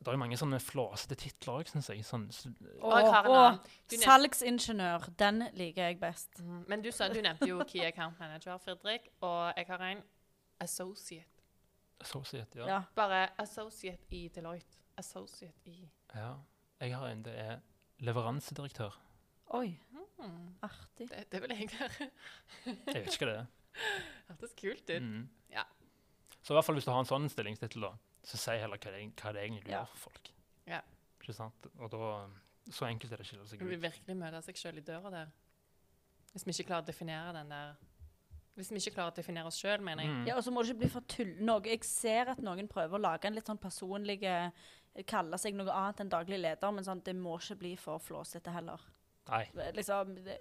Det 0.01 0.09
er 0.09 0.13
jo 0.17 0.19
mange 0.23 0.37
sånne 0.41 0.57
flåsete 0.65 1.15
titler 1.21 1.59
òg, 1.61 1.69
syns 1.69 1.91
jeg. 1.93 2.01
Sånn, 2.09 2.23
Og 2.81 2.95
jeg 3.03 3.11
har 3.13 3.25
en 3.25 3.31
Og- 3.31 3.37
annen. 3.37 3.59
Du 3.91 3.97
Salgsingeniør, 4.01 5.11
den 5.19 5.43
liker 5.53 5.83
jeg 5.91 6.01
best. 6.01 6.39
Mm, 6.41 6.65
Men 6.69 6.83
du, 6.83 6.91
sa, 6.91 7.09
du 7.09 7.21
nevnte 7.21 7.47
jo 7.49 7.59
Key 7.69 7.85
Account 7.85 8.19
Manager, 8.19 8.57
Fredrik, 8.59 9.09
og 9.21 9.53
jeg 9.57 9.67
har 9.69 9.79
en 9.91 10.03
associate. 10.61 11.27
associate, 12.01 12.49
ja. 12.59 12.67
Ja. 12.67 12.83
Bare 12.97 13.29
associate 13.39 14.01
i 14.11 14.29
Deloitte. 14.29 14.79
Associate 14.97 15.53
i 15.67 15.89
Ja. 16.15 16.35
Jeg 16.81 16.97
har 16.97 17.07
en, 17.09 17.23
det 17.23 17.39
er 17.39 17.59
leveransedirektør. 18.01 18.97
Oi, 19.53 19.79
mm, 20.19 20.55
artig. 20.63 21.09
det, 21.11 21.27
det 21.33 21.41
vil 21.43 21.51
jeg 21.51 21.69
være. 21.81 22.11
Jeg 22.67 22.77
vet 23.05 23.13
ikke 23.13 23.27
hva 23.27 23.33
det 23.33 23.37
er. 23.37 23.47
Hørtes 24.31 24.55
kult 24.57 24.91
ut. 24.91 25.03
Mm. 25.03 25.29
Ja. 25.51 25.63
Så 26.43 26.53
i 26.53 26.57
hvert 26.57 26.65
fall 26.65 26.75
hvis 26.79 26.85
du 26.85 26.91
har 26.91 27.01
en 27.01 27.07
sånn 27.11 27.29
stillingstittel, 27.29 27.83
da, 27.83 27.93
så 28.25 28.37
si 28.37 28.51
heller 28.59 28.77
hva 28.79 28.91
det, 28.93 29.17
hva 29.17 29.33
det 29.33 29.43
egentlig 29.45 29.65
du 29.65 29.71
Ja. 29.71 29.79
gjør 29.83 29.89
for 29.89 30.11
folk. 30.11 30.31
Ja. 30.67 30.81
Ikke 31.21 31.35
sant? 31.35 31.67
Og 31.79 31.91
da 31.91 32.29
Så 32.71 32.87
enkelt 32.87 33.11
er 33.13 33.17
det 33.17 33.25
å 33.27 33.29
skille 33.29 33.47
seg 33.49 33.61
ut. 33.61 33.67
Vi 33.67 33.77
vil 33.77 33.81
virkelig 33.91 34.17
møte 34.17 34.43
seg 34.45 34.55
sjøl 34.55 34.77
i 34.79 34.81
døra 34.81 35.11
der. 35.11 35.27
Hvis 36.35 36.45
vi 36.47 36.53
ikke 36.53 36.69
klarer 36.69 36.83
å 36.85 36.87
definere 36.87 37.33
den 37.33 37.49
der 37.49 37.75
Hvis 38.57 38.71
vi 38.71 38.77
ikke 38.77 38.95
klarer 38.97 39.13
å 39.13 39.15
definere 39.17 39.47
oss 39.47 39.57
sjøl, 39.59 39.81
mener 39.81 40.03
jeg. 40.05 40.13
Mm. 40.13 40.27
Ja, 40.27 40.37
og 40.37 40.43
så 40.45 40.51
må 40.53 40.63
det 40.63 40.71
ikke 40.75 40.79
bli 40.81 40.89
for 40.89 41.01
tull. 41.09 41.35
Noe, 41.41 41.61
jeg 41.65 41.85
ser 41.85 42.29
at 42.29 42.39
noen 42.39 42.69
prøver 42.69 42.99
å 42.99 43.01
lage 43.01 43.25
en 43.25 43.35
litt 43.35 43.47
sånn 43.47 43.59
personlig 43.59 44.21
Kalle 45.07 45.39
seg 45.39 45.55
noe 45.55 45.71
annet 45.71 46.01
enn 46.01 46.09
daglig 46.11 46.41
leder, 46.41 46.73
men 46.73 46.83
sånn, 46.85 47.03
det 47.05 47.15
må 47.15 47.39
ikke 47.39 47.57
bli 47.59 47.77
for 47.77 47.99
flåsete 47.99 48.51
heller. 48.53 48.81
Nei. 49.29 49.49
Liksom, 49.73 50.17
det, 50.25 50.37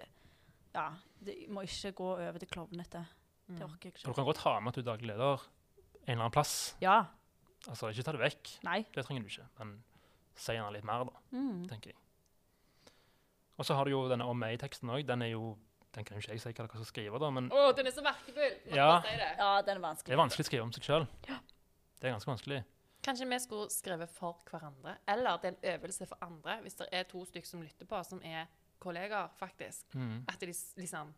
ja, 0.74 0.88
det 1.22 1.48
må 1.48 1.62
ikke 1.62 1.92
gå 1.94 2.08
over 2.28 2.38
til 2.38 2.48
klovnete. 2.48 3.06
Det 3.48 3.56
Mm. 3.60 3.62
orker 3.70 3.82
jeg 3.84 3.94
ikke. 3.94 4.04
du 4.06 4.12
kan 4.12 4.24
godt 4.24 4.38
ha 4.38 4.60
med 4.60 4.68
at 4.68 4.74
du 4.74 4.80
er 4.90 4.96
daglig 4.96 5.06
leder 5.06 5.38
en 5.38 6.08
eller 6.08 6.20
annen 6.24 6.30
plass. 6.32 6.74
Ja. 6.80 7.06
Altså, 7.68 7.90
ikke 7.92 8.02
ta 8.06 8.12
det 8.12 8.20
vekk. 8.20 8.50
Nei. 8.64 8.86
Det 8.94 9.04
trenger 9.04 9.22
du 9.22 9.28
ikke. 9.28 9.46
Men 9.58 9.74
si 10.36 10.52
gjerne 10.56 10.72
litt 10.72 10.84
mer, 10.84 11.04
da, 11.04 11.12
Mm. 11.36 11.66
tenker 11.68 11.90
jeg. 11.92 11.96
Og 13.58 13.66
så 13.66 13.74
har 13.76 13.84
du 13.84 13.90
jo 13.90 14.08
denne 14.08 14.24
om 14.24 14.38
meg-teksten 14.40 14.88
òg. 14.88 15.04
Den 15.06 15.22
er 15.22 15.34
jo 15.34 15.56
Den 15.92 16.04
kan 16.04 16.14
jo 16.16 16.20
ikke 16.22 16.30
jeg 16.36 16.40
si 16.40 16.48
hva 16.52 16.54
dere 16.68 16.68
skal 16.68 16.84
skrive, 16.86 17.18
da, 17.18 17.30
men 17.34 17.48
Å, 17.50 17.72
den 17.74 17.86
er 17.86 17.90
så 17.90 18.00
merkefull! 18.00 18.52
Ja. 18.76 19.00
si 19.02 19.08
det. 19.18 19.30
Ja, 19.40 19.60
den 19.66 19.76
er 19.76 19.80
vanskelig. 19.82 20.06
det 20.06 20.12
er 20.14 20.20
vanskelig 20.22 20.44
å 20.44 20.46
skrive 20.46 20.62
om 20.62 20.70
seg 20.72 20.82
sjøl. 20.86 21.06
Det 21.26 22.04
er 22.06 22.12
ganske 22.14 22.30
vanskelig. 22.30 22.60
Kanskje 23.02 23.26
vi 23.28 23.38
skulle 23.42 23.66
skrevet 23.74 24.08
for 24.14 24.38
hverandre? 24.46 24.94
Eller 25.08 25.36
det 25.42 25.48
er 25.50 25.56
en 25.56 25.80
øvelse 25.80 26.06
for 26.06 26.16
andre, 26.22 26.60
hvis 26.62 26.76
det 26.78 26.86
er 26.92 27.02
to 27.10 27.24
stykker 27.26 27.46
som 27.50 27.60
lytter 27.66 27.86
på, 27.90 28.04
som 28.06 28.22
er 28.22 28.46
kollegaer, 28.78 29.30
faktisk. 29.36 29.82
Mm. 29.96 30.22
At 30.28 30.38
de 30.38 30.46
liksom 30.46 31.10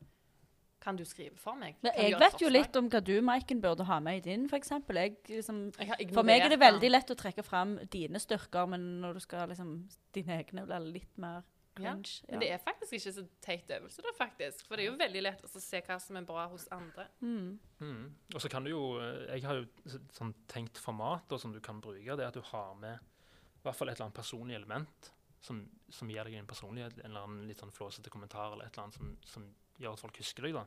Kan 0.82 0.98
du 0.98 1.04
skrive 1.06 1.38
for 1.38 1.54
meg? 1.58 1.76
Kan 1.78 1.94
jeg 1.94 2.18
vet 2.18 2.42
jo 2.42 2.50
litt 2.50 2.76
om 2.78 2.88
hva 2.90 3.00
du, 3.04 3.14
Maiken, 3.22 3.60
burde 3.62 3.86
ha 3.86 4.00
med 4.02 4.18
i 4.18 4.24
din, 4.24 4.48
f.eks. 4.50 4.72
Liksom, 4.82 5.60
for 5.78 6.26
meg 6.26 6.42
er 6.42 6.54
det 6.56 6.58
veldig 6.58 6.90
lett 6.90 7.12
å 7.14 7.16
trekke 7.18 7.44
fram 7.46 7.76
dine 7.92 8.18
styrker, 8.22 8.66
men 8.72 8.88
når 9.04 9.18
du 9.18 9.24
skal 9.24 9.50
liksom 9.52 9.76
Dine 10.12 10.40
egne 10.42 10.66
blir 10.66 10.88
litt 10.98 11.20
mer 11.22 11.40
Ja, 11.78 11.94
cringe. 11.94 12.18
Men 12.28 12.42
det 12.42 12.50
er 12.52 12.58
faktisk 12.60 12.98
ikke 12.98 13.12
så 13.16 13.22
teit 13.40 13.70
øvelse, 13.72 14.02
da, 14.04 14.10
faktisk. 14.18 14.66
For 14.66 14.76
det 14.76 14.84
er 14.84 14.90
jo 14.90 14.98
veldig 15.00 15.22
lett 15.22 15.46
å 15.46 15.52
se 15.54 15.80
hva 15.86 15.96
som 16.02 16.18
er 16.18 16.26
bra 16.28 16.48
hos 16.50 16.66
andre. 16.74 17.06
Mm. 17.22 17.54
Mm. 17.78 18.02
Og 18.34 18.42
så 18.44 18.50
kan 18.52 18.66
du 18.66 18.74
jo 18.74 18.82
eh, 19.00 19.38
Jeg 19.38 19.46
har 19.46 19.62
jo 19.62 20.02
sånn 20.12 20.34
tenkt 20.50 20.82
format 20.82 21.24
da, 21.30 21.38
som 21.40 21.54
du 21.54 21.62
kan 21.64 21.80
bruke. 21.80 22.02
Det 22.04 22.26
er 22.26 22.28
at 22.28 22.36
du 22.36 22.44
har 22.50 22.74
med 22.82 22.98
i 22.98 23.64
hvert 23.64 23.78
fall 23.78 23.88
et 23.88 23.94
eller 23.94 24.10
annet 24.10 24.18
personlig 24.18 24.58
element 24.58 25.12
som, 25.40 25.62
som 25.88 26.10
gir 26.10 26.26
deg 26.26 26.36
en 26.40 26.50
personlighet. 26.50 26.98
En 27.00 27.12
eller 27.12 27.26
annen 27.28 27.48
litt 27.48 27.62
sånn 27.62 27.72
flåsete 27.74 28.10
kommentar 28.10 28.52
eller 28.52 28.66
et 28.66 28.74
eller 28.74 28.88
annet 28.88 28.98
som, 28.98 29.16
som 29.24 29.46
gjør 29.82 29.92
at 29.98 30.00
folk 30.00 30.16
husker 30.22 30.42
deg. 30.48 30.54
da. 30.54 30.64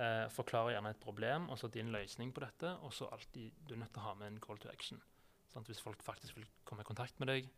Eh, 0.00 0.28
forklarer 0.30 0.72
gjerne 0.76 0.90
et 0.94 1.00
problem, 1.00 1.48
og 1.50 1.58
så 1.58 1.68
din 1.72 1.90
løsning 1.92 2.32
på 2.32 2.40
dette. 2.44 2.76
Og 2.86 2.92
så 2.92 3.08
alltid 3.12 3.50
Du 3.66 3.74
er 3.74 3.78
nødt 3.82 3.92
til 3.92 4.00
å 4.02 4.06
ha 4.08 4.14
med 4.14 4.32
en 4.32 4.40
call 4.40 4.58
to 4.58 4.68
action. 4.68 5.00
Sant? 5.52 5.66
Hvis 5.66 5.80
folk 5.82 6.02
faktisk 6.02 6.36
vil 6.36 6.46
komme 6.64 6.80
i 6.82 6.84
kontakt 6.84 7.18
med 7.20 7.28
deg. 7.28 7.48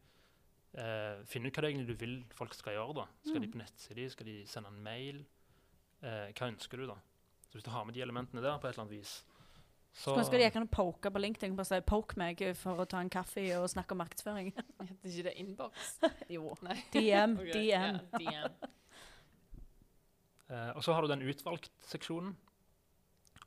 Eh, 0.75 1.23
Finn 1.28 1.45
ut 1.47 1.52
hva 1.52 1.61
det 1.62 1.75
egentlig 1.75 1.87
du 1.92 1.95
vil 2.00 2.25
folk 2.35 2.54
skal 2.54 2.73
gjøre. 2.78 2.95
da. 2.95 3.07
Skal 3.26 3.40
de 3.40 3.47
Mm. 3.47 3.52
på 3.52 3.59
nettside? 3.59 4.11
Skal 4.11 4.26
de 4.26 4.47
sende 4.47 4.69
en 4.69 4.83
mail? 4.83 5.25
Eh, 6.02 6.33
hva 6.33 6.49
ønsker 6.49 6.76
du, 6.78 6.87
da? 6.87 6.95
Så 7.50 7.52
hvis 7.61 7.64
du 7.64 7.71
har 7.71 7.85
med 7.85 7.95
de 7.95 8.00
elementene 8.00 8.40
der 8.42 8.59
på 8.59 8.66
et 8.66 8.75
eller 8.75 8.87
annet 8.87 8.99
vis 8.99 9.25
Så 9.95 10.14
kanskje 10.16 10.38
de 10.40 10.50
kan 10.50 10.66
poke 10.69 11.11
på 11.11 11.19
LinkedIn 11.21 11.54
bare 11.54 11.66
si 11.66 11.81
'poke 11.81 12.16
meg' 12.16 12.57
for 12.57 12.76
å 12.78 12.88
ta 12.88 12.99
en 13.00 13.11
kaffe 13.11 13.45
og 13.61 13.69
snakke 13.69 13.92
om 13.92 13.99
markedsføring. 13.99 14.52
Heter 14.81 15.04
ikke 15.04 15.23
det 15.25 15.35
innboks? 15.37 15.99
jo. 16.31 16.57
Nei. 16.62 16.83
DM. 16.92 17.37
okay. 17.40 17.52
DM. 17.52 17.69
ja, 17.69 17.99
DM. 18.19 18.52
Eh, 20.52 20.73
Og 20.76 20.85
så 20.85 20.94
har 20.94 21.02
du 21.02 21.12
den 21.12 21.25
utvalgt-seksjonen. 21.26 22.35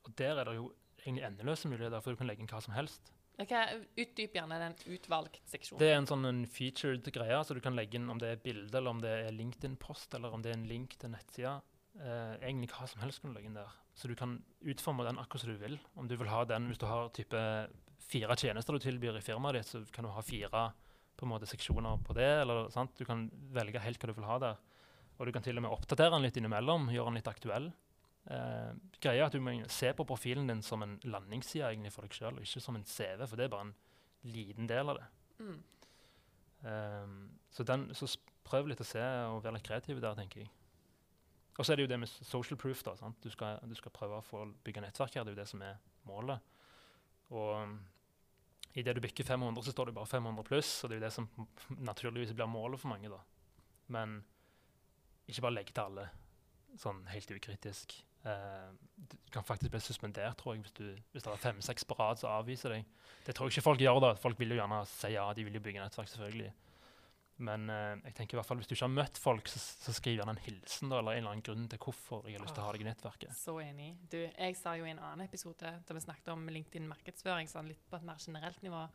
Og 0.05 0.15
der 0.19 0.41
er 0.41 0.49
det 0.49 0.57
jo 0.57 0.71
egentlig 1.03 1.25
endeløse 1.27 1.69
muligheter, 1.69 2.01
for 2.01 2.13
du 2.13 2.19
kan 2.19 2.29
legge 2.29 2.43
inn 2.43 2.49
hva 2.51 2.61
som 2.63 2.75
helst. 2.75 3.13
Ok, 3.41 3.51
Utdyp 3.99 4.37
gjerne 4.37 4.57
den 4.61 4.75
utvalgt-seksjonen. 4.95 5.81
Det 5.81 5.89
er 5.91 5.97
en 5.99 6.07
sånn 6.07 6.27
en 6.29 6.43
featured 6.47 7.07
greie, 7.13 7.39
så 7.43 7.55
du 7.57 7.61
kan 7.63 7.75
legge 7.75 7.99
inn 7.99 8.07
om 8.11 8.19
det 8.21 8.29
er 8.31 8.43
bilde, 8.43 8.71
eller 8.77 8.93
om 8.95 9.01
det 9.03 9.11
er 9.25 9.33
LinkedIn-post, 9.35 10.15
eller 10.15 10.35
om 10.35 10.43
det 10.43 10.53
er 10.53 10.59
en 10.59 10.69
link 10.69 10.95
til 11.01 11.11
nettsida. 11.11 11.57
Eh, 11.99 12.35
egentlig 12.43 12.71
hva 12.71 12.87
som 12.91 13.03
helst 13.03 13.21
kan 13.21 13.31
du 13.31 13.37
legge 13.37 13.51
inn 13.51 13.57
der. 13.57 13.73
Så 13.95 14.07
du 14.11 14.15
kan 14.19 14.37
utforme 14.63 15.05
den 15.07 15.19
akkurat 15.19 15.43
som 15.43 15.51
du 15.51 15.59
vil. 15.59 15.77
Om 15.95 16.07
du 16.07 16.15
vil 16.19 16.31
ha 16.31 16.43
den, 16.47 16.67
Hvis 16.67 16.79
du 16.79 16.85
har 16.85 17.09
type 17.09 17.41
fire 17.99 18.35
tjenester 18.35 18.73
du 18.73 18.79
tilbyr 18.79 19.17
i 19.17 19.23
firmaet 19.23 19.55
ditt, 19.55 19.67
så 19.71 19.83
kan 19.91 20.03
du 20.03 20.11
ha 20.11 20.21
fire 20.21 20.73
på 21.15 21.25
en 21.25 21.31
måte 21.31 21.47
seksjoner 21.47 22.03
på 22.03 22.13
det. 22.13 22.41
eller 22.41 22.69
sant? 22.69 22.95
Du 22.97 23.05
kan 23.05 23.29
velge 23.51 23.79
helt 23.79 23.99
hva 23.99 24.07
du 24.07 24.13
vil 24.13 24.27
ha 24.29 24.39
der. 24.39 24.57
Og 25.15 25.27
du 25.27 25.31
kan 25.35 25.43
til 25.45 25.57
og 25.57 25.63
med 25.65 25.71
oppdatere 25.71 26.13
den 26.15 26.25
litt 26.25 26.37
innimellom, 26.39 26.89
gjøre 26.91 27.11
den 27.11 27.19
litt 27.19 27.31
aktuell. 27.31 27.69
Eh, 28.25 28.71
greia 28.99 29.21
er 29.21 29.27
at 29.29 29.35
du 29.35 29.43
må 29.43 29.53
se 29.71 29.91
på 29.95 30.07
profilen 30.07 30.49
din 30.49 30.63
som 30.65 30.83
en 30.83 30.97
landingsside 31.05 31.69
egentlig 31.69 31.93
for 31.93 32.07
deg 32.07 32.17
sjøl, 32.17 32.39
og 32.39 32.47
ikke 32.47 32.63
som 32.63 32.77
en 32.77 32.87
CV, 32.89 33.23
for 33.27 33.39
det 33.39 33.47
er 33.47 33.53
bare 33.53 33.69
en 33.69 33.75
liten 34.33 34.67
del 34.69 34.91
av 34.91 34.99
det. 34.99 35.07
Mm. 35.45 35.57
Ehm, 36.65 37.17
så, 37.51 37.63
den, 37.63 37.87
så 37.95 38.09
prøv 38.45 38.69
litt 38.69 38.81
å 38.81 38.87
se 38.87 39.01
og 39.29 39.43
være 39.43 39.59
litt 39.59 39.67
kreativ 39.67 40.01
der, 40.01 40.17
tenker 40.17 40.43
jeg. 40.43 40.51
Og 41.55 41.63
så 41.63 41.71
er 41.71 41.79
det 41.79 41.85
jo 41.85 41.91
det 41.93 42.01
med 42.01 42.11
social 42.11 42.59
proof. 42.59 42.83
da, 42.83 42.95
sant? 42.99 43.17
Du 43.23 43.31
skal, 43.31 43.61
du 43.63 43.75
skal 43.77 43.93
prøve 43.95 44.19
å 44.19 44.25
få 44.25 44.43
bygge 44.65 44.83
nettverk 44.83 45.15
her. 45.15 45.23
Det 45.23 45.31
er 45.31 45.37
jo 45.37 45.43
det 45.43 45.51
som 45.51 45.61
er 45.63 45.77
målet. 46.09 46.55
Og 47.31 47.51
um, 47.63 47.77
idet 48.75 48.97
du 48.97 48.99
bikker 49.05 49.23
500, 49.23 49.63
så 49.63 49.71
står 49.71 49.89
det 49.89 49.95
bare 49.95 50.09
500 50.09 50.47
pluss, 50.49 50.71
og 50.83 50.91
det 50.91 50.97
er 50.97 50.99
jo 50.99 51.05
det 51.05 51.13
som 51.15 51.29
naturligvis 51.79 52.35
blir 52.35 52.51
målet 52.51 52.81
for 52.81 52.91
mange. 52.91 53.13
da. 53.13 53.21
Men 53.95 54.17
ikke 55.31 55.45
bare 55.47 55.57
legge 55.57 55.73
til 55.73 55.85
alle 55.85 56.09
sånn 56.79 57.05
helt 57.11 57.31
ukritisk. 57.31 57.95
Uh, 58.25 58.73
du 58.97 59.15
kan 59.33 59.45
faktisk 59.45 59.71
bli 59.73 59.79
suspendert, 59.85 60.37
tror 60.39 60.55
jeg, 60.55 60.65
hvis, 60.65 60.75
du, 60.79 60.85
hvis 61.13 61.25
det 61.25 61.31
er 61.31 61.41
fem-seks 61.41 61.85
på 61.85 61.97
rad 61.99 62.19
som 62.19 62.33
avviser 62.33 62.73
deg. 62.73 62.87
Det 63.25 63.35
tror 63.37 63.49
jeg 63.49 63.55
ikke 63.55 63.67
folk 63.69 63.83
gjør. 63.83 64.01
da. 64.01 64.13
Folk 64.19 64.39
vil 64.41 64.55
jo 64.55 64.59
gjerne 64.59 64.79
si 64.89 65.11
ja, 65.13 65.25
de 65.37 65.45
vil 65.45 65.59
jo 65.59 65.61
bygge 65.65 65.83
nettverk, 65.83 66.09
selvfølgelig. 66.09 66.53
Men 67.45 67.67
uh, 67.67 67.99
jeg 68.07 68.15
tenker 68.15 68.37
i 68.37 68.39
hvert 68.39 68.47
fall 68.47 68.59
hvis 68.61 68.69
du 68.71 68.73
ikke 68.77 68.87
har 68.87 68.95
møtt 68.95 69.19
folk, 69.19 69.51
så, 69.51 69.59
så 69.59 69.93
skriv 69.95 70.17
gjerne 70.17 70.33
en 70.33 70.43
hilsen, 70.45 70.89
da, 70.89 71.01
eller 71.01 71.17
en 71.17 71.21
eller 71.21 71.35
annen 71.35 71.45
grunn 71.45 71.67
til 71.71 71.81
hvorfor 71.83 72.25
jeg 72.29 72.39
har 72.39 72.45
lyst 72.45 72.55
til 72.57 72.63
å 72.63 72.67
ha 72.69 72.73
deg 72.75 72.85
i 72.85 72.89
nettverket. 72.89 73.35
Så 73.37 73.57
enig. 73.61 73.91
Du, 74.11 74.17
jeg 74.23 74.57
sa 74.57 74.73
jo 74.79 74.87
i 74.87 74.93
en 74.93 75.03
annen 75.03 75.27
episode 75.27 75.75
da 75.85 75.97
vi 75.97 76.03
snakket 76.07 76.33
om 76.33 76.47
LinkedIn-markedsføring, 76.55 77.51
sånn 77.51 77.69
litt 77.69 77.83
på 77.91 77.99
et 77.99 78.07
mer 78.07 78.21
generelt 78.23 78.63
nivå, 78.65 78.85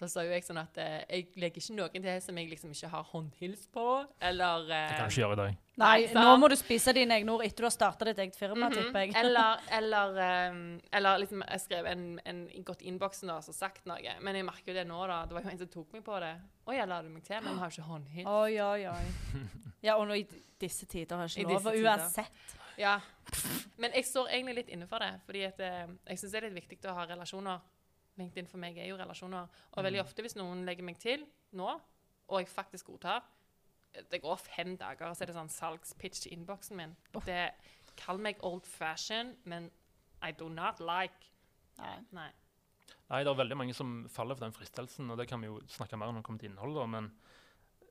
da 0.00 0.08
sa 0.08 0.22
jo 0.24 0.30
jeg 0.32 0.42
sånn 0.42 0.58
at 0.58 0.78
eh, 0.82 1.04
jeg 1.10 1.26
legger 1.38 1.60
ikke 1.62 1.74
noen 1.76 2.02
til 2.02 2.20
som 2.24 2.38
jeg 2.40 2.48
liksom 2.50 2.70
ikke 2.74 2.88
har 2.90 3.04
håndhils 3.12 3.66
på, 3.70 3.84
eller 4.20 4.64
Det 4.66 4.78
kan 4.88 4.96
eh, 4.96 5.02
du 5.02 5.12
ikke 5.12 5.20
gjøre 5.22 5.32
i 5.36 5.40
dag. 5.42 5.58
Nei, 5.76 5.86
Nei, 6.02 6.06
sant? 6.08 6.18
nå 6.26 6.32
må 6.42 6.48
du 6.50 6.56
spise 6.56 6.92
dine 6.92 7.14
egne 7.16 7.32
ord 7.32 7.44
etter 7.46 7.62
du 7.64 7.68
har 7.68 7.74
starta 7.74 8.04
ditt 8.08 8.18
eget 8.18 8.36
firma, 8.36 8.68
Mhm. 8.68 8.74
tipper 8.76 8.98
jeg. 9.06 9.14
Eller, 9.16 9.60
eller, 9.78 10.18
ehm, 10.26 10.80
eller 10.92 11.18
liksom 11.22 11.44
jeg 11.48 11.60
skrev 11.60 11.86
en, 11.86 12.20
en 12.26 12.42
gått 12.64 12.82
i 12.82 12.88
innboksen 12.90 13.28
da, 13.28 13.36
og 13.38 13.54
sagt 13.56 13.86
noe. 13.86 14.16
Men 14.20 14.34
jeg 14.36 14.44
merker 14.44 14.72
jo 14.72 14.78
det 14.80 14.86
nå, 14.88 15.06
da. 15.06 15.20
Det 15.26 15.34
var 15.38 15.42
jo 15.46 15.48
en 15.54 15.58
som 15.62 15.68
tok 15.68 15.92
meg 15.92 16.04
på 16.04 16.18
det. 16.20 16.32
Å 16.66 16.76
ja, 16.76 16.84
la 16.86 17.02
du 17.02 17.08
meg 17.08 17.22
til? 17.24 17.40
Men 17.42 17.54
vi 17.54 17.60
har 17.60 17.70
ikke 17.70 17.88
håndhils. 17.88 18.26
Oi, 18.26 18.60
oi, 18.60 18.86
oi. 18.86 19.06
Ja, 19.82 19.96
og 19.98 20.06
nå 20.06 20.14
i 20.14 20.26
disse 20.62 20.86
tider 20.86 21.16
har 21.18 21.26
I 21.26 21.40
ikke 21.42 21.48
lov, 21.48 21.56
disse 21.58 21.68
og 21.68 21.74
tider. 21.74 21.90
uansett. 21.90 22.58
Ja. 22.78 23.00
Men 23.82 23.90
jeg 23.96 24.04
står 24.06 24.28
egentlig 24.30 24.54
litt 24.60 24.68
inne 24.76 24.86
for 24.86 25.02
det. 25.02 25.08
Fordi 25.26 25.42
at, 25.48 25.58
eh, 25.60 25.86
jeg 26.12 26.20
syns 26.20 26.32
det 26.32 26.38
er 26.42 26.50
litt 26.50 26.68
viktig 26.70 26.88
å 26.90 26.94
ha 26.94 27.06
relasjoner. 27.10 27.58
LinkedIn 28.20 28.48
for 28.50 28.60
meg 28.60 28.76
er 28.78 28.90
jo 28.90 28.98
relasjoner. 29.00 29.48
Og 29.72 29.86
veldig 29.86 30.02
ofte 30.02 30.24
hvis 30.24 30.36
noen 30.36 30.66
legger 30.68 30.86
meg 30.86 30.98
til 31.02 31.24
nå, 31.58 31.70
og 32.28 32.40
jeg 32.40 32.48
faktisk 32.48 32.86
godtar 32.86 33.24
Det 33.92 34.22
går 34.22 34.36
fem 34.40 34.76
dager, 34.80 35.10
og 35.10 35.16
så 35.16 35.24
er 35.24 35.28
det 35.28 35.36
sånn 35.36 35.52
salgspitch 35.52 36.26
i 36.26 36.32
innboksen 36.32 36.78
min. 36.78 36.94
Det 37.26 37.50
Kall 38.00 38.16
meg 38.24 38.38
old 38.40 38.64
fashion, 38.64 39.34
men 39.44 39.68
I 40.24 40.32
do 40.32 40.48
not 40.48 40.80
like 40.80 41.28
Nei. 41.76 41.98
Nei. 42.12 42.30
Nei, 43.10 43.20
det 43.24 43.30
er 43.30 43.36
veldig 43.36 43.56
mange 43.56 43.74
som 43.76 44.06
faller 44.12 44.36
for 44.36 44.46
den 44.46 44.54
fristelsen, 44.56 45.10
og 45.12 45.18
det 45.20 45.26
kan 45.28 45.40
vi 45.40 45.48
jo 45.50 45.58
snakke 45.72 45.98
mer 46.00 46.08
om 46.08 46.16
når 46.16 46.22
det 46.22 46.26
kommer 46.28 46.42
til 46.42 46.50
innhold, 46.52 46.76
da, 46.78 46.86
men 46.88 47.10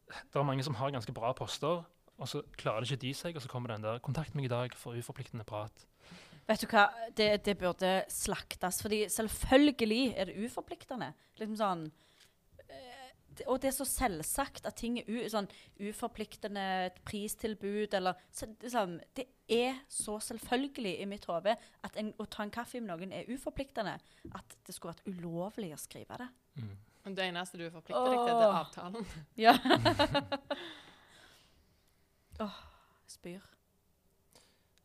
det 0.08 0.40
er 0.40 0.48
mange 0.48 0.66
som 0.66 0.78
har 0.80 0.94
ganske 0.94 1.14
bra 1.14 1.32
poster, 1.38 1.84
og 2.18 2.30
så 2.30 2.42
klarer 2.58 2.84
det 2.84 2.92
ikke 2.92 3.06
de 3.06 3.14
seg, 3.18 3.38
og 3.38 3.44
så 3.44 3.50
kommer 3.50 3.74
den 3.74 3.84
der 3.84 4.00
'Kontakt 4.00 4.36
meg 4.36 4.46
i 4.46 4.54
dag 4.54 4.74
for 4.74 4.98
uforpliktende 4.98 5.46
prat'. 5.46 5.86
Vet 6.48 6.64
du 6.64 6.68
hva, 6.72 6.88
det, 7.16 7.30
det 7.46 7.58
burde 7.60 7.92
slaktes. 8.12 8.82
fordi 8.82 9.06
selvfølgelig 9.10 10.14
er 10.18 10.30
det 10.30 10.40
uforpliktende. 10.46 11.12
Liksom 11.40 11.58
sånn 11.60 11.84
eh, 12.68 13.44
Og 13.48 13.62
det 13.62 13.72
er 13.72 13.76
så 13.78 13.88
selvsagt 13.88 14.66
at 14.68 14.76
ting 14.82 15.00
er 15.00 15.08
u, 15.08 15.22
sånn 15.32 15.48
uforpliktende 15.80 16.66
et 16.90 17.00
pristilbud 17.08 17.94
eller 17.98 18.20
så, 18.34 18.50
liksom, 18.62 19.00
Det 19.16 19.28
er 19.48 19.80
så 19.88 20.18
selvfølgelig 20.20 20.96
i 21.02 21.10
mitt 21.10 21.28
hode 21.30 21.56
at 21.56 21.98
en, 22.00 22.14
å 22.20 22.26
ta 22.26 22.44
en 22.44 22.54
kaffe 22.54 22.82
med 22.82 22.92
noen 22.92 23.16
er 23.16 23.30
uforpliktende 23.32 23.98
at 24.36 24.58
det 24.66 24.76
skulle 24.76 24.96
vært 24.96 25.08
ulovlig 25.08 25.74
å 25.76 25.80
skrive 25.80 26.20
det. 26.20 26.30
Mm. 26.62 26.76
Det 27.16 27.24
eneste 27.26 27.58
du 27.58 27.66
er 27.66 27.74
forpliktet 27.74 28.12
deg 28.12 28.20
til, 28.28 28.36
det 28.38 28.46
er 28.46 28.52
Åh. 28.52 28.60
avtalen. 28.62 29.06
Ja. 29.42 29.56
Åh, 32.46 32.62
spyr. 33.10 33.42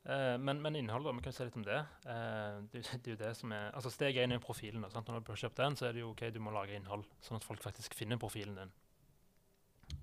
Eh, 0.06 0.36
men, 0.38 0.60
men 0.62 0.76
innholdet, 0.78 1.16
vi 1.16 1.24
kan 1.24 1.34
si 1.34 1.44
litt 1.48 1.56
om 1.58 1.64
det. 1.66 1.78
Uh, 2.06 2.62
det, 2.70 2.84
det 2.86 3.10
er 3.10 3.14
jo 3.16 3.20
det 3.24 3.30
som 3.34 3.52
er, 3.54 3.72
altså 3.74 3.90
Steg 3.90 4.18
én 4.22 4.34
er 4.34 4.42
profilen. 4.42 4.84
Da? 4.84 5.02
Når 5.02 5.24
du 5.26 5.32
har 5.32 5.40
kjøpt 5.40 5.58
den, 5.58 5.78
så 5.78 5.88
er 5.88 5.96
det 5.96 6.04
jo 6.04 6.12
ok, 6.12 6.28
du 6.34 6.38
må 6.42 6.54
lage 6.54 6.76
innhold, 6.78 7.02
sånn 7.26 7.40
at 7.40 7.46
folk 7.46 7.64
faktisk 7.64 7.96
finner 7.98 8.20
profilen 8.22 8.58
din. 8.60 8.74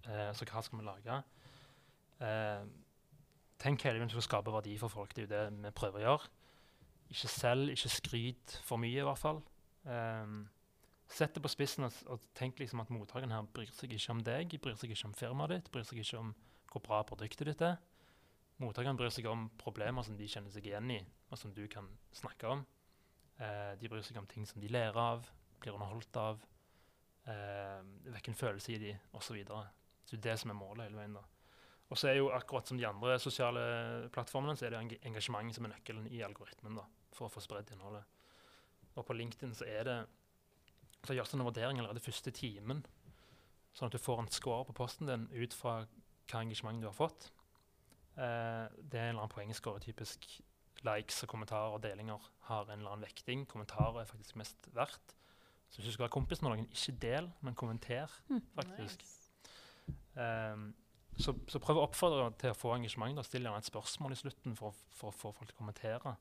Uh, 0.09 0.31
så 0.35 0.47
hva 0.49 0.63
skal 0.65 0.81
vi 0.81 0.87
lage? 0.87 1.21
Tenk 3.59 3.83
hele 3.83 3.97
tiden 3.97 4.11
til 4.11 4.19
å 4.19 4.23
skape 4.23 4.51
verdi 4.51 4.75
for 4.79 4.91
folk. 4.91 5.11
Det 5.15 5.23
er 5.23 5.25
jo 5.25 5.31
det 5.31 5.63
vi 5.65 5.71
prøver 5.75 6.01
å 6.01 6.03
gjøre. 6.03 6.33
Ikke 7.13 7.31
selg, 7.31 7.71
ikke 7.73 7.91
skryt 7.91 8.57
for 8.63 8.79
mye, 8.79 8.99
i 8.99 9.07
hvert 9.07 9.19
fall. 9.19 9.41
Um, 9.87 10.43
Sett 11.13 11.35
det 11.35 11.43
på 11.43 11.51
spissen 11.51 11.85
og, 11.85 11.95
og 12.09 12.21
tenk 12.33 12.57
liksom 12.57 12.79
at 12.81 12.89
mottakeren 12.89 13.33
her 13.35 13.43
bryr 13.53 13.69
seg 13.75 13.91
ikke 13.93 14.15
om 14.15 14.21
deg, 14.25 14.55
bryr 14.63 14.77
seg 14.79 14.93
ikke 14.95 15.09
om 15.09 15.15
firmaet 15.17 15.51
ditt, 15.51 15.67
bryr 15.73 15.83
seg 15.85 15.99
ikke 16.01 16.21
om 16.21 16.31
hvor 16.71 16.81
bra 16.87 17.01
produktet 17.05 17.51
ditt 17.51 17.61
er. 17.61 17.75
Mottakeren 18.63 18.97
bryr 18.99 19.11
seg 19.13 19.27
om 19.29 19.49
problemer 19.59 20.05
som 20.05 20.17
de 20.17 20.27
kjenner 20.29 20.53
seg 20.53 20.65
igjen 20.69 20.91
i, 20.93 21.01
og 21.29 21.39
som 21.39 21.53
du 21.55 21.65
kan 21.71 21.89
snakke 22.15 22.49
om. 22.49 22.63
Eh, 23.41 23.73
de 23.79 23.91
bryr 23.91 24.05
seg 24.05 24.19
om 24.21 24.29
ting 24.29 24.47
som 24.49 24.61
de 24.63 24.71
ler 24.71 24.95
av, 24.99 25.27
blir 25.59 25.75
underholdt 25.75 26.19
av, 26.19 26.41
eh, 27.27 27.79
vekker 28.13 28.33
en 28.33 28.39
følelse 28.39 28.73
i 28.73 28.81
de, 28.81 28.95
osv. 29.13 29.43
Så, 29.43 29.61
så 30.05 30.15
det 30.15 30.21
er 30.21 30.25
det 30.29 30.39
som 30.41 30.53
er 30.53 30.59
målet 30.59 30.87
hele 30.87 31.01
veien. 31.01 31.19
da. 31.19 31.25
Og 31.91 31.99
så 31.99 32.09
er 32.09 32.17
jo 32.17 32.31
akkurat 32.33 32.67
som 32.67 32.79
de 32.79 32.87
andre 32.87 33.19
sosiale 33.19 34.09
plattformene, 34.13 34.55
så 34.57 34.65
er 34.65 34.73
det 34.73 34.99
engasjement 35.05 35.53
som 35.53 35.67
er 35.67 35.75
nøkkelen 35.75 36.07
i 36.09 36.23
algoritmen 36.25 36.79
da, 36.79 36.87
for 37.13 37.27
å 37.27 37.33
få 37.33 37.43
spredd 37.43 37.69
innholdet. 37.75 38.07
Og 38.95 39.05
på 39.05 39.15
LinkedIn 39.17 39.53
så 39.57 39.67
er 39.69 39.89
det 39.89 39.97
så 41.03 41.15
gjøres 41.15 41.33
det 41.33 41.39
en 41.39 41.45
vurdering 41.45 41.79
allerede 41.81 42.03
første 42.03 42.31
timen, 42.31 42.83
sånn 43.75 43.89
at 43.89 43.95
du 43.95 44.01
får 44.01 44.21
en 44.21 44.31
score 44.31 44.63
på 44.69 44.75
posten 44.77 45.09
din 45.09 45.25
ut 45.33 45.55
fra 45.57 45.81
hva 46.31 46.41
engasjement 46.41 46.79
du 46.79 46.87
har 46.87 46.95
fått. 46.95 47.27
Eh, 48.17 48.67
det 48.77 48.99
er 48.99 49.09
en 49.09 49.15
eller 49.15 49.23
annen 49.23 49.33
poengscore. 49.33 49.81
Typisk 49.83 50.27
likes 50.83 51.23
og 51.23 51.31
kommentarer 51.31 51.77
og 51.77 51.83
delinger 51.83 52.29
har 52.49 52.69
en 52.69 52.79
eller 52.79 52.93
annen 52.93 53.07
vekting. 53.07 53.47
Kommentarer 53.49 54.01
er 54.01 54.09
faktisk 54.09 54.35
mest 54.35 54.69
verdt. 54.75 55.15
Så 55.69 55.79
hvis 55.79 55.87
du 55.87 55.91
skal 55.95 56.03
være 56.03 56.13
kompis 56.13 56.41
med 56.41 56.51
noen, 56.51 56.69
ikke 56.69 56.97
del, 57.01 57.31
men 57.41 57.55
kommenter. 57.55 58.11
faktisk. 58.59 59.01
Nice. 59.01 59.23
Ehm, 60.21 60.67
så, 61.17 61.33
så 61.49 61.61
prøv 61.61 61.79
å 61.79 61.87
oppfordre 61.87 62.29
til 62.41 62.53
å 62.53 62.57
få 62.57 62.75
engasjement. 62.75 63.17
da. 63.17 63.25
Still 63.25 63.47
gjerne 63.47 63.61
et 63.61 63.69
spørsmål 63.69 64.13
i 64.13 64.19
slutten 64.19 64.55
for 64.59 64.69
å 64.69 65.11
få 65.13 65.31
folk 65.33 65.49
til 65.49 65.55
å 65.57 65.61
kommentere. 65.63 66.15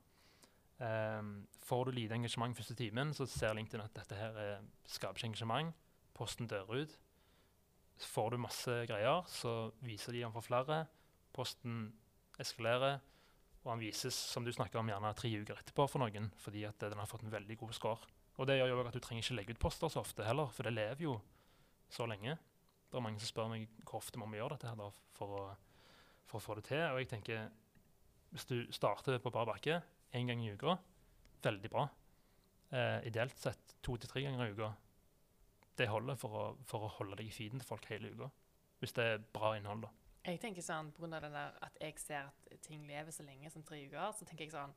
Um, 0.83 1.47
får 1.63 1.85
du 1.85 1.95
lite 1.95 2.17
engasjement 2.17 2.57
første 2.59 2.75
timen, 2.75 3.13
så 3.15 3.27
ser 3.31 3.55
LinkedIn 3.55 3.85
at 3.85 3.95
dette 3.95 4.17
her 4.19 4.39
er, 4.41 4.65
skaper 4.89 5.21
ikke 5.21 5.31
engasjement. 5.31 5.77
Posten 6.17 6.49
dør 6.51 6.73
ut. 6.75 6.97
Får 8.03 8.33
du 8.33 8.41
masse 8.43 8.79
greier, 8.89 9.23
så 9.31 9.71
viser 9.85 10.17
de 10.17 10.25
den 10.25 10.35
for 10.35 10.45
flere. 10.45 10.87
Posten 11.33 11.87
eskalerer, 12.41 13.01
og 13.63 13.71
han 13.71 13.83
vises 13.83 14.17
som 14.17 14.45
du 14.45 14.51
snakker 14.53 14.81
om, 14.81 14.91
gjerne 14.91 15.13
tre 15.17 15.31
uker 15.43 15.61
etterpå 15.61 15.87
for 15.91 16.03
noen, 16.03 16.31
fordi 16.43 16.65
at 16.69 16.83
eh, 16.83 16.91
den 16.93 17.01
har 17.01 17.11
fått 17.11 17.25
en 17.27 17.35
veldig 17.35 17.59
god 17.61 17.77
score. 17.77 18.11
Og 18.41 18.49
det 18.49 18.59
gjør 18.59 18.73
jo 18.73 18.81
at 18.83 18.97
du 18.97 19.03
trenger 19.05 19.23
ikke 19.23 19.37
legge 19.39 19.55
ut 19.55 19.63
poster 19.63 19.93
så 19.93 20.03
ofte 20.03 20.27
heller, 20.27 20.51
for 20.55 20.67
det 20.67 20.75
lever 20.75 21.05
jo 21.05 21.17
så 21.93 22.09
lenge. 22.09 22.39
Det 22.89 22.99
er 22.99 23.05
mange 23.05 23.21
som 23.23 23.31
spør 23.31 23.51
meg 23.53 23.69
hvor 23.87 24.01
ofte 24.01 24.21
må 24.21 24.29
vi 24.33 24.41
gjøre 24.41 24.57
dette 24.57 24.71
her 24.71 24.79
da, 24.81 24.89
for, 25.17 25.37
å, 25.37 25.43
for 26.29 26.41
å 26.41 26.45
få 26.45 26.57
det 26.59 26.67
til. 26.71 26.83
Og 26.91 27.01
jeg 27.01 27.11
tenker, 27.13 27.47
hvis 28.33 28.49
du 28.49 28.57
starter 28.75 29.21
på 29.23 29.33
bar 29.33 29.49
bakke 29.49 29.79
én 30.17 30.29
gang 30.29 30.43
i 30.43 30.53
uka, 30.53 30.77
veldig 31.45 31.71
bra. 31.73 31.87
Eh, 32.73 32.99
ideelt 33.09 33.39
sett 33.41 33.77
to 33.85 33.97
til 34.01 34.11
tre 34.11 34.25
ganger 34.25 34.49
i 34.49 34.57
uka. 34.57 34.73
Det 35.79 35.89
holder 35.89 36.19
for 36.21 36.37
å, 36.37 36.45
for 36.69 36.85
å 36.87 36.93
holde 36.99 37.21
deg 37.21 37.29
i 37.29 37.35
feeden 37.35 37.61
til 37.63 37.69
folk 37.69 37.89
hele 37.93 38.13
uka. 38.13 38.29
Hvis 38.81 38.97
det 38.97 39.09
er 39.09 39.27
bra 39.33 39.55
innhold, 39.57 39.87
da. 39.87 39.93
Jeg 40.23 40.39
tenker 40.43 40.63
sånn, 40.63 40.93
på 40.95 41.03
grunn 41.03 41.17
av 41.19 41.25
det 41.25 41.33
der 41.35 41.55
at 41.67 41.79
jeg 41.83 41.99
ser 41.99 42.29
at 42.31 42.59
ting 42.63 42.85
lever 42.87 43.15
så 43.15 43.25
lenge 43.27 43.51
som 43.51 43.65
tre 43.67 43.81
uker, 43.89 44.13
så 44.15 44.27
tenker 44.29 44.47
jeg 44.47 44.55
sånn 44.55 44.75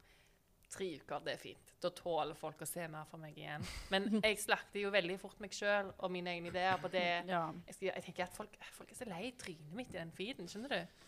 Tre 0.74 0.88
uker, 0.98 1.20
det 1.22 1.36
er 1.36 1.38
fint. 1.38 1.68
Da 1.80 1.92
tåler 1.94 2.34
folk 2.36 2.64
å 2.66 2.68
se 2.68 2.88
mer 2.90 3.06
fra 3.06 3.20
meg 3.22 3.36
igjen. 3.38 3.64
Men 3.94 4.08
jeg 4.26 4.40
slakter 4.42 4.82
jo 4.82 4.90
veldig 4.92 5.20
fort 5.22 5.38
meg 5.44 5.54
sjøl 5.54 5.92
og 5.94 6.10
mine 6.12 6.34
egne 6.34 6.50
ideer 6.50 6.80
på 6.82 6.90
det. 6.92 7.06
Ja. 7.30 7.44
Jeg, 7.68 7.76
skal, 7.78 7.92
jeg 7.92 8.06
tenker 8.08 8.26
at 8.26 8.34
folk, 8.34 8.58
folk 8.74 8.92
er 8.92 8.98
så 8.98 9.08
lei 9.08 9.30
trynet 9.40 9.76
mitt 9.78 9.94
i 9.94 10.00
den 10.00 10.14
feeden, 10.18 10.50
skjønner 10.50 10.74
du? 10.74 11.06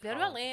Blir 0.00 0.20
du 0.20 0.24
aldri 0.24 0.44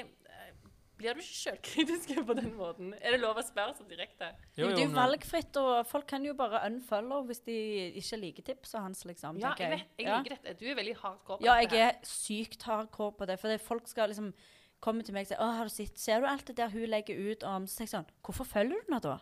Blir 0.98 1.14
du 1.14 1.20
ikke 1.22 1.38
sjølkritisk 1.38 2.14
på 2.28 2.34
den 2.40 2.54
måten? 2.58 2.94
Er 3.02 3.12
det 3.14 3.20
lov 3.22 3.38
å 3.38 3.44
spørre 3.46 3.76
så 3.78 3.84
direkte? 3.88 4.32
Jo, 4.58 4.68
det 4.72 4.80
er 4.80 4.88
jo 4.88 4.96
valgfritt, 4.96 5.58
og 5.62 5.86
folk 5.86 6.08
kan 6.10 6.24
jo 6.26 6.34
bare 6.34 6.64
unfollow 6.66 7.24
hvis 7.30 7.44
de 7.46 7.58
ikke 8.02 8.18
liker 8.18 8.44
tipset 8.50 8.80
hans, 8.82 9.04
liksom. 9.06 9.38
Ja, 9.40 9.54
jeg 9.60 9.70
vet. 9.76 9.86
Jeg 10.00 10.08
Ja. 10.08 10.18
liker 10.24 10.36
dette. 10.38 10.56
Du 10.58 10.66
er 10.66 10.76
veldig 10.76 10.96
hardcore 10.98 11.38
på 11.38 11.46
Ja, 11.46 11.60
dette. 11.62 11.76
jeg 11.76 11.94
er 11.94 12.00
sykt 12.04 12.64
hardcore 12.64 13.12
på 13.20 13.28
det. 13.28 13.40
For 13.40 13.48
det 13.48 13.62
folk 13.62 13.88
skal 13.88 14.10
liksom 14.10 14.34
komme 14.82 15.04
til 15.04 15.14
meg 15.14 15.22
og 15.26 15.28
si 15.28 15.36
'Å, 15.36 15.54
har 15.58 15.64
du 15.66 15.70
sett 15.70 15.98
Ser 16.00 16.20
du 16.22 16.26
alt 16.28 16.46
det 16.46 16.56
der 16.58 16.70
hun 16.70 16.86
legger 16.90 17.16
ut 17.32 17.44
om 17.44 17.66
Så 17.66 17.78
tenker 17.78 17.94
jeg 17.98 18.06
sånn 18.06 18.12
Hvorfor 18.24 18.46
følger 18.46 18.76
du 18.78 18.82
henne 18.92 19.02
da? 19.02 19.20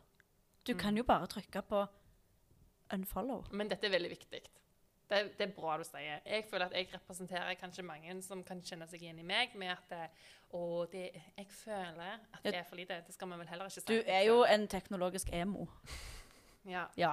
Du 0.66 0.74
Mm. 0.74 0.80
kan 0.80 0.96
jo 0.98 1.04
bare 1.04 1.28
trykke 1.28 1.62
på 1.68 1.88
unfollow. 2.94 3.46
Men 3.52 3.68
dette 3.70 3.86
er 3.86 3.90
veldig 3.92 4.10
viktig. 4.12 4.42
Det, 5.10 5.20
det 5.38 5.46
er 5.50 5.52
bra 5.54 5.76
du 5.78 5.84
sier. 5.86 6.22
Jeg 6.26 6.46
føler 6.50 6.66
at 6.66 6.74
jeg 6.74 6.88
representerer 6.94 7.54
kanskje 7.60 7.84
mange 7.86 8.16
som 8.26 8.42
kan 8.44 8.62
kjenne 8.66 8.88
seg 8.90 9.04
igjen 9.06 9.20
i 9.22 9.28
meg, 9.28 9.54
med 9.56 9.76
at 9.76 9.92
eh, 9.94 10.32
Å, 10.56 10.86
det, 10.92 11.10
jeg 11.38 11.48
føler 11.52 12.18
at 12.34 12.44
det 12.46 12.56
er 12.56 12.64
for 12.64 12.76
lite. 12.80 13.02
Det 13.08 13.14
skal 13.14 13.28
man 13.28 13.40
vel 13.42 13.48
heller 13.50 13.66
ikke 13.70 13.82
si. 13.82 13.86
Du 13.90 14.02
er 14.06 14.22
jo 14.30 14.44
en 14.50 14.68
teknologisk 14.72 15.30
emo. 15.34 15.68
Ja. 16.66 16.88
Ja. 16.98 17.12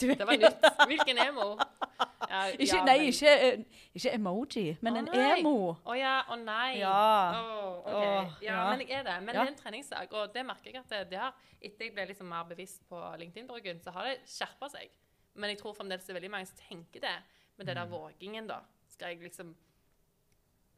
Det 0.00 0.18
var 0.18 0.32
nytt. 0.34 0.64
Hvilken 0.88 1.18
emo? 1.28 1.44
Ja, 2.30 2.40
ikke, 2.58 2.64
ja, 2.76 2.84
nei, 2.84 2.96
men- 2.98 3.06
ikke, 3.12 3.32
eh, 3.38 3.60
ikke 3.94 4.12
emoji, 4.16 4.64
men 4.82 4.96
Å, 4.96 5.02
en 5.04 5.08
emo. 5.38 5.52
Å 5.86 5.94
ja, 5.98 6.14
å 6.32 6.38
nei. 6.40 6.78
Ja. 6.80 6.96
Oh, 7.38 7.76
okay. 7.84 8.46
Ja, 8.48 8.58
men 8.72 8.82
jeg 8.82 8.96
er 8.98 9.06
det. 9.06 9.16
Men 9.22 9.34
det 9.36 9.42
er 9.44 9.52
en 9.52 9.58
treningssak, 9.60 10.12
og 10.16 10.32
det 10.34 10.42
merker 10.48 10.72
jeg 10.72 10.80
at 10.82 10.90
det, 10.90 11.02
det 11.14 11.20
har 11.22 11.34
Etter 11.62 11.86
jeg 11.86 11.94
ble 11.96 12.04
liksom 12.10 12.28
mer 12.30 12.44
bevisst 12.50 12.82
på 12.90 12.98
LinkedIn-bruken, 13.20 13.78
så 13.84 13.94
har 13.94 14.10
det 14.10 14.16
skjerpa 14.28 14.68
seg. 14.74 14.90
Men 15.36 15.50
jeg 15.52 15.58
tror 15.60 15.74
fremdeles 15.76 16.04
det 16.06 16.10
er 16.14 16.20
veldig 16.20 16.30
mange 16.32 16.46
som 16.50 16.56
tenker 16.68 17.00
det. 17.04 17.16
Men 17.58 17.66
det 17.66 17.76
der 17.76 17.86
Mm. 17.86 17.92
vågingen, 17.92 18.46
da. 18.48 18.60
Skal 18.88 19.08
jeg 19.14 19.22
liksom 19.22 19.54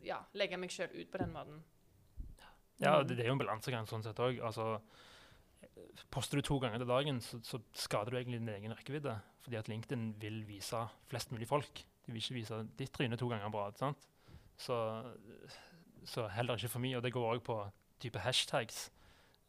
ja, 0.02 0.20
legge 0.34 0.56
meg 0.58 0.70
sjøl 0.70 0.90
ut 0.94 1.10
på 1.10 1.18
den 1.18 1.32
måten? 1.32 1.62
Ja, 2.80 3.00
Mm. 3.00 3.08
det, 3.08 3.16
det 3.16 3.24
er 3.24 3.28
jo 3.28 3.32
en 3.32 3.38
balansegang 3.42 3.86
sånn 3.86 4.02
sett 4.02 4.16
òg. 4.22 4.38
Altså, 4.40 4.80
poster 6.10 6.38
du 6.38 6.42
to 6.46 6.58
ganger 6.62 6.78
til 6.78 6.86
dagen, 6.90 7.20
så, 7.20 7.40
så 7.42 7.58
skader 7.74 8.10
du 8.14 8.16
egentlig 8.18 8.38
din 8.40 8.48
egen 8.54 8.74
rekkevidde. 8.76 9.16
Fordi 9.42 9.56
at 9.58 9.68
LinkedIn 9.68 10.14
vil 10.20 10.44
vise 10.46 10.84
flest 11.10 11.32
mulig 11.32 11.48
folk. 11.48 11.82
De 12.06 12.12
vil 12.12 12.22
ikke 12.22 12.34
vise 12.38 12.60
ditt 12.78 12.92
tryne 12.94 13.16
to 13.18 13.28
ganger 13.28 13.50
bra. 13.50 13.70
sant? 13.78 13.98
Så, 14.58 14.76
så 16.04 16.28
heller 16.28 16.56
ikke 16.56 16.68
for 16.68 16.78
mye. 16.84 16.96
Og 16.96 17.02
det 17.02 17.12
går 17.12 17.34
òg 17.36 17.42
på 17.46 17.58
type 18.00 18.18
hashtags. 18.22 18.90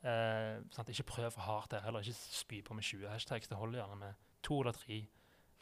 Eh, 0.04 0.60
sant? 0.72 0.90
Ikke 0.90 1.04
prøv 1.04 1.32
for 1.32 1.42
hardt 1.42 1.72
der. 1.72 1.82
Heller 1.86 2.00
ikke 2.02 2.14
spy 2.16 2.62
på 2.66 2.74
med 2.74 2.84
20 2.84 3.10
hashtags. 3.10 3.48
Det 3.48 3.58
holder 3.58 3.82
gjerne 3.84 4.00
med 4.00 4.14
to 4.46 4.62
eller 4.62 4.76
tre 4.78 5.00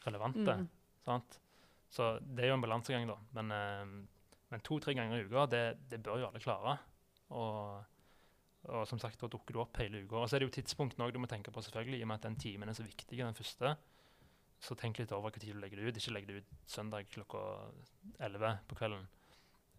relevante. 0.06 0.54
Mm. 0.60 0.68
Sant? 1.04 1.40
Så 1.88 2.18
det 2.20 2.44
er 2.44 2.52
jo 2.52 2.58
en 2.58 2.64
balansegang, 2.64 3.06
da. 3.08 3.16
Men, 3.36 3.52
eh, 3.54 4.32
men 4.52 4.64
to-tre 4.64 4.94
ganger 4.96 5.20
i 5.20 5.28
uka, 5.28 5.46
det, 5.50 5.62
det 5.90 6.02
bør 6.04 6.22
jo 6.22 6.28
alle 6.28 6.42
klare. 6.42 6.74
Og, 7.36 7.84
og 8.68 8.88
som 8.88 9.00
sagt, 9.00 9.20
da 9.20 9.30
dukker 9.32 9.56
du 9.56 9.62
opp 9.62 9.80
hele 9.80 10.02
uka. 10.04 10.22
Og 10.22 10.28
så 10.28 10.36
er 10.36 10.44
det 10.44 10.50
jo 10.50 10.56
tidspunktene 10.58 11.06
òg 11.06 11.14
du 11.16 11.20
må 11.22 11.30
tenke 11.30 11.52
på, 11.54 11.64
selvfølgelig, 11.64 12.00
i 12.00 12.06
og 12.06 12.12
med 12.12 12.20
at 12.20 12.28
den 12.28 12.38
timen 12.40 12.68
er 12.68 12.76
så 12.76 12.86
viktig, 12.86 13.18
den 13.18 13.38
første. 13.38 13.76
Så 14.58 14.74
tenk 14.74 14.98
litt 14.98 15.12
over 15.14 15.28
hva 15.28 15.38
tid 15.38 15.54
du 15.54 15.62
legger 15.62 15.80
det 15.80 15.90
ut. 15.90 16.00
Ikke 16.00 16.14
legg 16.16 16.26
det 16.28 16.40
ut 16.42 16.56
søndag 16.68 17.10
klokka 17.14 17.42
11 18.26 18.56
på 18.68 18.78
kvelden. 18.80 19.06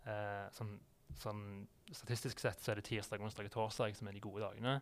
Eh, 0.08 0.46
sånn, 0.56 0.78
sånn 1.20 1.44
statistisk 1.92 2.40
sett 2.42 2.64
så 2.64 2.72
er 2.72 2.80
det 2.80 2.88
tirsdag, 2.88 3.22
onsdag 3.22 3.50
og 3.50 3.56
torsdag 3.58 3.98
som 3.98 4.10
er 4.10 4.16
de 4.16 4.24
gode 4.24 4.46
dagene. 4.46 4.80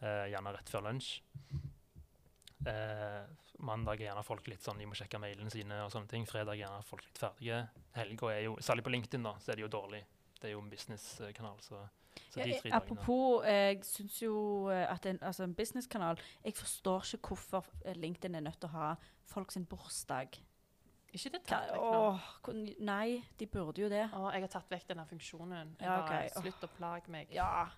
Eh, 0.00 0.30
gjerne 0.32 0.54
rett 0.56 0.72
før 0.72 0.86
lunsj. 0.88 1.18
Eh, 2.66 3.22
mandag 3.64 4.00
er 4.00 4.10
gjerne 4.10 4.24
folk 4.24 4.46
litt 4.48 4.62
sånn, 4.64 4.78
de 4.80 4.86
må 4.88 4.96
sjekke 4.98 5.18
mailene 5.20 5.50
sine 5.52 5.78
og 5.84 5.92
sånne 5.92 6.08
ting. 6.08 6.26
Fredag 6.28 6.54
er 6.58 6.62
gjerne 6.66 6.82
folk 6.84 7.04
litt 7.06 7.18
ferdige. 7.20 7.62
Helga 7.96 8.32
er 8.34 8.42
jo, 8.44 8.56
særlig 8.60 8.84
på 8.84 8.92
LinkedIn 8.92 9.22
da, 9.24 9.34
så 9.40 9.52
er 9.52 9.56
det 9.60 9.64
jo 9.66 9.72
dårlig. 9.72 10.02
Det 10.40 10.48
er 10.48 10.52
jo 10.54 10.60
en 10.60 10.70
businesskanal, 10.72 11.58
så, 11.60 11.80
så 12.32 12.40
Ja, 12.40 12.44
de 12.44 12.52
tre 12.60 12.70
dagene. 12.70 12.76
apropos, 12.76 13.42
dagene. 13.42 13.56
jeg 13.56 13.84
syns 13.84 14.20
jo 14.22 14.68
eh, 14.72 14.86
at 14.92 15.06
en, 15.06 15.18
altså 15.22 15.44
en 15.44 15.54
businesskanal 15.54 16.20
Jeg 16.44 16.54
forstår 16.56 17.04
ikke 17.14 17.28
hvorfor 17.34 17.66
eh, 17.84 17.96
LinkedIn 17.96 18.34
er 18.34 18.40
nødt 18.40 18.60
til 18.60 18.68
å 18.70 18.72
ha 18.72 18.94
folk 19.30 19.52
sin 19.52 19.66
bursdag. 19.68 20.38
Ikke 21.12 21.30
det 21.34 21.42
tatt 21.44 21.72
vekk 21.72 21.82
nå? 21.82 22.00
åh, 22.06 22.28
nei, 22.86 23.22
de 23.38 23.46
burde 23.50 23.82
jo 23.82 23.88
det. 23.90 24.04
Åh, 24.14 24.28
jeg 24.32 24.44
har 24.46 24.52
tatt 24.52 24.68
vekk 24.70 24.86
denne 24.92 25.06
funksjonen. 25.10 25.72
Jeg 25.80 25.88
Ja, 25.88 25.96
bare, 26.06 26.28
Slutt 26.36 26.62
å 26.64 26.70
plage 26.76 27.08
meg. 27.10 27.32
Ja, 27.34 27.68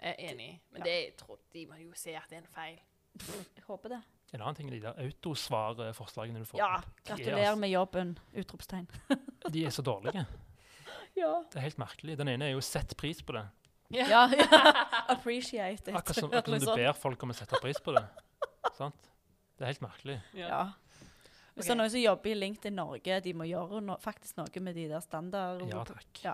Jeg 0.00 0.16
er 0.18 0.30
enig. 0.32 0.60
Men 0.72 0.80
Ja. 0.80 0.84
det, 0.84 0.94
jeg 1.04 1.16
tror, 1.16 1.38
de 1.52 1.66
må 1.66 1.76
jo 1.78 1.92
se 1.94 2.14
at 2.16 2.28
det 2.30 2.38
er 2.38 2.42
en 2.46 2.54
feil. 2.54 2.80
Jeg 3.20 3.64
håper 3.66 3.96
det. 3.96 4.02
En 4.32 4.40
annen 4.40 4.56
ting 4.56 4.70
er 4.70 4.78
de 4.78 4.80
der 4.86 5.00
autosvar-forslagene 5.04 6.40
du 6.40 6.48
får. 6.48 6.60
Ja, 6.62 6.78
er 6.80 7.08
gratulerer 7.10 7.58
med 7.60 7.72
jobben! 7.72 8.14
Utropstegn. 8.32 8.88
altså- 9.10 9.52
De 9.54 9.64
er 9.66 9.70
så 9.70 9.82
dårlige. 9.82 10.26
Ja. 11.16 11.42
Det 11.52 11.58
er 11.60 11.66
helt 11.66 11.78
merkelig. 11.78 12.16
Den 12.18 12.28
ene 12.28 12.44
er 12.46 12.54
jo 12.54 12.60
'sett 12.60 12.96
pris 12.96 13.22
på 13.22 13.32
det'. 13.36 13.46
ja, 13.90 14.06
ja. 14.08 14.28
Appreciate 15.14 15.90
it. 15.90 15.96
Akkurat 15.96 16.16
som, 16.16 16.30
akkurat 16.30 16.44
som 16.44 16.52
du 16.52 16.58
Liksom. 16.58 16.76
ber 16.76 16.92
folk 16.92 17.22
om 17.22 17.30
å 17.30 17.34
sette 17.34 17.60
pris 17.60 17.80
på 17.80 17.92
det. 17.92 18.04
Sant? 18.78 19.10
Det 19.58 19.64
er 19.64 19.66
helt 19.66 19.82
merkelig. 19.82 20.20
Ja. 20.34 20.72
Hvis 21.52 21.66
okay. 21.66 21.68
det 21.68 21.70
er 21.70 21.76
noen 21.76 21.90
som 21.90 22.00
jobber 22.00 22.30
i 22.30 22.34
LinkedIn 22.34 22.74
Norge, 22.74 23.20
de 23.20 23.34
må 23.34 23.44
gjøre 23.44 23.82
no 23.84 23.98
faktisk 24.00 24.36
noe 24.36 24.60
med 24.64 24.74
de 24.74 24.88
der 24.88 25.00
standard... 25.04 25.60
Ja 25.68 25.84
takk. 25.84 26.22
Ja. 26.24 26.32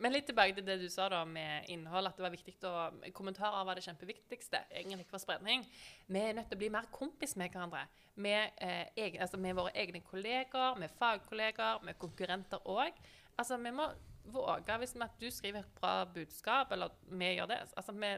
Men 0.00 0.14
litt 0.14 0.26
tilbake 0.30 0.54
til 0.56 0.64
det 0.64 0.78
du 0.80 0.88
sa 0.88 1.08
da 1.12 1.24
med 1.28 1.68
innhold, 1.68 2.06
at 2.08 2.16
det 2.16 2.24
var 2.24 2.32
viktig 2.32 2.54
å 2.64 3.12
Kommentarer 3.12 3.64
var 3.68 3.76
det 3.76 3.84
kjempeviktigste, 3.84 4.62
egentlig 4.72 5.04
ikke 5.04 5.10
for 5.18 5.22
spredning. 5.26 5.66
Vi 6.08 6.18
er 6.24 6.32
nødt 6.38 6.48
til 6.48 6.56
å 6.56 6.62
bli 6.62 6.70
mer 6.72 6.88
kompis 6.94 7.36
med 7.36 7.52
hverandre. 7.52 7.82
Med, 8.16 8.52
eh, 8.58 8.86
egen, 8.96 9.20
altså 9.20 9.36
med 9.36 9.54
våre 9.56 9.72
egne 9.76 10.00
kolleger, 10.00 10.78
med 10.80 10.90
fagkolleger, 10.98 11.82
med 11.84 11.98
konkurrenter 12.00 12.58
òg. 12.64 12.92
Altså, 13.38 13.56
vi 13.60 13.70
må 13.70 13.90
våge, 14.32 14.78
hvis 14.78 14.94
vi, 14.94 15.00
at 15.04 15.20
du 15.20 15.30
skriver 15.30 15.58
et 15.60 15.74
bra 15.80 16.04
budskap, 16.04 16.72
eller 16.72 16.88
vi 17.10 17.34
gjør 17.36 17.46
det 17.48 17.60
Altså, 17.76 17.92
vi 17.92 18.16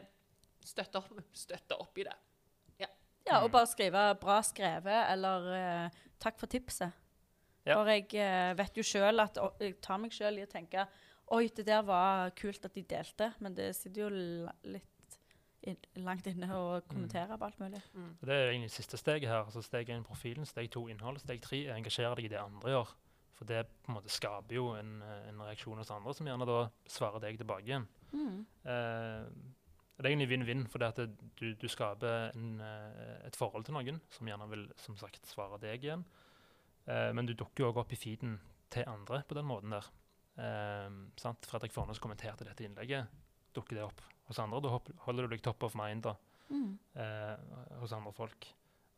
støtter 0.65 0.99
opp, 0.99 1.21
støtter 1.33 1.75
opp 1.81 1.97
i 1.97 2.03
det. 2.03 2.15
Ja. 2.79 2.87
Ja, 3.27 3.37
og 3.43 3.49
Mm. 3.49 3.51
bare 3.51 3.67
skrive 3.67 4.15
'bra 4.15 4.39
skrevet' 4.41 5.11
eller 5.11 5.53
eh, 5.85 5.89
'takk 6.19 6.39
for 6.39 6.47
tipset'. 6.47 6.91
Ja. 7.65 7.75
For 7.75 7.85
jeg 7.85 8.13
eh, 8.15 8.53
vet 8.57 8.75
jo 8.77 8.83
sjøl 8.83 9.19
at 9.21 9.37
Jeg 9.59 9.81
tar 9.81 9.97
meg 9.97 10.11
sjøl 10.11 10.37
i 10.39 10.43
å 10.43 10.51
tenke 10.51 10.87
'oi, 11.27 11.47
det 11.47 11.65
der 11.67 11.81
var 11.81 12.29
kult 12.29 12.65
at 12.65 12.75
de 12.75 12.83
delte', 12.83 13.33
men 13.39 13.55
det 13.55 13.75
sitter 13.75 14.01
jo 14.01 14.09
litt 14.63 14.89
in 15.63 15.77
langt 16.03 16.27
inne 16.27 16.49
å 16.51 16.81
kommentere 16.89 17.37
på 17.39 17.47
alt 17.47 17.59
mulig. 17.61 17.79
Mm. 17.93 18.11
Det 18.19 18.35
er 18.35 18.49
egentlig 18.49 18.73
siste 18.73 18.99
steget 18.99 19.29
her. 19.29 19.45
altså 19.45 19.61
Steg 19.63 19.89
én 19.89 20.03
profilen, 20.03 20.45
steg 20.45 20.69
to 20.71 20.87
innhold, 20.91 21.21
steg 21.23 21.41
tre 21.41 21.63
er 21.67 21.77
engasjere 21.77 22.17
deg 22.19 22.27
i 22.27 22.33
det 22.35 22.41
andre 22.41 22.73
gjør. 22.75 22.93
For 23.33 23.49
det 23.49 23.63
på 23.83 23.91
en 23.91 23.97
måte 23.97 24.11
skaper 24.13 24.55
jo 24.55 24.67
en, 24.77 24.97
en 25.01 25.41
reaksjon 25.47 25.79
hos 25.81 25.91
andre, 25.93 26.13
som 26.13 26.27
gjerne 26.27 26.47
da 26.49 26.59
svarer 26.85 27.23
deg 27.23 27.39
tilbake 27.39 27.65
igjen. 27.65 27.87
Mm. 28.11 28.43
Eh, 28.69 29.23
det 29.93 30.05
er 30.05 30.11
egentlig 30.11 30.29
vinn-vinn, 30.33 30.67
for 30.67 30.83
det 30.83 30.91
at 30.91 31.17
du, 31.39 31.47
du 31.55 31.67
skaper 31.71 32.33
en, 32.35 32.53
eh, 32.61 33.17
et 33.27 33.37
forhold 33.39 33.65
til 33.65 33.77
noen 33.77 34.01
som 34.13 34.29
gjerne 34.29 34.49
vil 34.51 34.67
som 34.83 34.97
sagt 34.99 35.25
svare 35.29 35.61
deg 35.63 35.85
igjen. 35.85 36.05
Eh, 36.85 37.09
men 37.15 37.29
du 37.29 37.33
dukker 37.37 37.63
jo 37.63 37.71
òg 37.71 37.83
opp 37.85 37.93
i 37.95 37.99
feeden 37.99 38.39
til 38.73 38.89
andre 38.89 39.23
på 39.27 39.37
den 39.37 39.47
måten 39.47 39.73
der. 39.73 39.87
Eh, 40.37 40.89
sant? 41.17 41.45
Fredrik 41.45 41.71
Fornes 41.71 41.99
kommenterte 41.99 42.43
dette 42.47 42.63
innlegget. 42.65 43.07
Dukker 43.53 43.75
det 43.77 43.83
opp 43.85 44.01
hos 44.29 44.39
andre? 44.39 44.61
Da 44.61 44.79
holder 45.05 45.27
du 45.27 45.35
deg 45.35 45.41
top 45.45 45.63
of 45.63 45.75
mind 45.75 46.03
da, 46.03 46.15
Mm. 46.49 46.77
eh, 46.95 47.37
hos 47.79 47.91
andre 47.93 48.11
folk. 48.13 48.47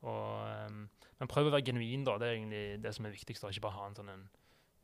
Og, 0.03 0.47
ehm, 0.47 0.89
men 1.19 1.27
prøv 1.27 1.47
å 1.47 1.51
være 1.51 1.65
genuin, 1.65 2.03
da. 2.05 2.17
Det 2.17 2.27
er 2.27 2.35
egentlig 2.37 2.81
det 2.81 2.93
som 2.95 3.05
er 3.05 3.11
viktigst. 3.11 3.43
Ikke 3.43 3.61
bare 3.61 3.73
ha 3.79 3.85
en 3.87 3.95
sånn 3.95 4.09
en 4.09 4.29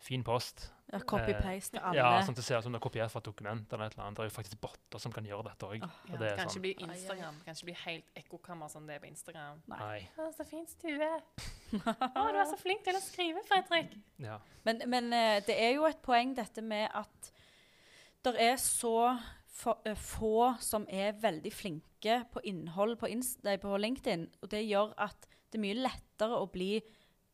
fin 0.02 0.24
post. 0.26 0.68
Ja, 0.92 1.00
Copy-paste 1.08 1.80
alle. 1.80 1.96
Ja, 2.02 2.08
sånn 2.26 2.34
at 2.36 2.40
det 2.42 2.44
ser 2.44 2.58
ut 2.60 2.66
som 2.66 2.74
det 2.76 2.82
er 2.82 2.84
kopiert 2.84 3.12
fra 3.14 3.22
et 3.22 3.28
dokument. 3.30 3.74
eller 3.74 3.86
et 3.88 3.94
eller 3.96 4.06
annet. 4.10 4.18
Det 4.18 4.24
er 4.26 4.28
jo 4.28 4.34
faktisk 4.36 4.60
botter 4.60 5.00
som 5.00 5.14
kan 5.16 5.24
gjøre 5.24 5.46
dette 5.48 5.64
òg. 5.70 5.86
Oh, 5.88 5.94
Ja, 6.10 6.12
det 6.12 6.20
det 6.20 6.32
er 6.32 6.36
kan 6.42 6.50
sånn- 6.52 6.62
bli. 6.66 6.74
Instagram. 6.84 7.38
Det 7.38 7.46
kan 7.46 7.56
ikke 7.56 7.70
bli 7.70 7.76
helt 7.86 8.10
ekkokammer 8.20 8.68
som 8.74 8.88
det 8.88 8.96
er 8.98 9.00
på 9.00 9.08
Instagram. 9.08 9.62
Nei. 9.72 9.78
Nei. 9.80 10.00
Å, 10.20 10.32
så 10.36 10.46
fin 10.50 10.66
stue. 10.68 11.12
Å, 12.18 12.26
du 12.34 12.40
er 12.42 12.50
så 12.52 12.58
flink 12.60 12.84
til 12.84 12.98
å 13.00 13.02
skrive, 13.06 13.44
Fredrik. 13.48 13.96
Ja. 14.20 14.40
Men, 14.66 14.82
men 14.92 15.14
eh, 15.14 15.40
det 15.48 15.56
er 15.56 15.76
jo 15.78 15.86
et 15.88 16.02
poeng 16.04 16.36
dette 16.36 16.62
med 16.62 16.90
at 16.94 17.32
det 18.28 18.36
er 18.38 18.58
så 18.58 19.16
få, 19.56 19.78
eh, 19.86 20.60
som 20.60 20.86
er 20.90 21.14
veldig 21.14 21.54
flinke 21.54 22.26
på 22.34 22.44
innhold 22.44 22.98
på, 23.00 23.08
Inst 23.08 23.42
på 23.62 23.78
LinkedIn. 23.80 24.28
Og 24.44 24.50
det 24.52 24.66
gjør 24.68 24.92
at 24.98 25.28
det 25.52 25.56
er 25.60 25.66
mye 25.70 25.80
lettere 25.88 26.36
å 26.36 26.52
bli 26.52 26.82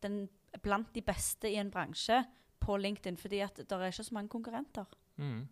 den, 0.00 0.28
blant 0.62 0.92
de 0.94 1.02
beste 1.02 1.50
i 1.50 1.56
en 1.58 1.70
bransje 1.74 2.22
på 2.68 2.76
LinkedIn, 2.76 3.16
fordi 3.20 3.40
at 3.46 3.56
det 3.58 3.72
er 3.72 3.88
ikke 3.88 4.06
så 4.10 4.16
mange 4.16 4.32
konkurrenter. 4.32 4.88
Mm. 5.16 5.46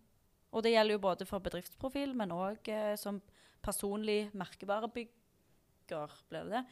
Og 0.55 0.63
det 0.63 0.73
gjelder 0.73 0.97
jo 0.97 1.03
både 1.03 1.27
for 1.27 1.43
bedriftsprofil, 1.43 2.13
men 2.17 2.33
òg 2.35 2.69
eh, 2.71 2.93
som 2.99 3.19
personlig 3.65 4.29
merkevarebygger, 4.37 6.17
blir 6.29 6.47
det 6.47 6.55
det. 6.55 6.63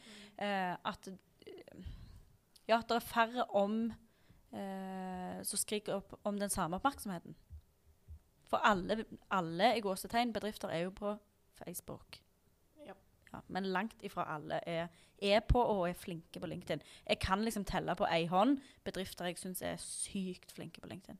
Eh, 0.46 0.74
at 0.86 1.08
eh, 1.10 1.88
ja, 2.68 2.80
det 2.80 2.98
er 2.98 3.04
færre 3.04 3.46
om 3.58 3.80
eh, 4.52 5.42
som 5.46 5.60
skriker 5.60 6.00
opp 6.00 6.16
om 6.26 6.38
den 6.40 6.52
samme 6.52 6.80
oppmerksomheten. 6.80 7.36
For 8.46 8.62
alle, 8.62 9.04
alle 9.34 9.74
i 9.76 9.82
gåsetegn 9.82 10.32
bedrifter 10.34 10.70
er 10.70 10.86
jo 10.86 10.94
på 10.94 11.16
Facebook. 11.58 12.20
Ja. 13.36 13.42
Ja, 13.42 13.42
men 13.52 13.68
langt 13.72 14.02
ifra 14.06 14.24
alle 14.34 14.60
er, 14.66 14.88
er 15.22 15.42
på 15.44 15.60
og 15.60 15.88
er 15.88 15.98
flinke 15.98 16.40
på 16.40 16.48
LinkedIn. 16.48 16.82
Jeg 17.06 17.20
kan 17.20 17.44
liksom 17.44 17.66
telle 17.68 17.96
på 17.96 18.08
ei 18.08 18.26
hånd 18.30 18.60
bedrifter 18.84 19.28
jeg 19.28 19.40
syns 19.40 19.62
er 19.62 19.76
sykt 19.82 20.54
flinke 20.56 20.80
på 20.80 20.88
LinkedIn. 20.88 21.18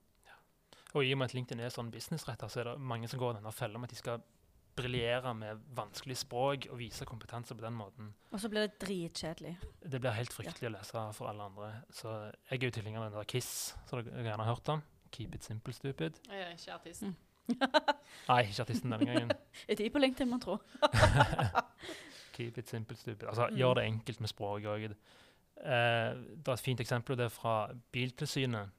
Og 0.96 1.04
i 1.04 1.12
og 1.12 1.18
med 1.20 1.28
at 1.28 1.34
LinkedIn 1.36 1.60
er 1.60 1.72
sånn 1.74 1.90
businessretta, 1.92 2.48
så 2.48 2.62
er 2.62 2.70
det 2.70 2.80
mange 2.80 3.08
som 3.10 3.20
går 3.20 3.36
denne 3.36 3.52
fella 3.52 3.76
med 3.76 3.90
at 3.90 3.96
de 3.96 3.98
skal 3.98 4.22
briljere 4.76 5.34
med 5.36 5.60
vanskelig 5.76 6.16
språk 6.20 6.68
og 6.70 6.78
vise 6.80 7.04
kompetanse 7.08 7.56
på 7.56 7.64
den 7.64 7.76
måten. 7.76 8.14
Og 8.30 8.40
så 8.40 8.48
blir 8.52 8.64
det 8.64 8.78
dritkjedelig. 8.80 9.54
Det 9.82 10.00
blir 10.00 10.16
helt 10.16 10.32
fryktelig 10.32 10.70
å 10.70 10.74
lese 10.76 11.04
for 11.16 11.28
alle 11.28 11.48
andre. 11.50 11.70
Så 11.92 12.12
jeg 12.48 12.62
er 12.62 12.68
jo 12.70 12.76
tilhenger 12.78 13.02
av 13.02 13.10
den 13.10 13.18
der 13.18 13.28
KISS, 13.28 13.52
som 13.88 14.00
dere 14.00 14.24
gjerne 14.24 14.44
har 14.44 14.54
hørt 14.54 14.72
om. 14.72 14.84
Keep 15.12 15.36
it 15.36 15.44
simple, 15.44 15.72
stupid. 15.76 16.20
Jeg 16.28 16.44
er 16.46 16.56
ikke 16.56 16.78
artist. 16.78 17.04
Mm. 17.08 17.14
Nei, 18.28 18.40
ikke 18.48 18.62
artisten 18.64 18.90
denne 18.92 19.06
gangen. 19.06 19.30
Er 19.68 19.74
de 19.78 19.90
på 19.90 19.98
LinkedIn, 20.02 20.30
man 20.30 20.40
tror? 20.42 20.62
Keep 22.36 22.58
it 22.58 22.68
simple, 22.68 22.96
stupid. 22.96 23.26
Altså, 23.28 23.46
Mm. 23.50 23.56
Gjør 23.56 23.74
det 23.74 23.84
enkelt 23.84 24.20
med 24.20 24.28
språket 24.28 24.66
òg. 24.68 24.84
Eh, 24.84 26.14
det 26.36 26.48
er 26.48 26.52
et 26.52 26.60
fint 26.60 26.80
eksempel, 26.80 27.16
det 27.16 27.24
er 27.24 27.32
fra 27.32 27.70
Biltilsynet, 27.92 28.70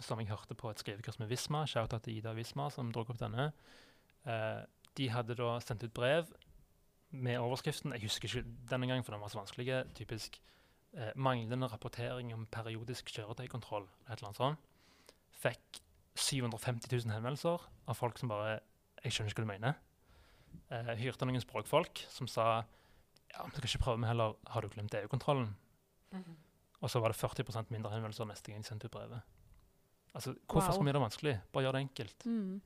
som 0.00 0.20
jeg 0.20 0.28
hørte 0.28 0.54
på 0.54 0.70
et 0.70 0.78
skrivekurs 0.82 1.18
med 1.18 1.28
Visma. 1.28 1.64
Shoutout 1.66 2.02
til 2.02 2.16
Ida 2.18 2.32
Visma, 2.36 2.68
som 2.70 2.90
dro 2.92 3.00
opp 3.06 3.18
denne. 3.20 3.52
Eh, 4.26 4.60
de 4.96 5.08
hadde 5.12 5.36
da 5.38 5.58
sendt 5.60 5.84
ut 5.84 5.94
brev 5.94 6.26
med 7.10 7.38
overskriften 7.38 7.92
Jeg 7.92 8.02
husker 8.02 8.28
ikke 8.28 8.48
denne 8.70 8.86
gang, 8.90 9.04
for 9.04 9.12
den 9.12 9.20
var 9.22 9.28
så 9.32 9.38
vanskelig. 9.38 9.84
Typisk 9.94 10.40
eh, 10.92 11.12
'manglende 11.14 11.66
rapportering 11.72 12.34
om 12.34 12.46
periodisk 12.46 13.08
kjøretøykontroll'. 13.14 13.88
Et 14.10 14.18
eller 14.18 14.28
annet 14.28 14.36
sånt. 14.36 14.58
Fikk 15.32 15.80
750 16.16 16.88
000 16.92 17.12
henvendelser 17.14 17.62
av 17.88 17.94
folk 17.94 18.18
som 18.18 18.28
bare 18.28 18.60
'Jeg 19.04 19.12
skjønner 19.12 19.30
ikke 19.30 19.42
hva 19.42 19.46
du 19.46 19.52
mener'. 19.52 19.74
Eh, 20.70 20.96
hyrte 20.96 21.26
noen 21.26 21.40
språkfolk 21.40 22.06
som 22.08 22.26
sa 22.26 22.64
ja, 23.34 23.44
vi 23.44 23.50
skal 23.50 23.68
ikke 23.68 23.84
prøve 23.84 23.98
med 23.98 24.08
heller 24.08 24.34
'Har 24.48 24.60
du 24.62 24.68
glemt 24.68 24.94
EU-kontrollen?' 24.94 25.54
Mhm. 26.12 26.36
Og 26.82 26.90
så 26.90 27.00
var 27.00 27.08
det 27.08 27.16
40% 27.16 27.70
mindre 27.70 27.90
henvendelser 27.90 28.24
neste 28.26 28.52
gang 28.52 28.62
de 28.62 28.68
sendte 28.68 28.84
ut 28.86 28.90
brevet. 28.90 29.22
Altså, 30.14 30.34
Hvorfor 30.48 30.68
Wow. 30.68 30.72
skal 30.72 30.84
vi 30.84 30.90
gjøre 30.90 31.00
det 31.00 31.10
vanskelig? 31.10 31.40
Bare 31.52 31.64
gjør 31.64 31.72
det 31.72 31.80
enkelt. 31.80 32.26
Mm. 32.26 32.62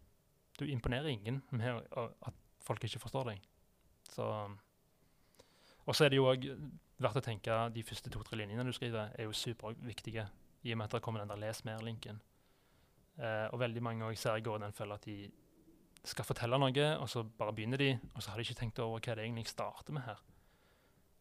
Du 0.58 0.64
imponerer 0.64 1.06
ingen 1.06 1.42
med 1.50 1.82
at 2.26 2.34
folk 2.60 2.84
ikke 2.84 2.98
forstår 2.98 3.24
deg. 3.24 3.40
Så, 4.04 4.22
og 5.86 5.94
så 5.94 6.04
er 6.04 6.08
det 6.08 6.16
jo 6.16 6.26
òg 6.26 6.44
verdt 6.98 7.16
å 7.16 7.24
tenke 7.24 7.72
de 7.74 7.82
første 7.82 8.10
to-tre 8.10 8.36
linjene 8.36 8.64
du 8.64 8.72
skriver, 8.72 9.10
er 9.18 9.24
jo 9.24 9.32
superviktige. 9.32 10.28
I 10.64 10.72
og 10.72 10.78
med 10.78 10.84
at 10.84 10.90
det 10.90 11.02
kommer 11.02 11.20
den 11.20 11.28
der 11.28 11.36
'les 11.36 11.64
mer'-linken. 11.64 12.20
Eh, 13.20 13.46
og 13.52 13.60
veldig 13.60 13.82
mange 13.84 14.10
jeg 14.12 14.22
ser 14.22 14.44
går 14.44 14.62
den 14.62 14.76
fella 14.76 14.96
at 14.96 15.06
de 15.08 15.28
skal 16.08 16.24
fortelle 16.24 16.56
noe, 16.56 16.84
og 16.96 17.08
så 17.12 17.22
bare 17.24 17.52
begynner 17.52 17.80
de, 17.82 17.90
og 18.14 18.22
så 18.22 18.32
har 18.32 18.40
de 18.40 18.46
ikke 18.46 18.60
tenkt 18.62 18.80
over 18.80 19.02
hva 19.02 19.16
det 19.18 19.26
egentlig 19.26 19.50
starter 19.50 19.96
med 19.96 20.06
her. 20.06 20.22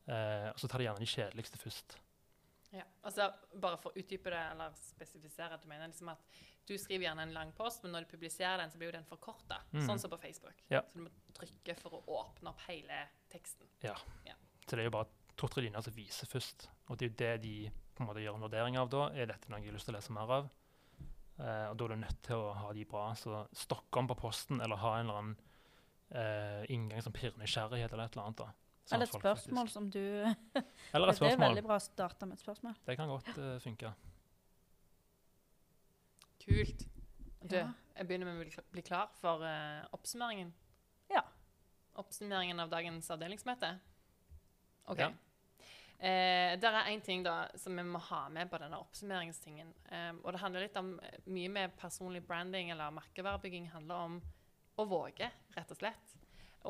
Eh, 0.09 0.47
og 0.53 0.61
så 0.61 0.69
tar 0.69 0.79
de 0.79 0.87
gjerne 0.87 1.03
de 1.03 1.09
kjedeligste 1.09 1.59
først. 1.59 1.97
Ja. 2.71 2.85
Altså, 3.03 3.27
bare 3.59 3.79
for 3.81 3.91
å 3.91 3.99
utdype 3.99 4.31
det, 4.31 4.39
eller 4.53 4.77
spesifisere, 4.77 5.57
at 5.57 5.65
du 5.65 5.67
mener 5.71 5.89
liksom 5.89 6.11
at 6.13 6.39
du 6.69 6.75
skriver 6.77 7.07
gjerne 7.07 7.25
en 7.25 7.33
lang 7.33 7.51
post, 7.57 7.83
men 7.83 7.95
når 7.95 8.05
du 8.05 8.11
publiserer 8.13 8.61
den, 8.61 8.71
så 8.71 8.79
blir 8.79 8.91
jo 8.91 8.97
den 8.99 9.07
forkorta. 9.09 9.57
Mm. 9.73 9.83
Sånn 9.87 10.01
som 10.01 10.13
på 10.13 10.19
Facebook. 10.21 10.63
Ja. 10.69 10.83
Så 10.85 10.99
du 10.99 11.07
må 11.07 11.13
trykke 11.35 11.75
for 11.81 11.97
å 11.97 12.03
åpne 12.21 12.53
opp 12.53 12.61
hele 12.67 13.01
teksten. 13.33 13.67
Så 14.67 14.77
det 14.77 14.85
er 14.85 14.91
jo 14.91 14.93
bare 14.99 15.09
to-tre 15.39 15.65
linjer 15.65 15.81
som 15.87 15.95
viser 15.97 16.29
først. 16.29 16.69
Og 16.87 16.99
det 16.99 17.07
er 17.07 17.09
jo 17.09 17.19
det 17.23 17.33
de 17.47 17.55
på 17.97 18.03
en 18.03 18.11
måte 18.11 18.21
gjør 18.23 18.37
en 18.37 18.45
vurdering 18.45 18.77
av 18.79 18.91
da. 18.93 19.07
Er 19.17 19.31
dette 19.31 19.49
noe 19.49 19.63
jeg 19.63 19.71
har 19.71 19.79
lyst 19.79 19.89
til 19.89 19.95
å 19.95 19.97
lese 19.97 20.13
mer 20.13 20.35
av? 20.37 20.51
Eh, 21.39 21.65
og 21.71 21.77
da 21.79 21.85
er 21.85 21.93
du 21.93 22.01
nødt 22.01 22.21
til 22.25 22.35
å 22.35 22.53
ha 22.53 22.71
de 22.75 22.83
bra. 22.89 23.05
Så 23.15 23.45
stokke 23.55 24.01
om 24.01 24.09
på 24.09 24.17
posten, 24.19 24.59
eller 24.61 24.79
ha 24.81 24.95
en 24.99 25.05
eller 25.07 25.19
annen 25.21 25.37
eh, 26.11 26.65
inngang 26.75 27.03
som 27.05 27.15
pirrer 27.15 27.37
nysgjerrighet, 27.39 27.93
eller 27.95 28.09
et 28.09 28.17
eller 28.17 28.25
annet. 28.27 28.41
da. 28.43 28.49
Sånn 28.89 28.97
Eller 28.97 29.05
et 29.07 29.13
spørsmål 29.13 29.67
faktisk- 29.67 29.73
som 29.73 29.89
du 29.93 29.99
Eller 30.93 31.11
et 31.13 31.19
spørsmål. 31.19 31.29
Det 31.29 31.37
er 31.37 31.43
veldig 31.45 31.65
bra 31.69 31.77
å 31.77 31.85
starte 31.85 32.25
med 32.27 32.39
et 32.39 32.43
spørsmål. 32.43 32.75
Det 32.85 32.97
kan 32.97 33.11
godt 33.11 33.29
uh, 33.37 33.59
funke. 33.63 33.93
Kult. 36.43 36.85
Du, 37.43 37.55
Ja. 37.55 37.67
jeg 37.95 38.07
begynner 38.07 38.25
med 38.33 38.41
å 38.49 38.63
bli 38.73 38.81
klar 38.83 39.07
for 39.21 39.43
oppsummeringen. 39.95 40.51
Ja. 41.09 41.21
Oppsummeringen 41.95 42.59
av 42.59 42.69
dagens 42.71 43.07
avdelingsmøte. 43.13 43.77
OK. 44.89 44.97
Ja. 44.99 45.11
Eh, 45.99 46.55
der 46.55 46.77
er 46.79 46.93
én 46.93 47.01
ting 47.03 47.25
da 47.25 47.49
som 47.59 47.75
vi 47.75 47.83
må 47.83 47.99
ha 47.99 48.21
med 48.31 48.47
på 48.47 48.57
denne 48.61 48.77
oppsummeringstingen. 48.79 49.73
Eh, 49.91 50.13
og 50.23 50.31
det 50.31 50.39
handler 50.39 50.63
litt 50.63 50.77
om 50.79 50.93
eh, 51.03 51.17
mye 51.27 51.49
med 51.51 51.75
personlig 51.79 52.21
branding 52.27 52.71
eller 52.71 52.93
merkevarebygging 52.95 53.67
handler 53.73 54.05
om 54.05 54.15
å 54.79 54.85
våge, 54.87 55.27
rett 55.57 55.73
og 55.75 55.81
slett. 55.81 56.15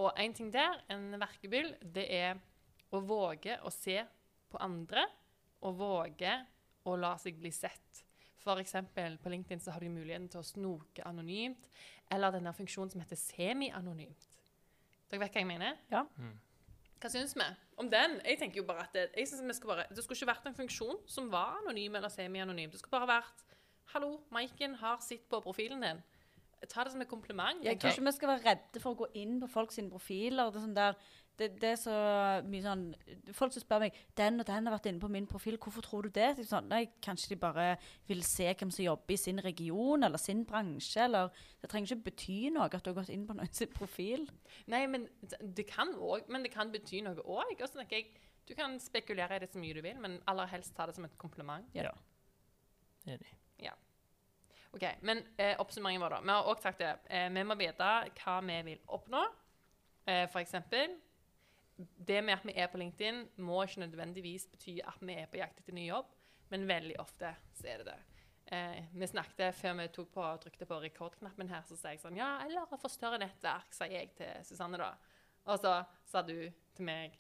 Og 0.02 0.18
én 0.18 0.34
ting 0.34 0.50
der, 0.54 0.82
en 0.90 1.14
verkebyll, 1.22 1.76
det 1.82 2.08
er 2.10 2.42
å 2.90 3.04
våge 3.06 3.60
å 3.62 3.70
se 3.74 4.02
på 4.50 4.62
andre, 4.66 5.06
og 5.62 5.78
våge 5.78 6.34
å 6.90 6.96
la 6.98 7.14
seg 7.22 7.38
bli 7.38 7.52
sett. 7.54 8.06
Eksempel 8.50 9.20
på 9.22 9.30
LinkedIn 9.30 9.60
så 9.62 9.76
har 9.76 9.84
du 9.84 9.92
muligheten 9.94 10.26
til 10.32 10.42
å 10.42 10.48
snoke 10.48 11.04
anonymt, 11.06 11.68
eller 12.10 12.34
denne 12.34 12.54
funksjonen 12.58 12.90
som 12.90 13.02
heter 13.04 13.20
semi-anonymt. 13.20 14.24
Dere 15.10 15.22
vet 15.22 15.36
hva 15.36 15.44
jeg 15.44 15.50
mener? 15.52 15.78
Ja. 15.92 16.02
Mm. 16.18 16.34
Hva 16.98 17.12
syns 17.14 17.36
vi 17.38 17.46
om 17.80 17.90
den? 17.92 18.20
Jeg 18.26 18.40
tenker 18.42 18.62
jo 18.62 18.68
bare 18.68 18.86
at 18.88 18.96
det, 18.96 19.06
jeg 19.18 19.28
synes 19.28 19.48
vi 19.48 19.56
skal 19.58 19.74
bare, 19.74 19.86
det 19.90 20.04
skulle 20.04 20.20
ikke 20.20 20.32
vært 20.32 20.50
en 20.50 20.58
funksjon 20.58 21.00
som 21.08 21.30
var 21.32 21.60
anonym 21.62 21.96
eller 22.00 22.12
semi-anonym. 22.14 22.72
Det 22.74 22.82
skulle 22.82 23.00
bare 23.00 23.20
vært 23.20 23.46
Hallo, 23.90 24.20
Maiken 24.30 24.76
har 24.78 25.00
sitt 25.02 25.24
på 25.32 25.40
profilen 25.42 25.82
din. 25.82 26.02
Ta 26.70 26.84
det 26.84 26.92
som 26.94 27.02
et 27.02 27.10
kompliment. 27.10 27.64
Jeg 27.66 27.80
tror 27.80 27.96
ikke 27.96 28.06
vi 28.06 28.12
skal 28.12 28.30
være 28.34 28.46
redde 28.46 28.82
for 28.84 28.94
å 28.94 29.00
gå 29.00 29.08
inn 29.18 29.40
på 29.42 29.48
folks 29.50 29.80
profiler. 29.90 30.52
Det 30.52 30.60
er, 30.60 30.66
sånn 30.66 30.76
der, 30.78 31.00
det, 31.40 31.48
det 31.62 31.70
er 31.72 31.78
så 31.80 31.94
mye 32.46 32.62
sånn 32.64 32.84
Folk 33.36 33.54
som 33.56 33.64
spør 33.64 33.84
meg 33.86 33.96
den 34.20 34.40
og 34.42 34.48
den 34.48 34.68
har 34.68 34.76
vært 34.76 34.90
inne 34.92 35.02
på 35.02 35.10
min 35.12 35.28
profil, 35.30 35.58
hvorfor 35.62 35.86
tror 35.86 36.08
du 36.08 36.10
det? 36.16 36.30
Sånn, 36.48 36.68
nei, 36.72 36.84
kanskje 37.06 37.32
de 37.34 37.40
bare 37.42 37.68
vil 38.10 38.22
se 38.28 38.50
hvem 38.54 38.72
som 38.76 38.86
jobber 38.86 39.16
i 39.16 39.20
sin 39.22 39.42
region 39.44 40.04
eller 40.08 40.22
sin 40.22 40.44
bransje. 40.50 41.04
eller 41.08 41.30
Det 41.62 41.70
trenger 41.72 41.96
ikke 41.96 42.10
bety 42.12 42.40
noe 42.56 42.68
at 42.70 42.84
du 42.84 42.92
har 42.92 43.00
gått 43.02 43.14
inn 43.14 43.26
på 43.28 43.38
noen 43.38 43.54
sin 43.54 43.72
profil. 43.74 44.28
Nei, 44.68 44.86
men 44.88 45.08
det- 45.42 45.68
kan 45.68 45.94
også, 45.96 46.28
Men 46.30 46.44
det 46.44 46.52
kan 46.52 46.72
bety 46.72 47.02
noe 47.02 47.16
òg. 47.16 47.62
Og 47.62 47.68
så 47.70 47.78
tenker 47.80 47.96
jeg, 47.98 48.06
Du 48.48 48.56
kan 48.56 48.80
spekulere 48.80 49.36
i 49.36 49.40
det 49.40 49.52
så 49.52 49.60
mye 49.60 49.74
du 49.76 49.82
vil, 49.82 50.00
men 50.00 50.20
aller 50.28 50.48
helst 50.48 50.74
ta 50.76 50.88
det 50.88 50.96
som 50.96 51.06
et 51.06 51.16
kompliment. 51.20 51.66
Ja. 51.76 51.92
Enig. 53.06 53.36
Ok, 54.74 54.84
Men 55.02 55.24
eh, 55.38 55.56
oppsummeringen 55.58 56.02
vår, 56.04 56.10
da. 56.10 56.22
Vi 56.22 56.30
har 56.30 56.44
også 56.52 56.62
sagt 56.68 56.82
det. 56.84 56.92
Eh, 57.10 57.30
vi 57.34 57.44
må 57.44 57.56
vite 57.58 57.88
hva 58.20 58.36
vi 58.46 58.58
vil 58.68 58.82
oppnå. 58.88 59.24
Eh, 60.06 60.28
for 60.30 60.40
eksempel 60.44 60.94
Det 61.80 62.20
med 62.26 62.36
at 62.36 62.46
vi 62.48 62.56
er 62.60 62.68
på 62.72 62.80
LinkedIn, 62.82 63.22
må 63.46 63.62
ikke 63.64 63.86
nødvendigvis 63.86 64.48
bety 64.52 64.80
at 64.84 65.00
vi 65.00 65.16
er 65.16 65.30
på 65.32 65.40
jakt 65.40 65.62
etter 65.62 65.76
ny 65.76 65.86
jobb, 65.88 66.10
men 66.52 66.68
veldig 66.68 66.98
ofte 67.00 67.32
så 67.56 67.70
er 67.72 67.84
det 67.84 67.94
det. 67.94 68.00
Eh, 68.52 68.80
vi 68.98 69.08
snakket 69.08 69.56
før 69.56 69.78
vi 69.78 69.88
tok 69.94 70.10
på, 70.16 70.26
trykte 70.44 70.68
på 70.68 70.80
rekordknappen 70.84 71.52
her, 71.52 71.64
så 71.68 71.78
sa 71.78 71.94
jeg 71.94 72.02
sånn 72.02 72.18
Ja, 72.18 72.40
eller 72.46 72.66
få 72.82 72.90
større 72.92 73.20
nettverk, 73.22 73.70
sa 73.76 73.88
jeg 73.88 74.12
til 74.18 74.42
Susanne 74.48 74.80
da. 74.82 74.96
Og 75.50 75.62
så 75.62 75.76
sa 76.10 76.24
du 76.26 76.36
til 76.76 76.88
meg 76.88 77.16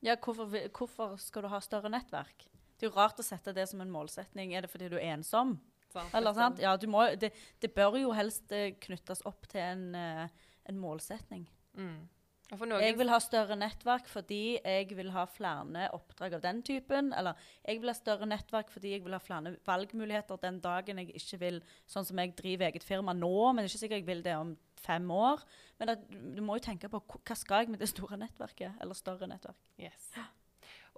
Ja, 0.00 0.14
hvorfor, 0.16 0.46
hvorfor 0.70 1.18
skal 1.20 1.44
du 1.44 1.50
ha 1.52 1.60
større 1.64 1.90
nettverk? 1.92 2.46
Det 2.78 2.86
er 2.86 2.92
jo 2.92 2.96
rart 2.96 3.18
å 3.20 3.26
sette 3.26 3.52
det 3.52 3.66
som 3.68 3.82
en 3.82 3.90
målsetning. 3.92 4.54
Er 4.54 4.64
det 4.64 4.70
fordi 4.72 4.88
du 4.88 4.96
er 4.96 5.10
ensom? 5.12 5.58
sant, 5.92 6.14
Eller 6.14 6.36
sant? 6.36 6.62
Ja, 6.62 6.76
du 6.80 6.86
må, 6.90 7.02
det, 7.20 7.32
det 7.60 7.72
bør 7.74 7.98
jo 8.00 8.14
helst 8.16 8.52
eh, 8.54 8.72
knyttes 8.86 9.24
opp 9.28 9.48
til 9.50 9.62
en, 9.62 9.84
eh, 9.98 10.48
en 10.70 10.80
målsetning. 10.80 11.44
Mm. 11.76 12.08
Noen 12.50 12.82
Jeg 12.82 12.96
vil 12.98 13.10
ha 13.12 13.18
større 13.22 13.54
nettverk 13.58 14.08
fordi 14.10 14.58
jeg 14.58 14.88
vil 14.98 15.12
ha 15.14 15.22
flere 15.30 15.86
oppdrag 15.94 16.34
av 16.38 16.42
den 16.42 16.62
typen. 16.66 17.12
Eller 17.14 17.38
jeg 17.62 17.78
vil 17.78 17.92
ha 17.92 17.94
større 17.94 18.26
nettverk 18.26 18.72
fordi 18.74 18.96
jeg 18.96 19.04
vil 19.04 19.14
ha 19.14 19.20
flere 19.22 19.54
valgmuligheter 19.66 20.40
den 20.42 20.58
dagen 20.64 20.98
jeg 21.02 21.14
ikke 21.14 21.38
vil 21.44 21.60
Sånn 21.90 22.06
som 22.08 22.18
jeg 22.18 22.34
driver 22.38 22.66
eget 22.68 22.86
firma 22.86 23.14
nå, 23.14 23.30
men 23.52 23.62
det 23.62 23.70
er 23.70 23.74
ikke 23.74 23.82
sikkert 23.84 24.02
jeg 24.02 24.08
vil 24.08 24.24
det 24.26 24.34
om 24.38 24.56
fem 24.80 25.06
år. 25.14 25.44
Men 25.78 25.94
at, 25.94 26.02
du 26.10 26.42
må 26.42 26.58
jo 26.58 26.64
tenke 26.64 26.90
på 26.90 27.00
hva 27.00 27.22
hva 27.22 27.38
skal 27.38 27.64
jeg 27.64 27.74
med 27.74 27.82
det 27.82 27.90
store 27.92 28.18
nettverket? 28.18 28.80
Eller 28.82 28.98
større 28.98 29.30
nettverk. 29.30 29.60
Yes. 29.78 30.10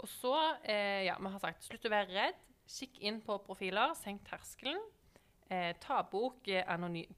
Og 0.01 0.09
så, 0.09 0.35
eh, 0.65 1.05
ja, 1.09 1.19
vi 1.21 1.35
har 1.35 1.43
sagt, 1.43 1.69
slutt 1.69 1.85
å 1.89 1.93
være 1.93 2.17
redd. 2.17 2.43
Kikk 2.73 3.01
inn 3.05 3.21
på 3.21 3.37
profiler, 3.45 3.93
senk 3.99 4.25
terskelen. 4.29 4.81
Eh, 5.53 5.75
ta, 5.81 6.01
bok, 6.03 6.49
eh, 6.49 6.65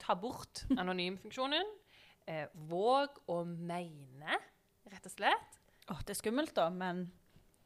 ta 0.03 0.15
bort 0.19 0.65
anonymfunksjonen. 0.75 1.71
Eh, 2.27 2.47
våg 2.71 3.19
å 3.29 3.43
mene, 3.45 4.39
rett 4.89 5.09
og 5.09 5.13
slett. 5.13 5.59
Åh, 5.93 6.01
det 6.07 6.15
er 6.15 6.23
skummelt, 6.23 6.55
da, 6.57 6.71
men 6.73 7.11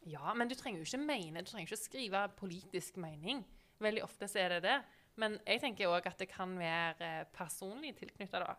Ja, 0.08 0.32
men 0.34 0.48
du 0.48 0.54
trenger 0.54 0.78
jo 0.80 0.86
ikke 0.86 1.04
mene, 1.04 1.42
du 1.42 1.50
trenger 1.50 1.68
ikke 1.68 1.76
skrive 1.82 2.20
politisk 2.38 2.96
mening. 2.96 3.42
Veldig 3.82 4.04
ofte 4.06 4.28
så 4.30 4.40
er 4.44 4.54
det 4.54 4.62
det. 4.64 4.76
Men 5.18 5.36
jeg 5.42 5.60
tenker 5.60 5.90
òg 5.90 6.06
at 6.06 6.20
det 6.22 6.28
kan 6.30 6.54
være 6.58 7.06
eh, 7.06 7.24
personlig 7.34 7.96
tilknytta, 7.98 8.40
da. 8.44 8.54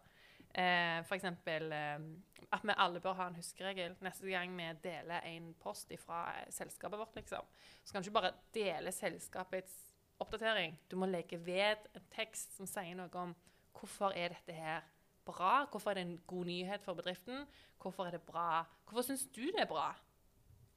Eh, 0.50 1.00
eksempel 1.16 1.72
eh, 1.72 2.06
at 2.52 2.66
vi 2.66 2.76
alle 2.76 3.02
bør 3.04 3.18
ha 3.20 3.28
en 3.30 3.38
huskeregel. 3.40 3.96
Neste 4.04 4.28
gang 4.30 4.56
vi 4.58 4.68
deler 4.84 5.26
en 5.32 5.54
post 5.62 5.94
fra 6.04 6.26
selskapet 6.54 7.00
vårt, 7.00 7.16
liksom, 7.16 7.48
så 7.84 7.94
kan 7.94 8.04
du 8.04 8.10
ikke 8.10 8.20
bare 8.20 8.34
dele 8.56 8.94
selskapets 8.94 9.78
oppdatering. 10.20 10.76
Du 10.92 10.98
må 11.00 11.08
legge 11.08 11.40
ved 11.46 11.88
en 11.96 12.08
tekst 12.14 12.58
som 12.58 12.68
sier 12.68 12.98
noe 12.98 13.12
om 13.22 13.36
hvorfor 13.80 14.16
er 14.18 14.36
dette 14.36 14.56
her 14.56 14.84
bra, 15.30 15.54
hvorfor 15.72 15.92
er 15.94 16.00
det 16.00 16.06
en 16.08 16.18
god 16.28 16.46
nyhet 16.50 16.84
for 16.86 16.98
bedriften, 16.98 17.46
hvorfor 17.82 18.08
er 18.10 18.18
det 18.18 18.22
bra, 18.28 18.63
hvorfor 18.89 19.06
syns 19.10 19.28
du 19.36 19.44
det 19.46 19.62
er 19.63 19.70
bra? 19.70 19.92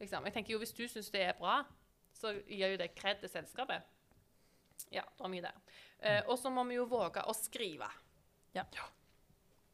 Liksom. 0.01 0.25
Jeg 0.29 0.35
tenker 0.35 0.53
jo 0.55 0.59
Hvis 0.63 0.73
du 0.77 0.85
syns 0.91 1.11
det 1.15 1.23
er 1.23 1.37
bra, 1.39 1.61
så 2.13 2.33
gir 2.49 2.73
jo 2.75 2.79
det 2.81 2.95
kred 2.99 3.21
til 3.23 3.31
selskapet. 3.33 3.83
Ja, 4.93 5.03
det 5.07 5.21
var 5.23 5.31
mye 5.31 5.45
der. 5.45 5.61
Eh, 6.03 6.23
og 6.29 6.39
så 6.39 6.51
må 6.51 6.65
vi 6.69 6.75
jo 6.81 6.85
våge 6.91 7.23
å 7.25 7.33
skrive. 7.39 7.87
Ja. 8.55 8.65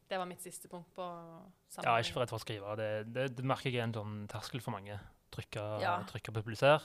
Det 0.08 0.18
var 0.20 0.28
mitt 0.28 0.40
siste 0.44 0.68
punkt 0.68 0.92
på 0.96 1.04
Ja, 1.04 1.42
sammenhengen. 1.72 2.04
ikke 2.04 2.12
for 2.14 2.20
redd 2.24 2.30
for 2.32 2.38
å 2.38 2.44
skrive. 2.44 2.76
Det, 2.80 2.90
det, 3.12 3.24
det 3.36 3.44
merker 3.44 3.70
jeg 3.72 3.80
er 3.80 3.88
en 3.88 3.96
sånn 3.96 4.14
terskel 4.30 4.60
for 4.64 4.76
mange. 4.76 4.98
Trykke, 5.34 5.64
Ja. 5.82 5.96
trykke 6.08 6.32
på 6.32 6.42
publiser. 6.42 6.84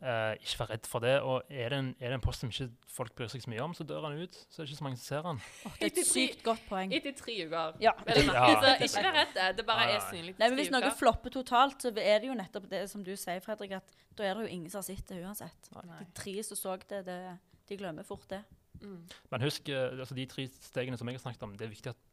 Eh, 0.00 0.38
ikke 0.40 0.62
vær 0.62 0.70
redd 0.70 0.86
for 0.88 1.04
det. 1.04 1.12
Og 1.20 1.50
er 1.52 1.72
det, 1.72 1.78
en, 1.78 1.88
er 2.00 2.12
det 2.12 2.16
en 2.16 2.22
post 2.24 2.40
som 2.40 2.52
ikke 2.52 2.70
folk 2.88 3.12
bryr 3.18 3.28
seg 3.28 3.42
så 3.44 3.50
mye 3.52 3.64
om, 3.64 3.74
så 3.76 3.84
dør 3.84 4.06
han 4.08 4.16
ut. 4.16 4.38
Så 4.48 4.62
er 4.62 4.64
det 4.64 4.72
ikke 4.72 4.78
så 4.78 4.86
mange 4.86 5.00
som 5.00 5.04
ser 5.04 5.26
han. 5.28 5.40
Oh, 5.68 5.74
det 5.76 5.90
er 5.90 6.00
et 6.00 6.08
sykt 6.08 6.44
godt 6.46 6.62
poeng. 6.70 6.94
Etter 6.96 7.16
tre 7.18 7.34
uker. 7.44 7.76
Ja. 7.84 7.92
Ja. 8.08 8.46
Så 8.62 8.72
ikke 8.86 9.04
vær 9.04 9.18
redd. 9.18 9.40
Det 9.58 9.66
bare 9.68 9.88
ja. 9.90 9.98
er 9.98 10.06
synlig. 10.08 10.34
Nei, 10.40 10.48
men 10.48 10.60
Hvis 10.62 10.72
noe 10.72 10.92
flopper 10.96 11.34
totalt, 11.36 11.84
så 11.84 11.92
er 11.92 12.22
det 12.22 12.30
jo 12.30 12.38
nettopp 12.38 12.70
det 12.72 12.86
som 12.92 13.04
du 13.04 13.12
sier, 13.12 13.42
Fredrik, 13.44 13.76
at 13.76 13.94
da 14.16 14.26
er 14.26 14.38
det 14.38 14.48
jo 14.48 14.54
ingen 14.56 14.72
som 14.72 14.80
har 14.80 14.88
sett 14.88 15.04
det 15.12 15.20
uansett. 15.20 15.70
Nei. 15.76 16.00
De 16.00 16.08
tre 16.16 16.36
som 16.48 16.58
så 16.58 16.78
det, 16.88 17.04
det, 17.06 17.20
de 17.68 17.80
glemmer 17.80 18.06
fort 18.08 18.24
det. 18.32 18.40
Mm. 18.80 19.02
Men 19.32 19.44
husk, 19.44 19.68
eh, 19.68 19.98
altså 20.00 20.16
de 20.16 20.24
tre 20.30 20.48
stegene 20.64 20.96
som 20.96 21.08
jeg 21.08 21.20
har 21.20 21.26
snakket 21.26 21.44
om, 21.44 21.56
det 21.60 21.68
er 21.68 21.74
viktig 21.74 21.92
at, 21.92 22.04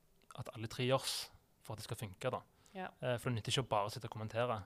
at 0.44 0.52
alle 0.58 0.68
tre 0.72 0.84
gjørs 0.90 1.30
for 1.64 1.76
at 1.76 1.80
det 1.80 1.88
skal 1.88 2.04
funke. 2.04 2.32
da. 2.36 2.44
Ja. 2.76 2.92
Eh, 3.00 3.16
for 3.16 3.30
det 3.30 3.40
nytter 3.40 3.56
ikke 3.56 3.64
å 3.64 3.72
bare 3.78 3.94
sitte 3.94 4.12
og 4.12 4.18
kommentere 4.18 4.60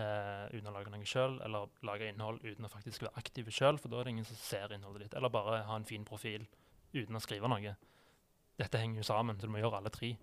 eh, 0.00 0.44
uten 0.54 0.70
å 0.70 0.74
lage 0.74 0.92
noe 0.92 1.08
sjøl, 1.08 1.38
eller 1.46 1.72
lage 1.86 2.10
innhold 2.10 2.42
uten 2.44 2.66
å 2.66 2.72
faktisk 2.72 3.06
være 3.06 3.20
aktiv 3.20 3.50
sjøl, 3.54 3.80
for 3.80 3.92
da 3.92 4.00
er 4.00 4.08
det 4.08 4.14
ingen 4.16 4.28
som 4.28 4.40
ser 4.40 4.74
innholdet 4.74 5.06
ditt. 5.06 5.18
Eller 5.18 5.32
bare 5.32 5.62
ha 5.68 5.78
en 5.78 5.88
fin 5.88 6.06
profil 6.06 6.46
uten 6.94 7.18
å 7.18 7.22
skrive 7.22 7.50
noe. 7.50 7.74
Dette 8.60 8.80
henger 8.80 9.02
jo 9.02 9.08
sammen, 9.08 9.38
så 9.38 9.48
du 9.48 9.54
må 9.54 9.62
gjøre 9.62 9.80
alle 9.80 9.92
tre. 9.94 10.14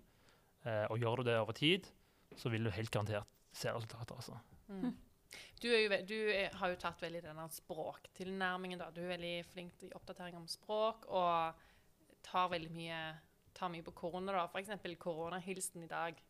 Eh, 0.62 0.84
og 0.88 1.00
gjør 1.00 1.20
du 1.20 1.30
det 1.30 1.38
over 1.40 1.56
tid, 1.56 1.88
så 2.38 2.52
vil 2.52 2.64
du 2.64 2.72
helt 2.72 2.92
garantert 2.92 3.28
se 3.52 3.72
resultater. 3.72 4.14
altså. 4.14 4.38
Mm. 4.68 4.94
Du, 5.62 5.68
jo, 5.68 5.98
du 6.08 6.16
er, 6.32 6.54
har 6.58 6.72
jo 6.72 6.78
tatt 6.80 7.02
veldig 7.02 7.22
denne 7.24 7.44
språktilnærmingen. 7.52 8.80
da. 8.80 8.90
Du 8.90 9.02
er 9.04 9.14
veldig 9.14 9.36
flink 9.52 9.76
til 9.80 9.92
oppdatering 9.96 10.36
om 10.38 10.48
språk 10.50 11.06
og 11.08 11.60
tar 12.26 12.50
veldig 12.52 12.72
mye, 12.72 13.00
tar 13.54 13.72
mye 13.72 13.84
på 13.86 13.94
korona. 14.02 14.32
da. 14.32 14.46
F.eks. 14.48 14.96
koronahilsen 15.00 15.84
i 15.84 15.90
dag. 15.90 16.20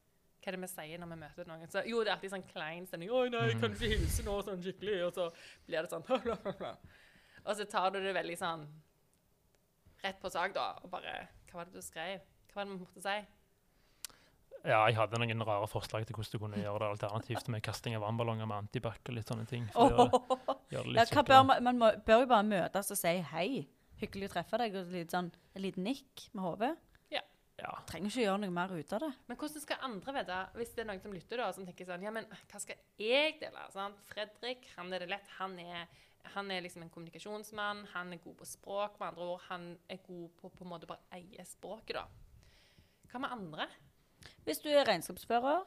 Hva 0.42 0.50
er 0.50 0.56
det 0.56 0.62
vi 0.64 0.68
sier 0.72 0.98
når 0.98 1.10
vi 1.12 1.18
møter 1.20 1.46
noen? 1.46 1.68
Så, 1.70 1.84
jo, 1.86 2.00
det 2.02 2.10
er 2.10 2.16
alltid 2.16 2.32
sånn 2.32 2.48
klein 2.48 2.86
stemning. 2.88 3.12
'Oi, 3.14 3.28
nei, 3.30 3.42
jeg 3.52 3.60
kan 3.62 3.76
ikke 3.76 3.90
hilse 3.92 4.24
nå 4.26 4.38
sånn 4.42 4.64
skikkelig.' 4.64 5.04
Og 5.06 5.12
så 5.14 5.28
blir 5.68 5.86
det 5.86 5.92
sånn 5.92 6.06
Og 7.46 7.54
så 7.58 7.66
tar 7.70 7.92
du 7.94 8.00
det 8.02 8.14
veldig 8.14 8.34
sånn 8.38 8.64
rett 10.02 10.18
på 10.22 10.30
sak, 10.34 10.54
da, 10.56 10.72
og 10.82 10.90
bare 10.90 11.14
Hva 11.46 11.60
var 11.60 11.70
det 11.70 11.78
du 11.78 11.84
skrev? 11.84 12.26
Hva 12.50 12.58
var 12.58 12.66
det 12.66 12.74
vi 12.74 12.82
måtte 12.82 13.04
si? 13.04 13.16
Ja, 14.62 14.84
jeg 14.86 14.94
hadde 14.94 15.18
noen 15.18 15.42
rare 15.42 15.66
forslag 15.66 16.04
til 16.06 16.14
hvordan 16.14 16.34
du 16.34 16.42
kunne 16.42 16.60
gjøre 16.60 16.78
det 16.84 16.90
alternativt 16.94 17.48
med 17.50 17.64
kasting 17.66 17.96
av 17.98 18.04
vannballonger 18.04 18.46
med 18.46 18.62
antibac 18.62 19.00
og 19.10 19.16
litt 19.16 19.30
sånne 19.30 19.46
ting. 19.50 19.64
For 19.74 19.90
å 19.90 20.06
gjøre, 20.06 20.58
gjøre 20.70 20.92
det 20.92 20.98
Ja, 21.00 21.06
hva 21.10 21.24
bør 21.26 21.46
man, 21.48 21.64
man 21.66 21.80
må, 21.80 21.88
bør 22.06 22.22
jo 22.22 22.28
bare 22.30 22.46
møtes 22.46 22.92
og 22.94 23.00
si 23.00 23.14
hei. 23.32 23.48
Hyggelig 24.02 24.30
å 24.30 24.34
treffe 24.36 24.60
deg. 24.62 24.76
Og 24.78 24.94
litt 24.94 25.14
sånn, 25.14 25.32
en 25.54 25.64
liten 25.64 25.86
nikk 25.86 26.28
med 26.30 26.46
hodet. 26.46 26.70
Ja. 27.62 27.72
Trenger 27.86 28.10
ikke 28.10 28.24
gjøre 28.24 28.40
noe 28.42 28.54
mer 28.54 28.72
ut 28.74 28.94
av 28.96 29.04
det. 29.04 29.10
Men 29.28 29.38
hvordan 29.38 29.62
skal 29.62 29.84
andre 29.86 30.14
vite, 30.16 30.38
hvis 30.58 30.72
det 30.74 30.82
er 30.82 30.88
noen 30.88 31.02
som 31.04 31.12
lytter, 31.14 31.42
da, 31.42 31.50
som 31.54 31.66
tenker 31.68 31.86
sånn 31.86 32.06
Ja, 32.06 32.12
men 32.14 32.26
hva 32.50 32.62
skal 32.62 32.80
jeg 32.98 33.36
dele? 33.42 33.66
Sånn, 33.74 33.94
Fredrik, 34.08 34.66
han 34.74 34.90
er 34.90 35.04
det 35.04 35.12
lett. 35.12 35.28
Han 35.38 35.54
er, 35.62 35.86
han 36.34 36.50
er 36.50 36.64
liksom 36.66 36.86
en 36.86 36.90
kommunikasjonsmann. 36.94 37.84
Han 37.92 38.16
er 38.16 38.22
god 38.24 38.40
på 38.40 38.48
språk, 38.50 38.98
med 38.98 39.12
andre 39.12 39.28
ord. 39.28 39.46
Han 39.50 39.68
er 39.86 40.02
god 40.06 40.34
på 40.40 40.50
på 40.50 40.66
en 40.66 40.72
måte 40.74 40.90
bare 40.90 41.20
eie 41.20 41.46
språket, 41.46 42.00
da. 42.00 42.06
Hva 43.12 43.22
med 43.22 43.36
andre? 43.36 43.68
Hvis 44.46 44.62
du 44.64 44.70
er 44.72 44.86
regnskapsfører, 44.88 45.62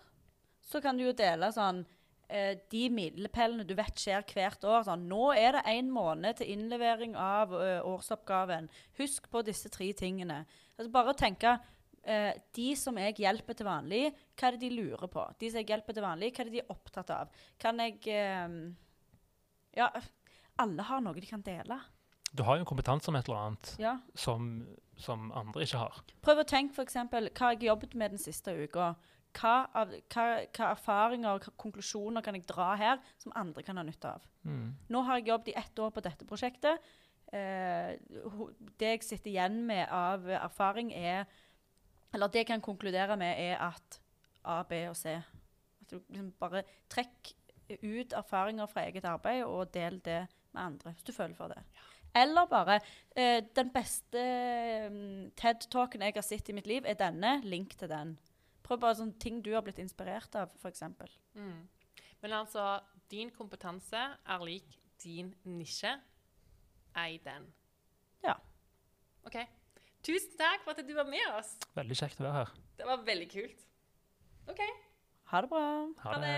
så 0.66 0.82
kan 0.84 0.98
du 0.98 1.06
jo 1.06 1.14
dele 1.16 1.52
sånn 1.54 1.84
eh, 2.28 2.58
de 2.72 2.88
milepælene 2.92 3.64
du 3.68 3.76
vet 3.78 4.02
skjer 4.02 4.26
hvert 4.34 4.68
år. 4.68 4.84
Sånn, 4.88 5.08
nå 5.08 5.30
er 5.38 5.60
det 5.60 5.64
én 5.78 5.92
måned 5.94 6.42
til 6.42 6.52
innlevering 6.56 7.16
av 7.20 7.54
ø, 7.54 7.70
årsoppgaven. 7.94 8.68
Husk 9.00 9.30
på 9.32 9.46
disse 9.48 9.72
tre 9.72 9.92
tingene. 9.96 10.44
Altså 10.76 10.92
bare 10.92 11.16
tenke 11.16 11.56
eh, 12.06 12.34
De 12.56 12.68
som 12.80 12.98
jeg 13.02 13.16
hjelper 13.24 13.58
til 13.58 13.68
vanlig, 13.68 14.04
hva 14.38 14.48
er 14.48 14.56
det 14.58 14.62
de 14.66 14.76
lurer 14.78 15.08
på? 15.12 15.26
De 15.42 15.50
som 15.52 15.60
jeg 15.62 15.68
hjelper 15.74 15.94
til 15.98 16.06
vanlig, 16.06 16.32
hva 16.36 16.44
er 16.46 16.50
det 16.50 16.56
de 16.58 16.64
er 16.64 16.72
opptatt 16.74 17.10
av? 17.16 17.34
Kan 17.62 17.82
jeg 17.84 18.00
eh, 18.08 18.58
Ja, 19.76 19.90
alle 20.62 20.86
har 20.88 21.02
noe 21.04 21.18
de 21.20 21.28
kan 21.28 21.42
dele. 21.44 21.80
Du 22.36 22.44
har 22.44 22.58
jo 22.58 22.64
en 22.66 22.68
kompetanse 22.68 23.10
om 23.12 23.16
et 23.16 23.28
eller 23.30 23.42
annet 23.42 23.76
Ja. 23.80 23.98
som, 24.16 24.66
som 25.00 25.30
andre 25.36 25.64
ikke 25.64 25.80
har. 25.82 26.00
Prøv 26.24 26.42
å 26.44 26.48
tenke 26.48 26.76
f.eks. 26.76 26.96
hva 27.12 27.22
har 27.40 27.56
jeg 27.56 27.68
jobbet 27.70 27.96
med 27.96 28.12
den 28.16 28.20
siste 28.20 28.52
uka. 28.56 28.94
Hva, 29.36 29.54
av, 29.76 29.92
hva, 30.14 30.26
hva 30.56 30.68
erfaringer 30.72 31.36
og 31.42 31.48
konklusjoner 31.60 32.24
kan 32.24 32.36
jeg 32.38 32.46
dra 32.48 32.70
her 32.80 33.02
som 33.20 33.34
andre 33.36 33.64
kan 33.68 33.76
ha 33.80 33.84
nytte 33.84 34.14
av? 34.16 34.24
Mm. 34.48 34.70
Nå 34.92 35.02
har 35.08 35.20
jeg 35.20 35.28
jobbet 35.34 35.52
i 35.52 35.58
ett 35.60 35.80
år 35.84 35.92
på 35.92 36.04
dette 36.06 36.28
prosjektet. 36.28 36.80
Eh, 37.36 37.96
det 38.80 38.92
jeg 38.94 39.04
sitter 39.04 39.32
igjen 39.34 39.58
med 39.68 39.90
av 39.92 40.24
erfaring, 40.38 40.94
er 40.96 41.26
Eller 42.16 42.32
det 42.32 42.46
jeg 42.46 42.52
kan 42.54 42.64
konkludere 42.64 43.18
med, 43.20 43.36
er 43.38 43.60
at 43.60 44.00
A, 44.46 44.62
B 44.64 44.86
og 44.90 44.96
C. 44.96 45.18
At 45.82 45.92
du 45.92 46.00
liksom 46.00 46.32
bare 46.40 46.64
trekk 46.90 47.34
ut 47.82 48.14
erfaringer 48.14 48.70
fra 48.72 48.86
eget 48.88 49.06
arbeid 49.10 49.44
og 49.44 49.74
del 49.74 50.00
det 50.06 50.22
med 50.54 50.62
andre, 50.62 50.94
hvis 50.94 51.04
du 51.04 51.12
føler 51.14 51.36
for 51.36 51.52
det. 51.52 51.60
Eller 52.16 52.46
bare 52.48 52.80
eh, 53.16 53.44
Den 53.56 53.74
beste 53.74 54.22
mm, 54.92 55.32
TED-talken 55.36 56.06
jeg 56.06 56.16
har 56.16 56.24
sett 56.24 56.50
i 56.50 56.56
mitt 56.56 56.68
liv, 56.68 56.86
er 56.86 56.96
denne. 57.00 57.42
Link 57.44 57.76
til 57.78 57.92
den. 57.92 58.16
Prøv 58.64 58.80
bare 58.80 58.96
sånne 59.02 59.20
ting 59.20 59.42
du 59.44 59.52
har 59.54 59.66
blitt 59.66 59.82
inspirert 59.84 60.36
av, 60.40 60.54
f.eks. 60.62 60.86
Mm. 61.36 61.68
Men 62.24 62.38
altså, 62.40 62.80
din 63.12 63.34
kompetanse 63.36 64.00
er 64.00 64.48
lik 64.48 64.80
din 65.04 65.34
nisje. 65.44 65.92
Ei 66.96 67.20
den. 67.26 67.52
Ja. 68.24 68.40
OK. 69.28 69.42
Tusen 70.06 70.38
takk 70.38 70.62
for 70.66 70.78
at 70.78 70.86
du 70.86 70.94
var 70.94 71.08
med 71.10 71.24
oss. 71.34 71.56
Veldig 71.78 71.98
kjekt 71.98 72.20
å 72.22 72.28
være 72.28 72.44
her. 72.44 72.52
Det 72.78 72.86
var 72.86 73.06
veldig 73.08 73.28
kult. 73.32 73.64
OK. 74.52 74.62
Ha 75.32 75.42
det 75.42 75.50
bra. 75.50 75.66
Ha 76.04 76.18
det. 76.22 76.36